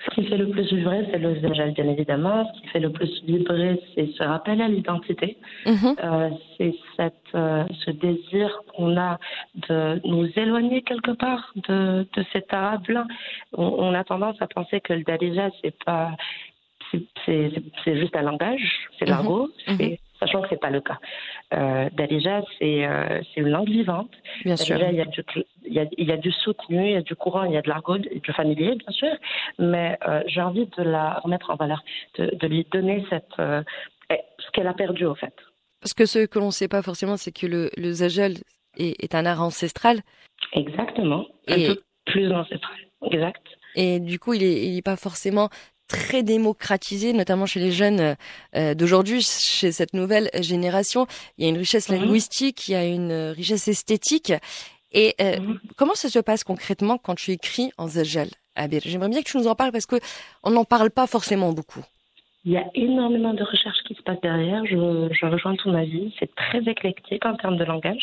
Ce 0.05 0.15
qui 0.15 0.25
fait 0.25 0.37
le 0.37 0.49
plus 0.49 0.71
vibrer, 0.73 1.05
c'est 1.11 1.19
le 1.19 1.39
Zajal, 1.41 1.71
bien 1.73 1.87
évidemment. 1.89 2.51
Ce 2.55 2.61
qui 2.61 2.67
fait 2.69 2.79
le 2.79 2.91
plus 2.91 3.23
vibrer, 3.23 3.79
c'est 3.93 4.07
ce 4.17 4.23
rappel 4.23 4.61
à 4.61 4.67
l'identité. 4.67 5.37
Mhm. 5.65 5.95
Euh, 6.03 6.29
c'est 6.57 6.73
cette, 6.97 7.13
euh, 7.35 7.63
ce 7.85 7.91
désir 7.91 8.61
qu'on 8.75 8.97
a 8.97 9.19
de 9.69 10.01
nous 10.07 10.27
éloigner 10.35 10.81
quelque 10.81 11.11
part 11.11 11.53
de, 11.69 12.07
de 12.15 12.25
cet 12.33 12.51
arabe-là. 12.53 13.05
On, 13.53 13.63
on 13.63 13.93
a 13.93 14.03
tendance 14.03 14.41
à 14.41 14.47
penser 14.47 14.81
que 14.81 14.93
le 14.93 15.03
Dalija, 15.03 15.49
c'est 15.61 15.75
pas, 15.85 16.11
c'est- 16.89 17.05
c'est 17.25 17.51
c'est 17.85 17.97
juste 17.99 18.15
un 18.15 18.23
langage, 18.23 18.87
c'est 18.97 19.05
Mhm. 19.05 19.11
l'argot, 19.11 19.49
Mhm. 19.67 19.77
c'est- 19.77 19.99
sachant 20.21 20.41
que 20.41 20.47
c'est 20.49 20.59
pas 20.61 20.69
le 20.69 20.79
cas. 20.81 20.99
Euh, 21.53 21.89
Dalija, 21.91 22.41
c'est 22.59 22.85
euh, 22.85 23.21
c'est 23.33 23.41
une 23.41 23.49
langue 23.49 23.67
vivante. 23.69 24.11
Bien 24.45 24.55
sûr. 24.55 24.77
Dalija, 24.77 24.91
il 24.91 24.97
y 24.97 25.01
a 25.01 25.05
du 25.05 25.21
cl- 25.21 25.45
il 25.65 25.73
y 25.73 25.79
a, 25.79 25.85
il 25.97 26.07
y 26.07 26.11
a 26.13 26.17
du 26.17 26.31
soutenu, 26.31 26.85
il 26.85 26.93
y 26.93 26.95
a 26.95 27.01
du 27.01 27.15
courant, 27.15 27.43
il 27.43 27.53
y 27.53 27.57
a 27.57 27.61
de 27.61 27.69
l'argot, 27.69 27.97
du 27.97 28.31
familier, 28.33 28.75
bien 28.75 28.91
sûr. 28.91 29.13
Mais 29.59 29.97
euh, 30.07 30.21
j'ai 30.27 30.41
envie 30.41 30.67
de 30.77 30.83
la 30.83 31.15
remettre 31.23 31.49
en 31.49 31.55
valeur, 31.55 31.83
de, 32.17 32.33
de 32.35 32.47
lui 32.47 32.65
donner 32.71 33.03
cette 33.09 33.25
euh, 33.39 33.61
eh, 34.09 34.19
ce 34.39 34.49
qu'elle 34.51 34.67
a 34.67 34.73
perdu 34.73 35.05
au 35.05 35.15
fait. 35.15 35.33
Parce 35.81 35.93
que 35.93 36.05
ce 36.05 36.25
que 36.27 36.37
l'on 36.39 36.47
ne 36.47 36.51
sait 36.51 36.67
pas 36.67 36.81
forcément, 36.83 37.17
c'est 37.17 37.31
que 37.31 37.47
le, 37.47 37.71
le 37.75 37.91
Zajal 37.91 38.33
est, 38.77 39.03
est 39.03 39.15
un 39.15 39.25
art 39.25 39.41
ancestral. 39.41 40.01
Exactement. 40.53 41.25
Un 41.47 41.55
Et- 41.57 41.67
peu 41.67 41.81
plus 42.05 42.31
ancestral. 42.31 42.77
Exact. 43.11 43.41
Et 43.75 43.99
du 43.99 44.19
coup, 44.19 44.33
il 44.33 44.43
est, 44.43 44.65
il 44.67 44.77
est 44.77 44.81
pas 44.85 44.97
forcément 44.97 45.49
très 45.91 46.23
démocratisé, 46.23 47.13
notamment 47.13 47.45
chez 47.45 47.59
les 47.59 47.71
jeunes 47.71 48.15
euh, 48.55 48.73
d'aujourd'hui, 48.73 49.21
chez 49.21 49.71
cette 49.71 49.93
nouvelle 49.93 50.29
génération. 50.39 51.05
Il 51.37 51.43
y 51.43 51.47
a 51.47 51.49
une 51.49 51.57
richesse 51.57 51.89
Mhm. 51.89 51.99
linguistique, 51.99 52.67
il 52.67 52.71
y 52.71 52.75
a 52.75 52.85
une 52.85 53.11
euh, 53.11 53.31
richesse 53.33 53.67
esthétique. 53.67 54.33
Et 54.93 55.15
euh, 55.21 55.39
Mhm. 55.39 55.59
comment 55.77 55.93
ça 55.95 56.09
se 56.09 56.19
passe 56.19 56.43
concrètement 56.43 56.97
quand 56.97 57.15
tu 57.15 57.31
écris 57.31 57.71
en 57.77 57.87
Zajal, 57.87 58.29
Abir? 58.55 58.81
J'aimerais 58.85 59.09
bien 59.09 59.21
que 59.21 59.29
tu 59.29 59.37
nous 59.37 59.47
en 59.47 59.55
parles 59.55 59.71
parce 59.71 59.85
que 59.85 59.95
on 60.43 60.49
n'en 60.51 60.65
parle 60.65 60.89
pas 60.89 61.07
forcément 61.07 61.53
beaucoup. 61.53 61.83
Il 62.43 62.51
y 62.53 62.57
a 62.57 62.65
énormément 62.73 63.35
de 63.35 63.43
recherches 63.43 63.83
qui 63.87 63.93
se 63.93 64.01
passent 64.01 64.19
derrière. 64.21 64.65
Je, 64.65 65.09
je 65.13 65.25
rejoins 65.27 65.55
ton 65.57 65.75
avis. 65.75 66.11
C'est 66.19 66.33
très 66.35 66.59
éclectique 66.73 67.23
en 67.23 67.35
termes 67.35 67.55
de 67.57 67.63
langage, 67.63 68.01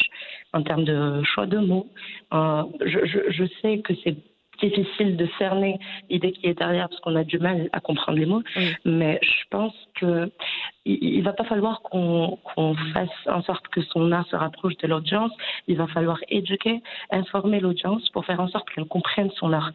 en 0.53 0.62
termes 0.62 0.84
de 0.84 1.22
choix 1.24 1.47
de 1.47 1.59
mots. 1.59 1.89
Euh, 2.32 2.62
je, 2.86 3.01
je, 3.05 3.18
je 3.32 3.45
sais 3.61 3.80
que 3.80 3.93
c'est 4.05 4.14
difficile 4.61 5.16
de 5.16 5.28
cerner 5.38 5.78
l'idée 6.11 6.32
qui 6.32 6.46
est 6.46 6.59
derrière 6.59 6.88
parce 6.88 7.00
qu'on 7.00 7.16
a 7.16 7.24
du 7.24 7.38
mal 7.38 7.68
à 7.72 7.80
comprendre 7.80 8.18
les 8.18 8.26
mots. 8.26 8.42
Oui. 8.56 8.74
Mais 8.84 9.18
je 9.22 9.44
pense 9.50 9.74
que 9.94 10.30
il, 10.84 11.22
va 11.22 11.32
pas 11.32 11.44
falloir 11.44 11.82
qu'on 11.82 12.38
qu'on 12.42 12.74
fasse 12.94 13.09
en 13.26 13.42
sorte 13.42 13.68
que 13.68 13.82
son 13.82 14.11
art 14.12 14.26
se 14.28 14.36
rapproche 14.36 14.76
de 14.78 14.86
l'audience. 14.86 15.32
Il 15.66 15.76
va 15.76 15.86
falloir 15.86 16.18
éduquer, 16.28 16.82
informer 17.11 17.61
l'audience 17.61 18.09
pour 18.11 18.24
faire 18.24 18.40
en 18.40 18.48
sorte 18.48 18.68
qu'elle 18.70 18.86
comprenne 18.86 19.30
son 19.32 19.52
art. 19.52 19.72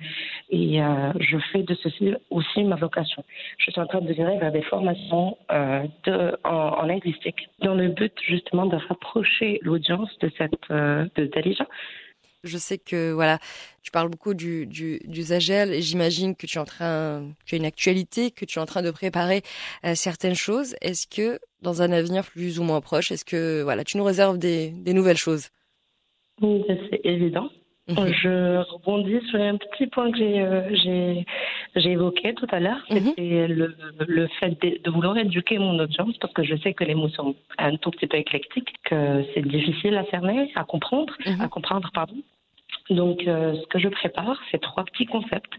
Et 0.49 0.81
euh, 0.81 1.11
je 1.19 1.37
fais 1.51 1.63
de 1.63 1.75
ceci 1.75 2.13
aussi 2.29 2.63
ma 2.63 2.75
vocation. 2.75 3.23
Je 3.57 3.71
suis 3.71 3.79
en 3.79 3.85
train 3.85 4.01
de 4.01 4.11
virer 4.11 4.37
vers 4.39 4.51
des 4.51 4.63
formations 4.63 5.37
euh, 5.51 5.83
de, 6.05 6.35
en, 6.43 6.79
en 6.79 6.83
linguistique 6.83 7.49
dans 7.61 7.75
le 7.75 7.89
but 7.89 8.13
justement 8.25 8.65
de 8.65 8.77
rapprocher 8.77 9.59
l'audience 9.61 10.09
de 10.19 10.31
cette 10.37 10.53
euh, 10.71 11.05
de 11.15 11.25
Dalija. 11.25 11.67
Je 12.43 12.57
sais 12.57 12.77
que 12.77 13.13
voilà, 13.13 13.39
tu 13.83 13.91
parles 13.91 14.09
beaucoup 14.09 14.33
du, 14.33 14.65
du, 14.65 14.99
du 15.05 15.21
Zagel 15.21 15.73
et 15.73 15.81
j'imagine 15.81 16.35
que 16.35 16.45
tu 16.45 16.57
es 16.57 16.61
en 16.61 16.65
train, 16.65 17.23
tu 17.45 17.55
as 17.55 17.57
une 17.57 17.63
actualité, 17.65 18.31
que 18.31 18.43
tu 18.43 18.59
es 18.59 18.61
en 18.61 18.65
train 18.65 18.81
de 18.81 18.91
préparer 18.91 19.43
euh, 19.85 19.95
certaines 19.95 20.35
choses. 20.35 20.75
Est-ce 20.81 21.07
que 21.07 21.39
dans 21.61 21.81
un 21.81 21.91
avenir 21.93 22.25
plus 22.25 22.59
ou 22.59 22.63
moins 22.63 22.81
proche, 22.81 23.11
est-ce 23.13 23.23
que 23.23 23.61
voilà, 23.63 23.85
tu 23.85 23.95
nous 23.97 24.03
réserves 24.03 24.37
des, 24.37 24.71
des 24.71 24.93
nouvelles 24.93 25.17
choses? 25.17 25.49
C'est 26.41 26.99
évident. 27.05 27.49
Mhm. 27.87 28.07
Je 28.13 28.57
rebondis 28.71 29.19
sur 29.29 29.39
un 29.41 29.57
petit 29.57 29.87
point 29.87 30.09
que 30.11 30.17
j'ai 30.17 30.39
euh, 30.41 31.89
évoqué 31.89 32.33
tout 32.33 32.47
à 32.51 32.59
l'heure, 32.61 32.81
Mhm. 32.89 33.09
c'était 33.09 33.47
le, 33.47 33.75
le 34.07 34.27
fait 34.39 34.51
de, 34.61 34.81
de 34.83 34.89
vouloir 34.89 35.17
éduquer 35.17 35.59
mon 35.59 35.77
audience 35.79 36.17
parce 36.19 36.33
que 36.33 36.43
je 36.43 36.55
sais 36.57 36.73
que 36.73 36.83
les 36.85 36.95
mots 36.95 37.09
sont 37.09 37.35
un 37.57 37.75
tout 37.77 37.91
petit 37.91 38.07
peu 38.07 38.17
éclectiques, 38.17 38.73
que 38.85 39.23
c'est 39.33 39.45
difficile 39.47 39.95
à 39.95 40.05
cerner, 40.11 40.51
à 40.55 40.63
comprendre, 40.65 41.13
Mhm. 41.25 41.41
à 41.41 41.47
comprendre 41.49 41.89
pardon. 41.93 42.15
Donc, 42.89 43.25
euh, 43.27 43.55
ce 43.55 43.67
que 43.67 43.79
je 43.79 43.87
prépare, 43.87 44.37
c'est 44.51 44.59
trois 44.59 44.83
petits 44.83 45.05
concepts 45.05 45.53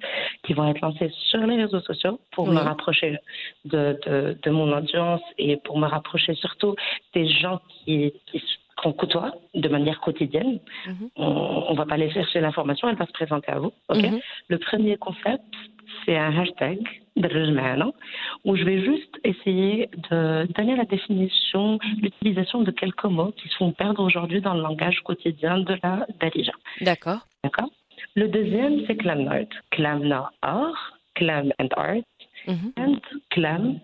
qui 0.45 0.53
vont 0.53 0.69
être 0.69 0.81
lancés 0.81 1.11
sur 1.31 1.41
les 1.47 1.57
réseaux 1.57 1.81
sociaux 1.81 2.21
pour 2.33 2.47
me 2.47 2.59
rapprocher 2.59 3.19
de, 3.65 3.99
de, 4.07 4.39
de, 4.43 4.51
mon 4.51 4.77
audience 4.77 5.23
et 5.39 5.57
pour 5.57 5.79
me 5.79 5.87
rapprocher 5.87 6.35
surtout 6.35 6.75
des 7.15 7.27
gens 7.27 7.61
qui, 7.69 8.13
qui 8.27 8.43
qu'on 8.77 8.93
côtoie 8.93 9.33
de 9.55 9.69
manière 9.69 10.01
quotidienne. 10.01 10.59
Mm. 10.87 10.93
On 11.17 11.73
ne 11.73 11.77
va 11.77 11.87
pas 11.87 11.95
aller 11.95 12.11
chercher 12.11 12.41
l'information, 12.41 12.89
elle 12.89 12.97
va 12.97 13.07
se 13.07 13.13
présenter 13.13 13.53
à 13.53 13.59
vous. 13.59 13.73
Okay. 13.89 14.11
Mhm. 14.11 14.21
Le 14.49 14.59
premier 14.59 14.97
concept, 14.97 15.45
c'est 16.05 16.17
un 16.17 16.37
hashtag 16.37 16.79
où 17.17 18.57
je 18.57 18.65
vais 18.65 18.85
juste 18.85 19.19
essayer 19.25 19.89
de 20.11 20.47
donner 20.53 20.77
la 20.77 20.85
définition, 20.85 21.79
l'utilisation 22.03 22.63
de 22.63 22.71
quelques 22.71 23.05
mots 23.05 23.33
qui 23.33 23.49
se 23.49 23.57
font 23.57 23.73
perdre 23.73 24.03
aujourd'hui 24.03 24.41
dans 24.41 24.55
le 24.55 24.63
langage 24.63 25.01
quotidien 25.01 25.59
de 25.59 25.77
la 25.83 26.07
Dalija. 26.21 26.53
D'accord. 26.81 27.21
D'accord? 27.43 27.71
Le 28.17 28.29
deuxième, 28.29 28.85
c'est 28.87 28.97
Clam 28.97 29.27
Art. 29.29 29.47
Clam 29.71 30.13
art, 30.43 30.99
Clam 31.15 31.53
and 31.61 31.69
Art, 31.77 32.03
Mhm. 32.47 32.73
and 32.79 32.99
Clam 33.31 33.79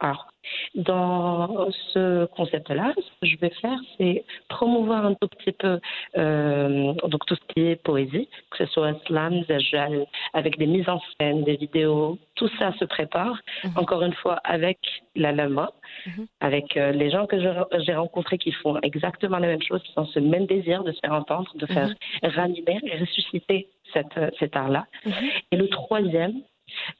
art. 0.00 0.28
Dans 0.74 1.68
ce 1.92 2.26
concept-là, 2.26 2.92
ce 2.96 3.10
que 3.20 3.26
je 3.26 3.36
vais 3.38 3.50
faire, 3.60 3.78
c'est 3.96 4.24
promouvoir 4.48 5.06
un 5.06 5.14
tout 5.14 5.28
petit 5.28 5.52
peu 5.52 5.80
euh, 6.16 6.92
donc 7.08 7.24
tout 7.26 7.34
ce 7.34 7.52
qui 7.54 7.60
est 7.68 7.76
poésie, 7.76 8.28
que 8.50 8.58
ce 8.58 8.66
soit 8.72 8.94
slam, 9.06 9.42
zajal, 9.44 10.06
avec 10.34 10.58
des 10.58 10.66
mises 10.66 10.88
en 10.88 11.00
scène, 11.18 11.44
des 11.44 11.56
vidéos, 11.56 12.18
tout 12.34 12.48
ça 12.58 12.72
se 12.78 12.84
prépare, 12.84 13.36
Mhm. 13.64 13.72
encore 13.76 14.02
une 14.02 14.12
fois, 14.14 14.36
avec 14.44 14.78
la 15.16 15.32
lama, 15.32 15.70
Mhm. 16.06 16.26
avec 16.40 16.76
euh, 16.76 16.92
les 16.92 17.10
gens 17.10 17.26
que 17.26 17.36
j'ai 17.40 17.94
rencontrés 17.94 18.38
qui 18.38 18.52
font 18.52 18.78
exactement 18.82 19.38
la 19.38 19.48
même 19.48 19.62
chose, 19.62 19.82
qui 19.82 19.92
ont 19.98 20.06
ce 20.06 20.20
même 20.20 20.46
désir 20.46 20.84
de 20.84 20.92
se 20.92 21.00
faire 21.00 21.12
entendre, 21.12 21.50
de 21.56 21.66
faire 21.66 21.92
ranimer 22.22 22.78
et 22.84 22.98
ressusciter 22.98 23.68
cette, 23.92 24.16
euh, 24.18 24.30
cet 24.38 24.54
art-là. 24.56 24.86
Mhm. 25.06 25.12
Et 25.52 25.56
le 25.56 25.68
troisième, 25.68 26.34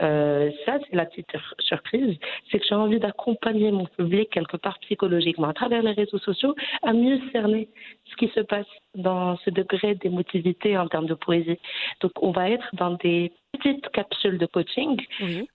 euh, 0.02 0.50
ça 0.64 0.78
c'est 0.88 0.96
la 0.96 1.06
petite 1.06 1.30
surprise, 1.60 2.16
c'est 2.50 2.58
que 2.58 2.64
j'ai 2.68 2.74
envie 2.74 2.98
d'accompagner 2.98 3.70
mon 3.70 3.86
public 3.86 4.30
quelque 4.30 4.56
part 4.56 4.78
psychologiquement 4.80 5.48
à 5.48 5.54
travers 5.54 5.82
les 5.82 5.92
réseaux 5.92 6.18
sociaux 6.18 6.54
à 6.82 6.92
mieux 6.92 7.20
cerner 7.32 7.68
ce 8.10 8.16
qui 8.16 8.28
se 8.28 8.40
passe 8.40 8.66
dans 8.94 9.36
ce 9.38 9.50
degré 9.50 9.94
d'émotivité 9.94 10.76
en 10.78 10.88
termes 10.88 11.06
de 11.06 11.14
poésie. 11.14 11.58
Donc 12.00 12.12
on 12.22 12.30
va 12.30 12.50
être 12.50 12.68
dans 12.74 12.92
des 12.92 13.32
petites 13.52 13.88
capsules 13.90 14.38
de 14.38 14.46
coaching 14.46 15.00
Oui. 15.20 15.48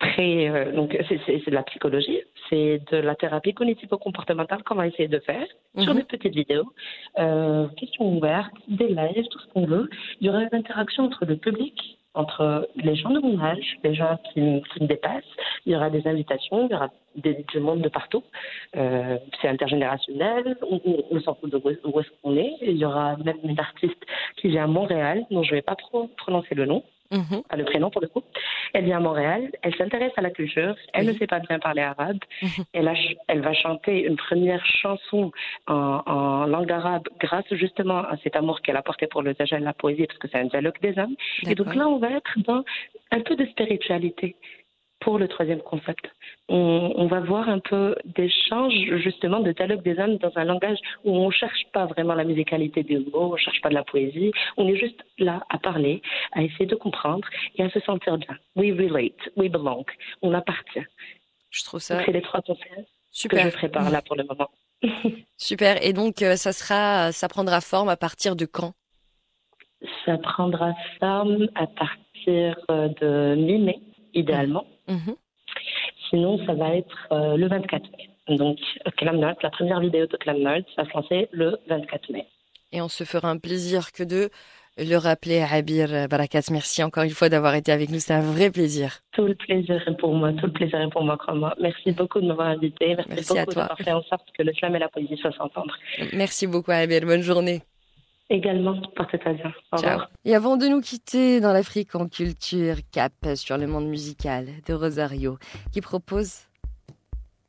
très 0.00 0.48
euh, 0.48 0.72
donc 0.72 0.96
c'est 1.08 1.46
de 1.46 1.54
la 1.54 1.62
psychologie, 1.62 2.20
c'est 2.50 2.80
de 2.90 2.96
la 2.96 3.14
thérapie 3.14 3.54
cognitivo-comportementale 3.54 4.62
qu'on 4.64 4.74
va 4.74 4.86
essayer 4.88 5.08
de 5.08 5.20
faire 5.20 5.46
sur 5.78 5.94
Mhm. 5.94 6.00
des 6.00 6.04
petites 6.04 6.34
vidéos, 6.34 6.72
euh, 7.18 7.68
questions 7.76 8.06
ouvertes, 8.16 8.52
des 8.68 8.88
lives, 8.88 9.26
tout 9.30 9.38
ce 9.38 9.46
qu'on 9.52 9.66
veut. 9.66 9.88
Il 10.20 10.26
y 10.26 10.30
aura 10.30 10.42
une 10.42 10.54
interaction 10.54 11.04
entre 11.04 11.24
le 11.24 11.36
public, 11.36 11.98
entre 12.14 12.68
les 12.76 12.94
gens 12.94 13.10
de 13.10 13.20
mon 13.20 13.40
âge, 13.40 13.78
les 13.84 13.94
gens 13.94 14.18
qui, 14.32 14.62
qui 14.72 14.82
me 14.82 14.86
dépassent. 14.86 15.24
Il 15.66 15.72
y 15.72 15.76
aura 15.76 15.90
des 15.90 16.06
invitations, 16.06 16.66
il 16.66 16.72
y 16.72 16.74
aura 16.74 16.90
des, 17.16 17.44
du 17.52 17.60
monde 17.60 17.80
de 17.80 17.88
partout. 17.88 18.22
Euh, 18.76 19.18
c'est 19.40 19.48
intergénérationnel, 19.48 20.56
on, 20.70 20.80
on, 20.84 21.04
on 21.10 21.20
s'en 21.20 21.34
fout 21.34 21.50
de 21.50 21.56
où 21.56 22.00
est-ce 22.00 22.08
qu'on 22.22 22.36
est. 22.36 22.54
Il 22.62 22.76
y 22.76 22.84
aura 22.84 23.16
même 23.16 23.38
une 23.44 23.58
artiste 23.58 24.02
qui 24.36 24.48
vient 24.48 24.64
à 24.64 24.66
Montréal, 24.66 25.24
dont 25.30 25.42
je 25.42 25.50
ne 25.52 25.56
vais 25.56 25.62
pas 25.62 25.76
trop 25.76 26.08
prononcer 26.16 26.54
le 26.54 26.66
nom 26.66 26.82
Mhm. 27.12 27.42
à 27.50 27.56
le 27.56 27.64
prénom 27.64 27.90
pour 27.90 28.00
le 28.00 28.08
coup. 28.08 28.22
Elle 28.72 28.84
vient 28.86 28.96
à 28.96 29.00
Montréal, 29.00 29.50
elle 29.62 29.74
s'intéresse 29.76 30.12
à 30.16 30.22
la 30.22 30.30
culture, 30.30 30.74
elle 30.94 31.06
Oui. 31.06 31.12
ne 31.12 31.18
sait 31.18 31.26
pas 31.26 31.40
bien 31.40 31.58
parler 31.58 31.82
arabe, 31.82 32.18
Mhm. 32.42 32.64
elle, 32.72 32.88
a 32.88 32.94
ch- 32.94 33.16
elle 33.28 33.40
va 33.42 33.52
chanter 33.52 34.04
une 34.06 34.16
première 34.16 34.64
chanson 34.66 35.30
en, 35.66 36.00
en 36.06 36.46
langue 36.46 36.72
arabe 36.72 37.06
grâce 37.20 37.44
justement 37.52 37.98
à 37.98 38.16
cet 38.22 38.34
amour 38.36 38.62
qu'elle 38.62 38.76
a 38.76 38.82
porté 38.82 39.06
pour 39.06 39.22
le 39.22 39.34
zajal, 39.34 39.62
la 39.62 39.74
poésie, 39.74 40.06
parce 40.06 40.18
que 40.18 40.28
c'est 40.28 40.38
un 40.38 40.46
dialogue 40.46 40.80
des 40.80 40.98
hommes. 40.98 41.14
Et 41.46 41.54
donc 41.54 41.74
là, 41.74 41.86
on 41.88 41.98
va 41.98 42.10
être 42.10 42.32
dans 42.38 42.64
un 43.10 43.20
peu 43.20 43.36
de 43.36 43.44
spiritualité 43.46 44.34
pour 45.02 45.18
le 45.18 45.26
troisième 45.26 45.60
concept. 45.60 46.04
On, 46.48 46.92
on 46.96 47.06
va 47.08 47.20
voir 47.20 47.48
un 47.48 47.58
peu 47.58 47.96
d'échange 48.04 48.72
justement 49.02 49.40
de 49.40 49.50
dialogue 49.52 49.82
des 49.82 49.98
hommes 49.98 50.16
dans 50.18 50.32
un 50.36 50.44
langage 50.44 50.78
où 51.04 51.10
on 51.16 51.26
ne 51.26 51.32
cherche 51.32 51.64
pas 51.72 51.86
vraiment 51.86 52.14
la 52.14 52.24
musicalité 52.24 52.82
des 52.84 52.98
mots, 52.98 53.30
on 53.30 53.32
ne 53.32 53.36
cherche 53.36 53.60
pas 53.60 53.68
de 53.68 53.74
la 53.74 53.82
poésie, 53.82 54.30
on 54.56 54.68
est 54.68 54.76
juste 54.76 55.04
là 55.18 55.42
à 55.50 55.58
parler, 55.58 56.02
à 56.32 56.42
essayer 56.42 56.66
de 56.66 56.76
comprendre 56.76 57.26
et 57.56 57.62
à 57.64 57.70
se 57.70 57.80
sentir 57.80 58.16
bien. 58.16 58.36
We 58.54 58.70
relate, 58.72 59.20
we 59.36 59.50
belong, 59.50 59.84
on 60.22 60.32
appartient. 60.34 60.86
Je 61.50 61.64
trouve 61.64 61.80
ça 61.80 62.02
C'est 62.04 62.12
les 62.12 62.22
trois 62.22 62.40
concepts 62.40 62.74
que 62.74 62.86
super. 63.10 63.50
je 63.50 63.56
prépare 63.56 63.90
là 63.90 64.02
pour 64.02 64.16
le 64.16 64.24
moment. 64.24 64.50
Super. 65.36 65.84
Et 65.84 65.92
donc, 65.92 66.22
euh, 66.22 66.34
ça 66.34 66.52
sera, 66.52 67.12
ça 67.12 67.28
prendra 67.28 67.60
forme 67.60 67.88
à 67.88 67.96
partir 67.96 68.34
de 68.34 68.46
quand? 68.46 68.72
Ça 70.04 70.18
prendra 70.18 70.72
forme 70.98 71.48
à 71.54 71.66
partir 71.68 72.58
euh, 72.70 72.88
de 73.00 73.36
mi-mai, 73.36 73.78
idéalement. 74.12 74.66
Mhm. 74.88 75.16
Sinon, 76.10 76.44
ça 76.46 76.54
va 76.54 76.74
être 76.76 77.08
euh, 77.12 77.36
le 77.36 77.48
24 77.48 77.82
mai. 77.92 78.36
Donc, 78.36 78.58
la 78.84 79.50
première 79.50 79.80
vidéo 79.80 80.06
de 80.06 80.16
Clam 80.16 80.38
Note 80.38 80.66
va 80.76 80.84
se 80.84 80.92
lancer 80.94 81.28
le 81.32 81.58
24 81.68 82.10
mai. 82.10 82.26
Et 82.72 82.80
on 82.80 82.88
se 82.88 83.04
fera 83.04 83.28
un 83.28 83.38
plaisir 83.38 83.92
que 83.92 84.02
de 84.02 84.30
le 84.78 84.96
rappeler. 84.96 85.40
Abir 85.40 86.08
Barakat, 86.08 86.42
merci 86.50 86.82
encore 86.82 87.04
une 87.04 87.10
fois 87.10 87.28
d'avoir 87.28 87.54
été 87.54 87.72
avec 87.72 87.90
nous. 87.90 87.98
C'est 87.98 88.14
un 88.14 88.20
vrai 88.20 88.50
plaisir. 88.50 89.00
Tout 89.12 89.26
le 89.26 89.34
plaisir 89.34 89.82
est 89.86 89.96
pour 89.96 90.14
moi. 90.14 90.32
Tout 90.32 90.46
le 90.46 90.52
plaisir 90.52 90.80
est 90.80 90.90
pour 90.90 91.04
moi, 91.04 91.18
Krama. 91.18 91.54
Merci 91.60 91.92
beaucoup 91.92 92.20
de 92.20 92.26
m'avoir 92.26 92.48
invité. 92.48 92.94
Merci, 92.96 93.10
Merci 93.10 93.38
à 93.38 93.44
beaucoup 93.44 93.58
d'avoir 93.58 93.78
fait 93.78 93.92
en 93.92 94.02
sorte 94.04 94.26
que 94.36 94.42
le 94.42 94.52
slam 94.54 94.74
et 94.76 94.78
la 94.78 94.88
poésie 94.88 95.16
soient 95.18 95.32
s'entendre. 95.32 95.74
Merci 96.12 96.46
beaucoup, 96.46 96.70
Abir. 96.70 97.02
Bonne 97.02 97.22
journée. 97.22 97.62
Également, 98.32 98.80
portez-toi 98.96 99.34
bien. 99.34 99.52
Au 99.72 99.76
Ciao. 99.76 99.90
revoir. 99.90 100.10
Et 100.24 100.34
avant 100.34 100.56
de 100.56 100.66
nous 100.66 100.80
quitter 100.80 101.38
dans 101.40 101.52
l'Afrique 101.52 101.94
en 101.94 102.08
culture, 102.08 102.76
cap 102.90 103.12
sur 103.34 103.58
le 103.58 103.66
monde 103.66 103.86
musical 103.86 104.46
de 104.66 104.72
Rosario, 104.72 105.36
qui 105.70 105.82
propose 105.82 106.46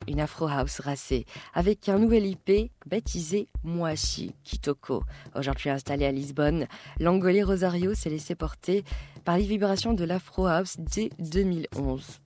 une 0.06 0.20
Afro 0.20 0.46
House 0.46 0.80
racée 0.80 1.24
avec 1.54 1.88
un 1.88 1.98
nouvel 1.98 2.26
IP 2.26 2.70
baptisé 2.84 3.48
Moashi 3.62 4.34
Kitoko. 4.44 5.02
Aujourd'hui 5.34 5.70
installé 5.70 6.04
à 6.04 6.12
Lisbonne, 6.12 6.66
l'Angolais 7.00 7.42
Rosario 7.42 7.94
s'est 7.94 8.10
laissé 8.10 8.34
porter 8.34 8.84
par 9.24 9.38
les 9.38 9.44
vibrations 9.44 9.94
de 9.94 10.04
l'Afro 10.04 10.44
House 10.44 10.76
dès 10.78 11.08
2011. 11.18 12.20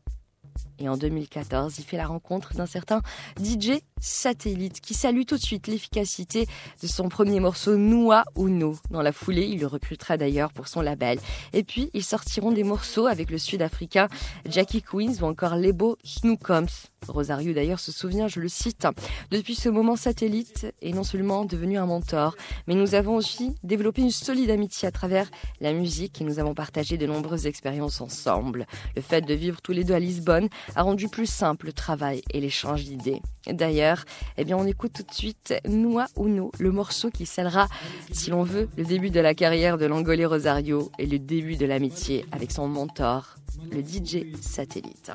Et 0.81 0.89
en 0.89 0.97
2014, 0.97 1.79
il 1.79 1.85
fait 1.85 1.97
la 1.97 2.07
rencontre 2.07 2.55
d'un 2.55 2.67
certain 2.67 3.01
DJ 3.43 3.81
Satellite 4.01 4.81
qui 4.81 4.95
salue 4.95 5.23
tout 5.27 5.37
de 5.37 5.43
suite 5.43 5.67
l'efficacité 5.67 6.47
de 6.81 6.87
son 6.87 7.09
premier 7.09 7.41
morceau 7.41 7.77
Noa 7.77 8.25
Uno. 8.37 8.77
Dans 8.91 9.03
la 9.03 9.13
foulée, 9.13 9.47
il 9.47 9.61
le 9.61 9.67
recrutera 9.67 10.17
d'ailleurs 10.17 10.53
pour 10.53 10.69
son 10.69 10.81
label. 10.81 11.19
Et 11.53 11.65
puis, 11.65 11.91
ils 11.95 12.05
sortiront 12.05 12.53
des 12.53 12.63
morceaux 12.63 13.07
avec 13.07 13.31
le 13.31 13.39
sud-africain 13.39 14.09
Jackie 14.47 14.83
Queens 14.83 15.15
ou 15.21 15.25
encore 15.25 15.57
Lebo 15.57 15.97
Snookums. 16.05 16.69
Rosario 17.07 17.53
d'ailleurs 17.53 17.79
se 17.81 17.93
souvient, 17.93 18.29
je 18.29 18.41
le 18.41 18.49
cite, 18.49 18.87
depuis 19.31 19.55
ce 19.55 19.69
moment 19.69 19.97
Satellite 19.97 20.67
est 20.83 20.93
non 20.93 21.05
seulement 21.05 21.45
devenu 21.45 21.79
un 21.79 21.87
mentor, 21.87 22.35
mais 22.67 22.75
nous 22.75 22.95
avons 22.95 23.15
aussi 23.15 23.55
développé 23.63 24.03
une 24.03 24.11
solide 24.11 24.51
amitié 24.51 24.89
à 24.89 24.91
travers 24.91 25.31
la 25.61 25.73
musique 25.73 26.21
et 26.21 26.25
nous 26.25 26.39
avons 26.39 26.55
partagé 26.55 26.99
de 26.99 27.07
nombreuses 27.07 27.47
expériences 27.47 28.01
ensemble. 28.01 28.67
Le 28.97 29.03
fait 29.03 29.23
de 29.23 29.33
vivre 29.33 29.63
tous 29.63 29.73
les 29.73 29.85
deux 29.85 29.95
à 29.95 30.01
Lisbonne 30.01 30.49
a 30.75 30.83
rendu 30.83 31.09
plus 31.09 31.27
simple 31.27 31.67
le 31.67 31.73
travail 31.73 32.23
et 32.33 32.41
l'échange 32.41 32.85
d'idées. 32.85 33.21
D'ailleurs, 33.47 34.05
eh 34.37 34.45
bien, 34.45 34.57
on 34.57 34.67
écoute 34.67 34.93
tout 34.93 35.03
de 35.03 35.13
suite 35.13 35.55
Noa 35.67 36.07
Uno, 36.17 36.51
le 36.59 36.71
morceau 36.71 37.11
qui 37.11 37.27
scellera, 37.27 37.69
si 38.13 38.31
l'on 38.31 38.43
veut, 38.43 38.69
le 38.77 38.85
début 38.85 39.11
de 39.11 39.21
la 39.21 39.35
carrière 39.35 39.79
de 39.79 39.87
l'Angolais 39.87 40.27
Rosario 40.27 40.91
et 40.99 41.07
le 41.07 41.19
début 41.19 41.57
de 41.57 41.67
l'amitié 41.67 42.27
avec 42.33 42.51
son 42.51 42.69
mentor, 42.69 43.37
le 43.71 43.81
DJ 43.81 44.27
Satellite. 44.41 45.13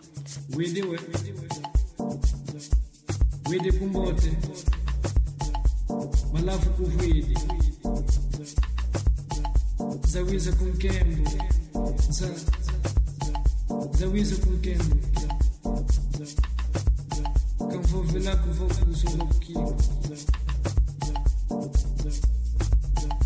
Când 17.57 17.85
vor 17.85 18.05
venea 18.05 18.39
cu 18.39 18.47
vocul 18.49 18.93
să 18.93 19.15
mă 19.17 19.27
chip 19.39 19.55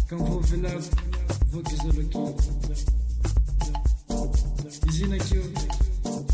Când 0.08 0.22
vor 0.22 0.42
venea 0.42 0.78
vocul 1.50 1.78
să 1.78 1.84
mă 1.86 2.02
chip 2.02 2.40
Zine 4.92 5.16
că 5.16 5.42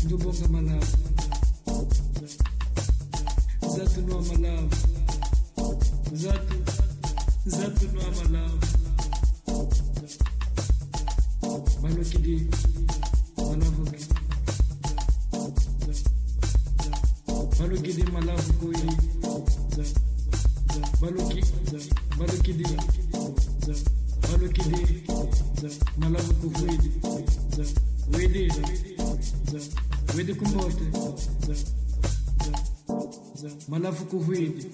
după 0.06 0.30
că 0.30 0.46
mă 0.50 0.60
lav 0.60 0.94
Balokidi 17.60 18.02
Balokidi 24.28 25.12
Malavu 25.98 26.34
kufuidi 26.34 26.90
Wede 28.18 28.52
Wede 30.16 30.34
kumbote 30.34 30.84
malafu 33.68 34.04
kuhwidi 34.04 34.66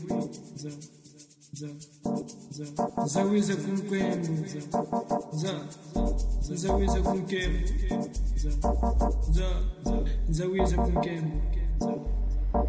zawiza 3.06 3.56
kumkwembu 3.56 4.44
zawiza 6.54 7.00
kumkembu 7.02 7.68
zawiza 10.30 10.76
kumkembu 10.76 11.40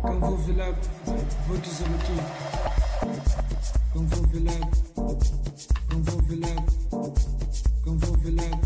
Kung 0.01 0.19
Fu 0.19 0.35
Villab, 0.47 0.75
Vote 1.47 1.69
Zamatou. 1.69 2.17
Kung 3.93 4.07
Fu 4.09 4.27
Villab, 4.31 4.71
Kung 5.89 6.03
Fu 6.03 6.17
Villab, 6.27 6.63
Kung 7.83 7.99
Fu 7.99 8.13
Villab, 8.23 8.59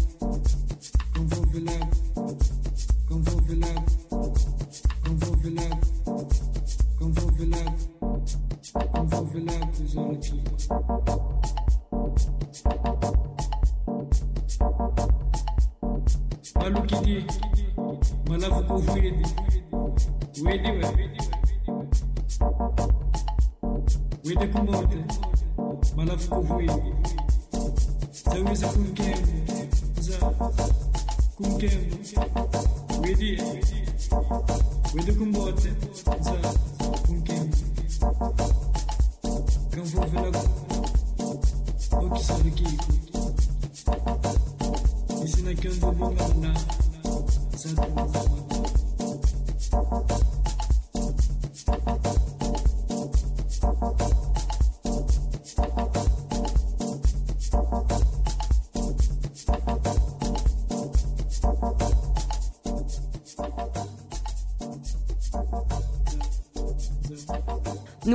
Kung 1.13 1.29
Fu 1.29 1.41
Villab. 1.51 2.04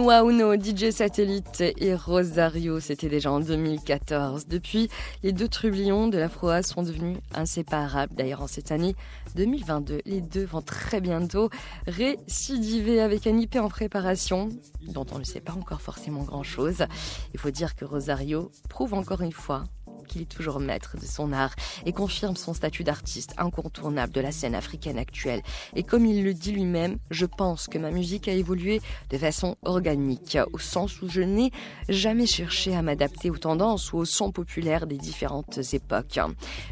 Noa 0.00 0.22
Uno, 0.22 0.54
DJ 0.54 0.92
Satellite 0.92 1.60
et 1.60 1.94
Rosario, 1.94 2.80
c'était 2.80 3.10
déjà 3.10 3.30
en 3.30 3.40
2014. 3.40 4.46
Depuis, 4.46 4.88
les 5.22 5.34
deux 5.34 5.46
trublions 5.46 6.08
de 6.08 6.16
l'Afroa 6.16 6.62
sont 6.62 6.82
devenus 6.82 7.18
inséparables. 7.34 8.14
D'ailleurs, 8.14 8.40
en 8.40 8.46
cette 8.46 8.72
année 8.72 8.96
2022, 9.36 10.00
les 10.06 10.22
deux 10.22 10.46
vont 10.46 10.62
très 10.62 11.02
bientôt 11.02 11.50
récidiver 11.86 13.02
avec 13.02 13.26
un 13.26 13.36
IP 13.36 13.56
en 13.56 13.68
préparation, 13.68 14.48
dont 14.80 15.04
on 15.12 15.18
ne 15.18 15.24
sait 15.24 15.42
pas 15.42 15.52
encore 15.52 15.82
forcément 15.82 16.22
grand-chose. 16.22 16.86
Il 17.34 17.38
faut 17.38 17.50
dire 17.50 17.76
que 17.76 17.84
Rosario 17.84 18.50
prouve 18.70 18.94
encore 18.94 19.20
une 19.20 19.32
fois 19.32 19.64
qu'il 20.10 20.22
est 20.22 20.30
toujours 20.30 20.58
maître 20.58 20.96
de 21.00 21.06
son 21.06 21.32
art 21.32 21.54
et 21.86 21.92
confirme 21.92 22.36
son 22.36 22.52
statut 22.52 22.82
d'artiste 22.82 23.34
incontournable 23.38 24.12
de 24.12 24.20
la 24.20 24.32
scène 24.32 24.54
africaine 24.54 24.98
actuelle. 24.98 25.42
Et 25.76 25.84
comme 25.84 26.04
il 26.04 26.24
le 26.24 26.34
dit 26.34 26.52
lui-même, 26.52 26.98
je 27.10 27.26
pense 27.26 27.68
que 27.68 27.78
ma 27.78 27.90
musique 27.90 28.26
a 28.26 28.32
évolué 28.32 28.80
de 29.10 29.18
façon 29.18 29.56
organique, 29.62 30.36
au 30.52 30.58
sens 30.58 31.00
où 31.00 31.08
je 31.08 31.20
n'ai 31.20 31.52
jamais 31.88 32.26
cherché 32.26 32.74
à 32.74 32.82
m'adapter 32.82 33.30
aux 33.30 33.38
tendances 33.38 33.92
ou 33.92 33.98
aux 33.98 34.04
sons 34.04 34.32
populaires 34.32 34.86
des 34.86 34.96
différentes 34.96 35.60
époques. 35.72 36.18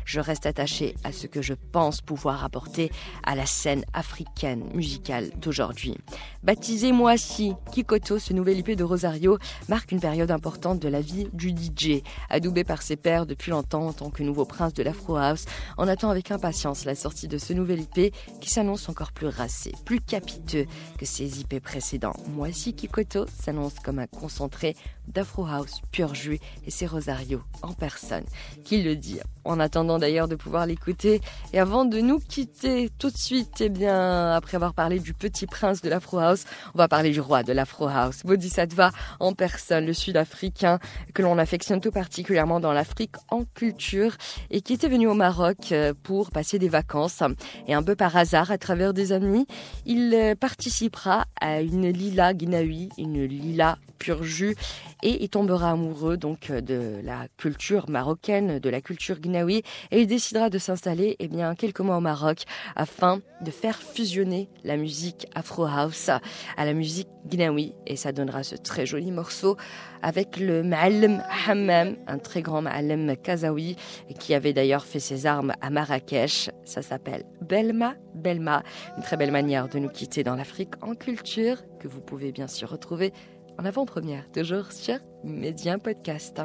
Je 0.05 0.20
reste 0.20 0.47
attaché 0.47 0.97
à 1.05 1.12
ce 1.12 1.26
que 1.26 1.43
je 1.43 1.55
pense 1.55 2.01
pouvoir 2.01 2.45
apporter 2.45 2.91
à 3.24 3.36
la 3.36 3.47
scène 3.47 3.84
africaine 3.93 4.64
musicale 4.74 5.30
d'aujourd'hui. 5.36 5.97
Baptisé 6.43 6.93
Moassi, 6.93 7.53
Kikoto, 7.72 8.18
ce 8.18 8.32
nouvel 8.32 8.59
IP 8.59 8.70
de 8.72 8.84
Rosario, 8.84 9.39
marque 9.68 9.93
une 9.93 10.01
période 10.01 10.30
importante 10.30 10.80
de 10.80 10.89
la 10.89 11.01
vie 11.01 11.28
du 11.32 11.51
DJ, 11.51 12.03
adoubé 12.30 12.64
par 12.64 12.82
ses 12.82 12.97
pairs 12.97 13.26
depuis 13.29 13.51
longtemps 13.53 13.87
en 13.87 13.93
tant 13.93 14.11
que 14.11 14.22
nouveau 14.22 14.45
prince 14.45 14.74
de 14.74 14.83
l'Afro 14.83 15.16
House. 15.16 15.45
On 15.76 15.87
attend 15.87 16.11
avec 16.11 16.33
impatience 16.33 16.85
la 16.85 16.95
sortie 16.95 17.29
de 17.29 17.39
ce 17.39 17.53
nouvel 17.53 17.83
IP 17.83 18.12
qui 18.41 18.51
s'annonce 18.51 18.89
encore 18.89 19.12
plus 19.12 19.29
racé, 19.29 19.72
plus 19.85 20.01
capiteux 20.01 20.66
que 20.99 21.07
ses 21.07 21.41
IP 21.41 21.61
précédents. 21.62 22.14
Moissy 22.29 22.74
Kikoto 22.74 23.26
s'annonce 23.41 23.74
comme 23.85 24.01
un 24.01 24.07
concentré 24.07 24.74
d'Afro 25.07 25.47
House 25.47 25.81
pur 25.93 26.14
jus 26.14 26.39
et 26.66 26.70
c'est 26.70 26.87
Rosario 26.87 27.43
en 27.62 27.72
personne 27.72 28.24
qui 28.64 28.83
le 28.83 28.97
dit? 28.97 29.20
En 29.45 29.61
attendant 29.61 29.99
d'ailleurs 29.99 30.29
de 30.29 30.37
pouvoir 30.37 30.66
l'écouter 30.66 31.22
et 31.53 31.59
avant 31.59 31.87
de 31.87 32.01
nous 32.01 32.18
quitter 32.18 32.91
tout 32.99 33.11
de 33.11 33.16
suite, 33.16 33.61
eh 33.61 33.70
bien, 33.70 34.33
après 34.33 34.57
avoir 34.57 34.74
parlé 34.74 34.99
du 34.99 35.14
petit 35.14 35.47
prince 35.47 35.81
de 35.81 35.89
l'Afro 35.89 36.18
House, 36.18 36.45
on 36.74 36.79
va 36.79 36.89
parler 36.89 37.11
du 37.11 37.20
roi 37.20 37.43
de 37.43 37.53
l'Afro 37.53 37.89
House, 37.89 38.22
Bodhisattva 38.24 38.91
en 39.20 39.33
personne, 39.33 39.87
le 39.87 39.95
sud-africain 39.95 40.79
que 41.14 41.22
l'on 41.22 41.39
affectionne 41.39 41.81
tout 41.81 41.91
particulièrement 41.91 42.61
dans 42.61 42.72
l'Afrique 42.72 43.16
en 43.31 43.45
culture 43.45 44.16
et 44.51 44.61
qui 44.61 44.73
était 44.73 44.89
venu 44.89 45.07
au 45.07 45.14
Maroc 45.14 45.73
euh, 45.73 45.95
pour 46.03 46.31
passer 46.31 46.59
des 46.59 46.69
vacances. 46.69 47.23
Et 47.66 47.75
un 47.75 47.83
peu 47.83 47.97
par 47.97 48.16
hasard, 48.16 48.51
à 48.51 48.59
travers 48.59 48.95
des 48.95 49.12
amis, 49.12 49.47
il 49.87 50.12
euh, 50.14 50.35
participera 50.35 51.27
à 51.41 51.61
une 51.61 51.89
lila 51.89 52.35
guinawi, 52.35 52.89
une 52.99 53.25
lila 53.25 53.79
pur 53.99 54.23
jus 54.23 54.57
et 55.03 55.23
il 55.23 55.29
tombera 55.29 55.71
amoureux 55.71 56.17
donc 56.17 56.51
euh, 56.51 56.61
de 56.61 57.01
la 57.03 57.27
culture 57.37 57.89
marocaine, 57.89 58.59
de 58.59 58.71
la 58.71 58.81
culture 58.81 59.19
guinawi 59.19 59.63
et 59.91 60.01
il 60.01 60.07
décidera 60.07 60.51
de 60.51 60.59
s'installer 60.59 61.17
eh 61.19 61.29
bien 61.29 61.55
quelques 61.55 61.81
mois 61.81 61.97
au 61.97 62.01
Maroc 62.01 62.45
afin 62.77 63.21
de 63.41 63.51
faire 63.51 63.77
fusionner 63.77 64.49
la 64.65 64.77
musique 64.77 65.27
afro 65.35 65.65
house 65.65 66.09
à 66.09 66.65
la 66.65 66.75
musique 66.75 67.09
guinawi 67.27 67.75
et 67.87 67.97
ça 67.97 68.13
donnera 68.13 68.43
ce 68.43 68.57
très 68.57 68.87
joli 68.87 69.11
morceau 69.11 69.57
avec 70.03 70.39
le 70.39 70.63
Ma'alem 70.63 71.23
Hammam, 71.47 71.97
un 72.07 72.19
très 72.19 72.43
grand 72.43 72.63
Ma'alem 72.63 73.17
kazaoui 73.17 73.77
qui 74.19 74.35
avait 74.35 74.53
d'ailleurs 74.53 74.85
fait 74.85 75.01
ses 75.01 75.27
armes 75.27 75.53
à 75.61 75.71
Marrakech. 75.71 76.51
Ça 76.65 76.83
s'appelle 76.83 77.25
Belma 77.41 77.95
Belma, 78.15 78.63
une 78.97 79.03
très 79.03 79.17
belle 79.17 79.31
manière 79.31 79.69
de 79.69 79.79
nous 79.79 79.89
quitter 79.89 80.25
dans 80.25 80.35
l'Afrique 80.35 80.75
en 80.83 80.95
culture 80.95 81.63
que 81.79 81.89
vous 81.89 82.01
pouvez 82.01 82.33
bien 82.33 82.49
sûr 82.49 82.71
retrouver 82.71 83.13
en 83.59 83.65
avant-première, 83.65 84.31
toujours 84.31 84.71
sur 84.73 84.99
Média 85.25 85.79
Podcast. 85.79 86.41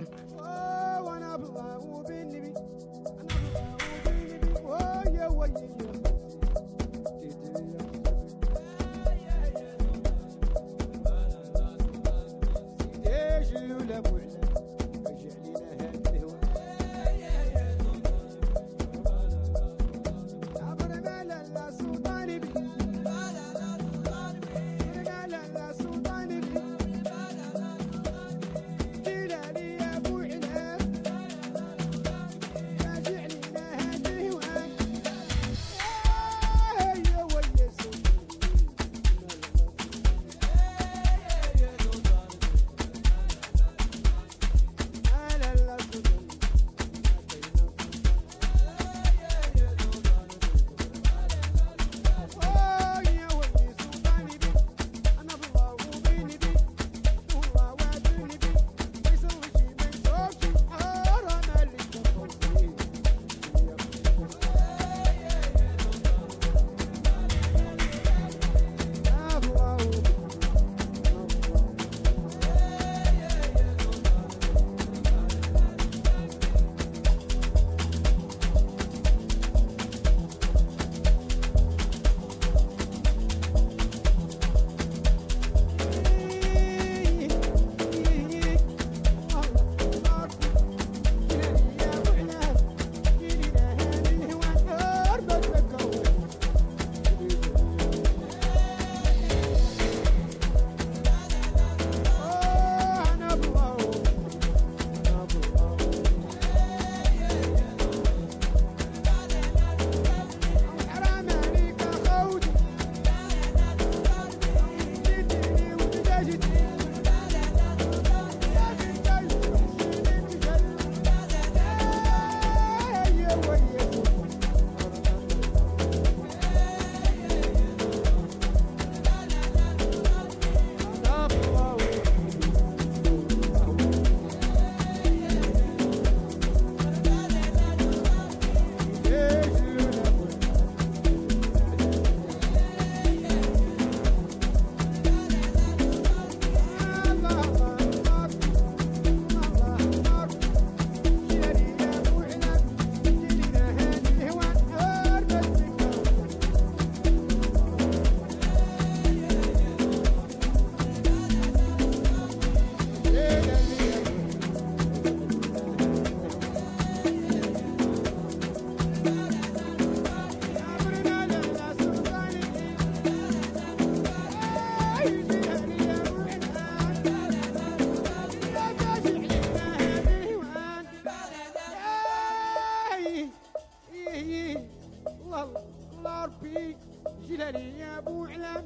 جلالي 187.33 187.79
يا 187.79 187.97
أبو 187.97 188.25
علام 188.25 188.65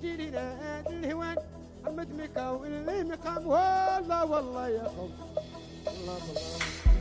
جيلي 0.00 0.30
ناد 0.30 0.86
الهوان. 0.86 1.36
عمد 1.86 2.08
مكا 2.20 2.50
اللي 2.66 3.04
مقام 3.04 3.46
والله 3.46 4.24
والله 4.24 4.68
يا 4.68 4.84
خوف 4.96 5.10
الله 5.88 6.16
الله 6.30 6.93